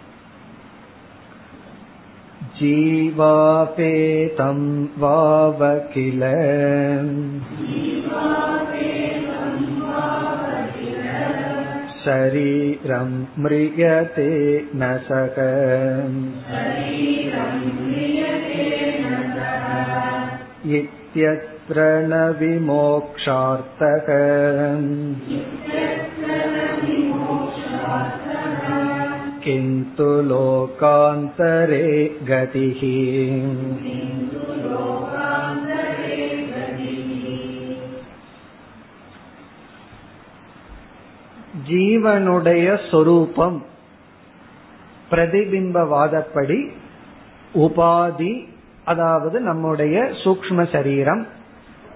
जीवापेतं 2.60 4.60
वाव 4.98 5.64
किल 5.94 6.24
शरीरं 12.04 13.10
म्रियते 13.44 14.30
न 14.76 14.98
सक 15.08 15.40
इत्यत्र 20.80 21.86
न 22.10 22.24
विमोक्षार्थक 22.40 24.08
किन्तु 29.44 30.10
लोकान्तरे 30.30 31.88
गतिः 32.24 32.82
ஜீவனுடைய 41.70 42.66
சொரூபம் 42.92 43.58
பிரதிபிம்பவாதப்படி 45.12 46.60
உபாதி 47.56 48.34
அதாவது 48.86 49.38
நம்முடைய 49.40 49.96
சூக்ம 50.24 50.66
சரீரம் 50.72 51.24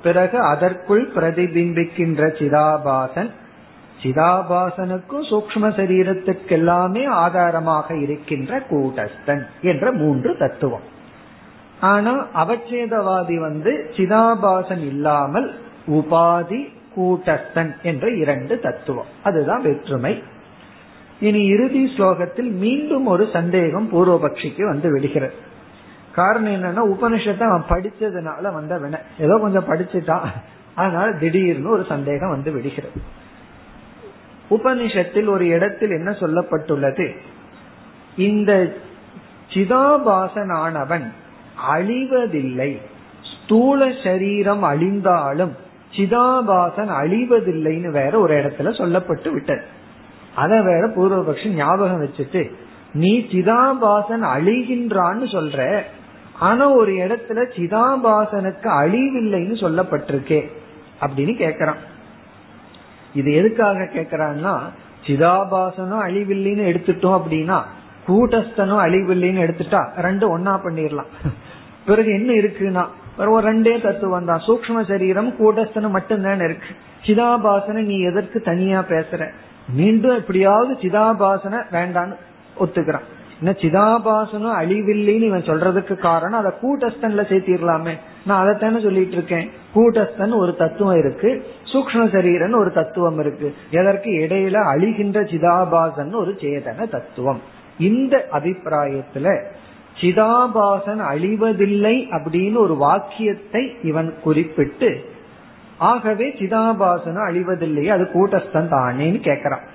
பிறகு 0.03 0.37
அதற்குள் 0.43 1.05
பிரதிபிம்பிக்கின்ற 1.15 2.21
சிதாபாசன் 2.39 3.31
சிதாபாசனுக்கும் 4.02 5.24
சூக்ம 5.30 5.70
சரீரத்துக்கு 5.78 6.48
எல்லாமே 6.48 7.04
ஆதாரமாக 7.04 7.96
இருக்கின்ற 7.96 8.60
கூட்டஸ்தன் 8.70 9.46
என்ற 9.62 9.92
மூன்று 9.92 10.36
தத்துவம். 10.36 10.86
ஆனா 11.80 12.26
அவச்சேதவாதி 12.34 13.36
வந்து 13.40 13.90
சிதாபாசன் 13.96 14.84
இல்லாமல் 14.86 15.54
உபாதி 15.86 16.60
கூட்டஸ்தன் 16.96 17.72
என்ற 17.82 18.10
இரண்டு 18.10 18.60
தத்துவம். 18.60 19.10
அதுதான் 19.22 19.62
வேற்றுமை. 19.62 20.22
இனி 21.20 21.44
இறுதி 21.44 21.94
ஸ்லோகத்தில் 21.96 22.50
மீண்டும் 22.50 23.06
ஒரு 23.06 23.28
சந்தேகம் 23.32 23.88
பூர்வபக்ஷிக்கு 23.92 24.62
வந்து 24.62 24.92
விடுகிறது. 24.92 25.34
காரணம் 26.12 26.52
என்னன்னா 26.52 26.82
உபனிஷத்தை 26.94 27.42
அவன் 27.42 27.68
படிச்சதுனால 27.68 28.52
வந்த 28.52 28.78
வின 28.78 29.00
ஏதோ 29.18 29.38
கொஞ்சம் 29.40 29.68
படிச்சுட்டான். 29.68 30.26
அதனால 30.74 31.12
திடீர்னு 31.12 31.70
ஒரு 31.70 31.84
சந்தேகம் 31.88 32.30
வந்து 32.30 32.52
விடுகிறது. 32.52 33.00
உபனிஷத்தில் 34.50 35.28
ஒரு 35.28 35.46
இடத்தில் 35.46 35.90
என்ன 35.90 36.10
சொல்லப்பட்டுள்ளது? 36.10 37.16
இந்த 38.16 38.72
சிதாபாசனானவன் 39.48 41.10
அழிவதில்லை. 41.72 42.78
ஸ்தூல 43.22 43.92
சரீரம் 44.04 44.64
அழிந்தாலும் 44.64 45.50
சிதாபாசன் 45.96 46.90
அழிவதில்லைன்னு 46.90 47.90
வேற 47.90 48.20
ஒரு 48.20 48.34
இடத்துல 48.34 48.62
சொல்லப்பட்டு 48.62 49.30
விட்டது. 49.30 49.62
அத 50.34 50.62
வேற 50.62 50.88
பூர்வபக்ஷம் 50.88 51.54
ஞாபகம் 51.54 52.06
வச்சுட்டு 52.06 52.52
நீ 52.92 53.18
சிதாபாசன் 53.18 54.22
அழிகின்றான்னு 54.22 55.24
சொல்ற. 55.24 55.80
ஆனா 56.38 56.70
ஒரு 56.70 56.92
இடத்துல 56.92 57.36
சிதாபாசனுக்கு 57.36 58.68
அழிவில்லைன்னு 58.68 59.54
சொல்லப்பட்டிருக்கே. 59.54 60.50
அப்படின்னு 61.00 61.34
கேக்குறான். 61.36 61.76
இது 63.20 63.30
எதுக்காக 63.40 63.88
கேக்குறான்னா 63.96 64.54
சிதாபாசனும் 65.06 66.04
அழிவில்லைன்னு 66.06 66.64
எடுத்துட்டோம் 66.70 67.16
அப்படின்னா 67.18 67.58
கூட்டஸ்தனும் 68.08 68.82
அழிவில்லைன்னு 68.84 69.44
எடுத்துட்டா 69.46 69.80
ரெண்டு 70.06 70.24
ஒன்னா 70.38 70.54
பண்ணிடலாம். 70.64 71.10
பிறகு 71.88 72.10
என்ன 72.18 72.30
இருக்குன்னா 72.42 72.84
ஒரு 73.32 73.40
ரெண்டே 73.48 73.74
தத்துவம் 73.82 74.28
தான். 74.30 74.42
சூக்ம 74.46 74.82
சரீரம் 74.88 75.30
கூட்டஸ்தனம் 75.38 75.96
மட்டும்தான் 75.96 76.44
இருக்கு. 76.48 76.70
சிதாபாசனை 77.06 77.82
நீ 77.90 77.96
எதற்கு 78.10 78.38
தனியா 78.48 78.80
பேசுற? 78.88 79.22
மீண்டும் 79.78 80.16
எப்படியாவது 80.16 80.72
சிதாபாசன 80.82 81.62
வேண்டான்னு 81.72 82.16
ஒத்துக்கிறான். 82.60 83.06
சிதாபாசனும் 83.42 84.56
அழிவில்லைன்னு 84.60 85.22
இவன் 85.22 85.42
சொல்றதுக்கு 85.42 85.94
காரணம் 85.94 86.40
அதை 86.40 86.52
கூட்டஸ்தன்ல 86.62 87.20
சேர்த்திடலாமே. 87.22 87.92
நான் 88.26 88.46
அதைத்தானே 88.46 88.82
சொல்லிட்டு 88.82 89.12
இருக்கேன். 89.12 89.50
கூட்டஸ்தன் 89.74 90.36
ஒரு 90.36 90.56
தத்துவம் 90.56 90.98
இருக்கு 90.98 91.46
சூக்ம 91.72 92.08
சரீரன் 92.08 92.56
ஒரு 92.56 92.72
தத்துவம் 92.72 93.18
இருக்கு. 93.18 93.54
எதற்கு? 93.70 94.10
இடையில 94.10 94.54
அழிகின்ற 94.54 95.22
சிதாபாசன் 95.22 96.14
ஒரு 96.14 96.30
சேதன 96.30 96.88
தத்துவம். 96.88 97.40
இந்த 97.78 98.26
அபிப்பிராயத்துல 98.32 99.44
சிதாபாசன் 100.00 101.00
அழிவதில்லை 101.00 102.06
அப்படின்னு 102.10 102.56
ஒரு 102.56 102.74
வாக்கியத்தை 102.74 103.76
இவன் 103.82 104.14
குறிப்பிட்டு 104.22 105.10
ஆகவே 105.78 106.28
சிதாபாசனம் 106.28 107.28
அழிவதில்லை 107.28 107.86
அது 107.86 108.10
கூட்டஸ்தன் 108.12 108.68
தானேன்னு 108.70 109.20
கேக்குறான் 109.20 109.66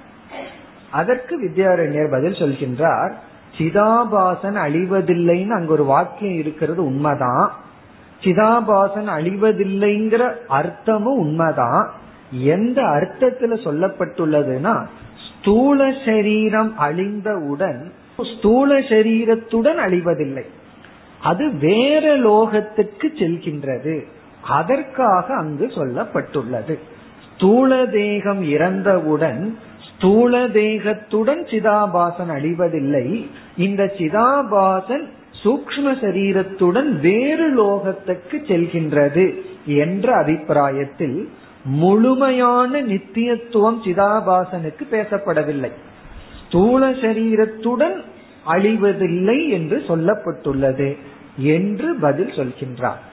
அதற்கு 0.91 1.43
வித்யாரண்யர் 1.43 2.11
பதில் 2.11 2.33
சொல்கின்றார் 2.33 3.13
சிதாபாசன் 3.57 4.57
அழிவதில்லைன்னு 4.57 5.49
அங்க 5.49 5.71
ஒரு 5.71 5.83
வாக்கியம் 5.83 6.37
இருக்கிறது 6.37 6.85
உண்மைதான். 6.85 7.53
சிதாபாசன் 8.21 9.09
அழிவதில்லைங்கிற 9.09 10.33
அர்த்தமும் 10.49 11.17
உண்மைதான். 11.17 11.91
எந்த 12.31 12.81
அர்த்தத்துல 12.81 13.57
சொல்லப்பட்டுள்ளதுன்னா 13.63 14.85
ஸ்தூல 15.39 15.93
சரீரம் 16.05 16.73
அழிந்தவுடன் 16.79 17.91
ஸ்தூல 18.37 18.79
சரீரத்துடன் 18.79 19.77
அழிவதில்லை. 19.77 20.45
அது 21.21 21.51
வேற 21.59 22.17
லோகத்துக்கு 22.17 23.07
செல்கின்றது. 23.15 24.05
அதற்காக 24.47 25.35
அங்கு 25.35 25.65
சொல்லப்பட்டுள்ளது. 25.65 26.79
ஸ்தூல 27.33 27.85
தேகம் 27.85 28.43
இறந்தவுடன் 28.43 29.57
ஸ்தூல 30.03 30.47
தேகத்துடன் 30.47 31.41
சிதாபாசன் 31.49 32.31
அழிவதில்லை. 32.31 33.27
இந்த 33.57 33.93
சிதாபாசன் 33.97 35.05
சூக்ம 35.43 35.93
சரீரத்துடன் 36.01 36.99
வேறு 36.99 37.63
லோகத்துக்கு 37.63 38.37
செல்கின்றது 38.47 39.41
என்ற 39.65 40.15
அபிப்பிராயத்தில் 40.15 41.29
முழுமையான 41.63 42.81
நித்தியத்துவம் 42.81 43.79
சிதாபாசனுக்கு 43.83 44.83
பேசப்படவில்லை. 44.91 45.71
ஸ்தூல 46.47 46.89
சரீரத்துடன் 46.89 48.03
அழிவதில்லை 48.47 49.49
என்று 49.49 49.83
சொல்லப்பட்டுள்ளது 49.87 50.97
என்று 51.37 51.95
பதில் 51.95 52.29
சொல்கின்றார். 52.29 53.03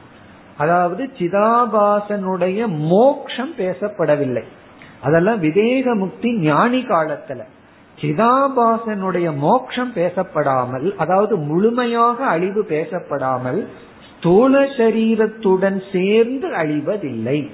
அதாவது 0.57 1.11
சிதாபாசனுடைய 1.18 2.66
மோக்ஷம் 2.66 3.55
பேசப்படவில்லை. 3.59 4.43
அதெல்லாம் 5.03 5.38
விவேக 5.38 5.94
முக்தி 5.94 6.36
ஞானி 6.38 6.80
காலத்துல. 6.82 7.40
சிதாபாசனுடைய 8.01 9.36
மோட்சம் 9.36 9.92
பேசப்படாமல் 9.94 10.96
அதாவது 10.96 11.36
முழுமையாக 11.36 12.26
அழிவு 12.26 12.66
பேசப்படாமல் 12.68 13.66
ஸ்தூல 14.16 14.62
சரீரத்துடன் 14.64 15.82
சேர்ந்து 15.92 16.48
அழிவதில்லை 16.48 17.51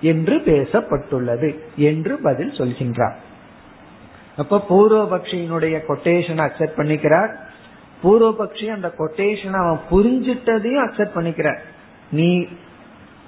என்று 0.00 0.36
பேசப்பட்டுள்ளது 0.36 1.58
என்று 1.76 2.18
பதில் 2.22 2.50
சொல்கின்றார். 2.50 3.14
அப்ப 4.36 4.64
பூர்வபக்ஷியினுடைய 4.68 5.76
கொட்டேஷனை 5.88 6.42
அக்செப்ட் 6.48 6.78
பண்ணிக்கிறார். 6.78 7.32
பூர்வபக்ஷி 8.02 8.66
அந்த 8.66 8.94
கொட்டேஷன் 8.98 9.52
அவன் 9.52 9.80
புரிஞ்சிட்டதையும் 9.90 10.84
அக்செப்ட் 10.86 11.16
பண்ணிக்கிறார். 11.16 11.58
நீ 12.10 12.46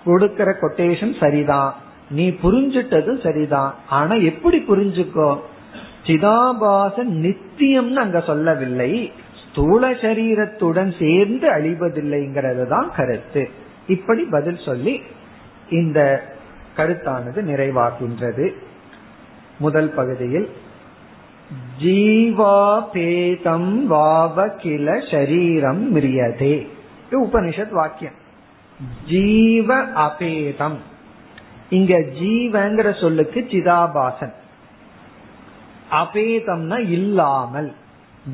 கொடுக்கிற 0.05 0.57
கொட்டேஷன் 0.61 1.19
சரிதான். 1.21 1.75
நீ 2.11 2.29
புரிஞ்சிட்டதும் 2.29 3.23
சரிதான். 3.23 3.75
ஆனா 3.89 4.15
எப்படி 4.15 4.65
புரிஞ்சுக்கோ? 4.69 5.39
சிதாபாசன் 6.05 7.07
நித்தியம்னு 7.07 7.93
அங்க 7.93 8.21
சொல்லவில்லை. 8.21 9.13
ஸ்தூல 9.51 9.91
சரீரத்துடன் 9.91 10.99
சேர்ந்து 10.99 11.51
அழிவதில்லைங்கிறது 11.51 12.67
தான் 12.67 12.91
கருத்து. 12.97 13.49
இப்படி 13.89 14.23
பதில் 14.23 14.61
சொல்லி 14.65 15.01
இந்த 15.71 16.23
கருத்தானது 16.77 17.35
நிறைவாகின்றது. 17.35 18.53
முதல் 19.59 19.89
பகுதியில் 19.89 20.49
ஜீவாபேதம் 21.83 23.85
வாவ 23.85 24.49
கில 24.49 24.95
ஷரீரம் 24.95 25.95
மிரியதே 25.95 26.67
உபனிஷத் 27.11 27.71
வாக்கியம். 27.71 28.15
ஜீவ 29.09 29.83
அபேதம். 29.83 30.93
இங்க 31.71 31.95
ஜீவங்கிற 31.99 33.01
சொல்லுக்கு 33.01 33.41
சிதாபாசன். 33.41 34.33
அபேதம்னா 35.91 36.89
இல்லாமல். 36.89 37.73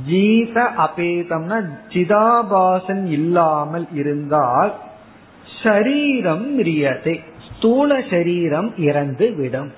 ஜீத 0.05 0.62
அபேதம்னா 0.62 1.68
சிதாபாசன் 1.89 3.07
இல்லாமல் 3.07 3.87
இருந்தால் 3.93 4.74
ஷரீரம் 5.62 6.45
மிரியதே 6.59 7.20
ஸ்தூல 7.51 8.03
சரீரம் 8.11 8.76
இறந்து 8.76 9.35
விடும். 9.35 9.72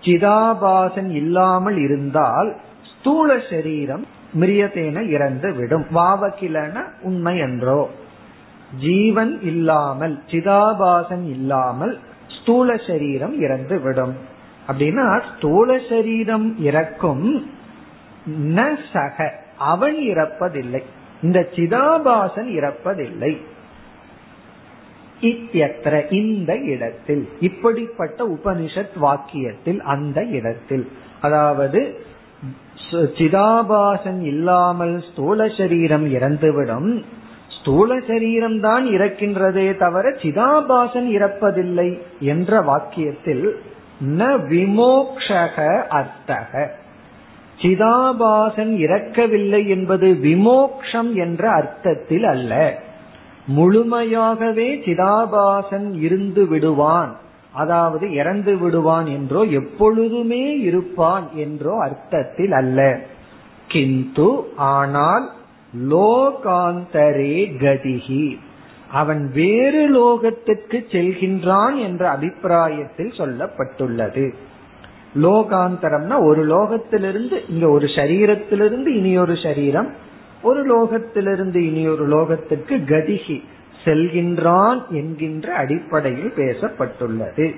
சிதாபாசன் 0.00 1.10
இல்லாமல் 1.10 1.76
இருந்தால் 1.76 2.56
ஸ்தூல 2.82 3.38
சரீரம் 3.50 4.06
மிரியதேன 4.40 5.08
இறந்து 5.08 5.52
விடும். 5.52 5.86
வாவக்கிலன 5.94 6.82
உண்மை 7.02 7.38
என்றோ. 7.38 7.90
ஜீவன் 8.80 9.40
இல்லாமல் 9.42 10.20
சிதாபாசன் 10.30 11.24
இல்லாமல் 11.24 11.98
ஸ்தூல 12.28 12.76
சரீரம் 12.76 13.40
இறந்து 13.40 13.80
விடும். 13.80 14.14
அப்படின்னா 14.68 15.22
ஸ்தூல 15.36 15.78
சரீரம் 15.88 16.56
இறக்கும் 16.58 17.52
ந 18.28 18.76
சக 18.92 19.42
அவன் 19.58 19.96
இறப்பதில்லை. 19.96 20.82
இந்த 21.22 21.48
சிதாபாசன் 21.54 22.48
இறப்பதில்லை. 22.58 23.36
இத்தியத்திர 25.20 26.12
இந்த 26.12 26.56
இடத்தில் 26.56 27.28
இப்படிப்பட்ட 27.40 28.24
உபனிஷத் 28.24 28.96
வாக்கியத்தில் 29.02 29.78
அந்த 29.78 30.24
இடத்தில். 30.24 30.88
அதாவது 31.20 32.00
சிதாபாசன் 32.90 34.22
இல்லாமல் 34.22 35.04
ஸ்தூல 35.12 35.48
சரீரம் 35.48 36.06
இறந்துவிடும். 36.12 37.04
ஸ்தூல 37.64 38.00
சரீரம் 38.06 38.60
தான் 38.60 38.84
இறக்கின்றதே 38.84 39.76
தவிர 39.76 40.10
சிதாபாசன் 40.10 41.06
இறப்பதில்லை 41.08 41.98
என்ற 42.20 42.60
வாக்கியத்தில் 42.60 43.56
ந 44.18 44.26
விமோக்ஷக 44.48 45.56
அர்த்தக. 45.88 46.70
சிதாபாசன் 47.62 48.72
இறக்கவில்லை 48.76 49.68
என்பது 49.68 50.06
விமோக்ஷம் 50.06 51.14
என்ற 51.14 51.50
அர்த்தத்தில் 51.50 52.24
அல்ல. 52.24 52.80
முழுமையாகவே 53.56 54.68
சிதாபாசன் 54.84 55.88
இருந்து 55.98 56.46
விடுவான். 56.46 57.16
அதாவது 57.52 58.14
இறந்து 58.14 58.58
விடுவான் 58.58 59.06
என்றோ 59.06 59.42
எப்பொழுதுமே 59.42 60.58
இருப்பான் 60.60 61.28
என்றோ 61.34 61.78
அர்த்தத்தில் 61.78 62.52
அல்ல. 62.52 63.00
கிந்து 63.68 64.30
ஆனால் 64.56 65.30
லோகாந்தரே 65.82 67.52
கதிகி 67.58 68.38
அவன் 68.90 69.30
வேறு 69.32 69.82
லோகத்திற்கு 69.90 70.84
செல்கின்றான் 70.90 71.76
என்ற 71.76 72.10
அபிப்பிராயத்தில் 72.10 73.10
சொல்லப்பட்டுள்ளது. 73.10 74.34
லோகாந்தரம்னா 75.22 76.24
ஒரு 76.24 76.46
லோகத்திலிருந்து 76.46 77.44
இங்க 77.48 77.68
ஒரு 77.68 77.86
சரீரத்திலிருந்து 77.86 78.86
இனி 78.86 79.18
ஒரு 79.18 79.36
சரீரம் 79.42 79.92
ஒரு 80.42 80.60
லோகத்திலிருந்து 80.66 81.56
இனி 81.56 81.88
ஒரு 81.88 82.08
லோகத்திற்கு 82.08 82.84
கதிகி 82.84 83.42
செல்கின்றான் 83.84 84.88
என்கின்ற 84.88 85.54
அடிப்படையில் 85.54 86.32
பேசப்பட்டுள்ளது. 86.36 87.54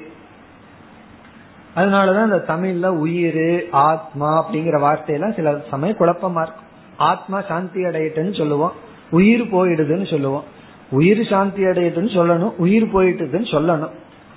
அதனாலதான் 1.76 2.24
இந்த 2.24 2.44
தமிழ்ல 2.48 2.96
உயிர் 2.98 3.68
ஆத்மா 3.70 4.48
அப்படிங்கிற 4.48 4.80
வார்த்தையெல்லாம் 4.80 5.34
சில 5.34 5.62
சமயம் 5.70 5.96
குழப்பமா 5.96 6.42
இருக்கும். 6.42 6.65
ஆத்மா 6.96 7.40
சாந்தி 7.40 7.82
அடையட்டுன்னு 7.82 8.38
சொல்லுவோம். 8.38 8.72
உயிர் 9.10 9.42
போயிடுதுன்னு 9.42 10.10
சொல்லுவோம். 10.10 10.44
உயிர் 10.90 11.28
சாந்தி 11.30 11.64
அடையட்டுன்னு 11.64 12.16
சொல்லணும். 12.16 12.54
உயிர் 12.56 12.94
போயிட்டுதுன்னு 12.94 13.50
சொல்லணும். 13.54 13.90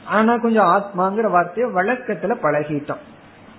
ஆனா 0.06 0.38
கொஞ்சம் 0.38 0.66
ஆத்மாங்கிற 0.66 1.30
வார்த்தையை 1.32 1.74
வழக்கத்துல 1.74 2.36
பழகிட்டோம். 2.44 2.98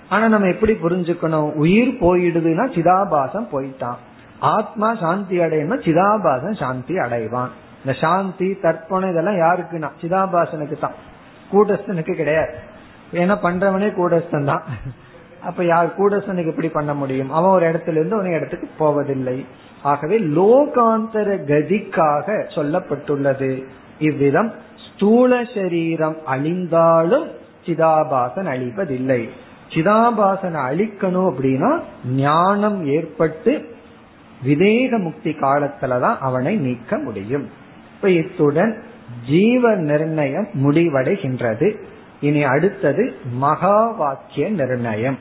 ஆனா 0.08 0.28
நம்ம 0.28 0.48
எப்படி 0.48 0.72
புரிஞ்சுக்கணும்? 0.72 1.52
உயிர் 1.52 1.88
போயிடுதுன்னா 1.88 2.72
சிதாபாசம் 2.74 3.48
போயிட்டான். 3.52 3.96
ஆத்மா 4.38 4.94
சாந்தி 4.94 5.38
அடையணும் 5.38 5.82
சிதாபாசம் 5.82 6.58
சாந்தி 6.58 6.94
அடைவான். 6.94 7.48
இந்த 7.84 7.98
சாந்தி 8.00 8.56
தர்ப்பணம் 8.62 9.10
இதெல்லாம் 9.10 9.34
யாருக்குன்னா? 9.34 9.90
சிதாபாசனுக்கு 10.00 10.78
தான் 10.78 10.92
கூட்டஸ்தனுக்கு 11.52 12.14
கிடையாது. 12.14 12.54
ஏன்னா 13.12 13.38
பண்றவனே 13.42 13.94
கூடஸ்தன் 13.94 14.44
தான் 14.44 14.62
அப்ப 15.42 15.64
யார் 15.64 15.98
கூடஸ்தனுக்கு 15.98 16.46
எப்படி 16.46 16.68
பண்ண 16.68 16.94
முடியும்? 16.94 17.30
அவன் 17.30 17.50
ஒரு 17.50 17.70
இடத்துல 17.70 17.90
இருந்து 17.90 18.16
ஒரு 18.16 18.30
இடத்துக்கு 18.30 18.68
போவதில்லை. 18.78 19.46
ஆகவே 19.82 20.18
லோகாந்தர 20.18 21.44
கதிக்காக 21.44 22.42
சொல்லப்பட்டுள்ளது. 22.54 23.64
இவ்விதம் 23.98 24.52
ஸ்தூல 24.76 25.44
சரீரம் 25.54 26.16
அழிந்தாலும் 26.26 27.26
சிதாபாசன் 27.64 28.46
அழிப்பதில்லை. 28.46 29.28
சிதாபாசனை 29.68 30.60
அழிக்கணும் 30.70 31.30
அப்படின்னா 31.30 31.80
ஞானம் 32.14 32.86
ஏற்பட்டு 32.86 33.74
விதேக 34.46 34.98
முக்தி 34.98 35.30
காலத்துலதான் 35.30 36.16
அவனை 36.20 36.56
நீக்க 36.56 36.98
முடியும். 36.98 37.50
இப்ப 37.94 38.10
இத்துடன் 38.10 38.82
ஜீவ 39.26 39.76
நிர்ணயம் 39.76 40.48
முடிவடைகின்றது. 40.54 41.76
இனி 42.20 42.42
அடுத்தது 42.42 43.14
மகா 43.32 43.90
வாக்கிய 43.90 44.50
நிர்ணயம். 44.50 45.18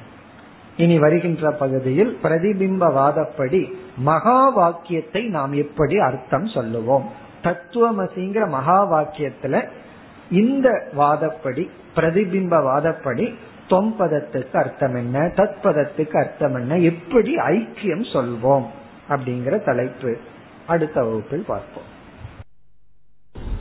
இனி 0.79 0.99
வருகின்ற 0.99 1.51
பகுதியில் 1.51 2.19
பிரதிபிம்பவாதப்படி 2.23 3.73
மகா 3.97 4.49
வாக்கியத்தை 4.49 5.23
நாம் 5.27 5.53
எப்படி 5.53 5.99
அர்த்தம் 5.99 6.47
சொல்லுவோம்? 6.47 7.05
தத்துவமசிங்கிற 7.43 8.49
மகா 8.49 8.77
வாக்கியத்துல 8.91 9.67
இந்த 10.31 10.67
வாதப்படி 10.97 11.69
பிரதிபிம்ப 11.95 12.55
வாதப்படி 12.63 13.35
தொம்பதத்துக்கு 13.69 14.55
அர்த்தம் 14.55 14.95
என்ன? 14.95 15.19
தத்பதத்துக்கு 15.19 16.17
அர்த்தம் 16.17 16.55
என்ன? 16.55 16.77
எப்படி 16.77 17.35
ஐக்கியம் 17.35 18.05
சொல்வோம்? 18.13 18.65
அப்படிங்கிற 19.09 19.63
தலைப்பு 19.63 20.17
அடுத்த 20.67 21.03
வகுப்பில் 21.03 21.45
பார்ப்போம். 21.47 21.97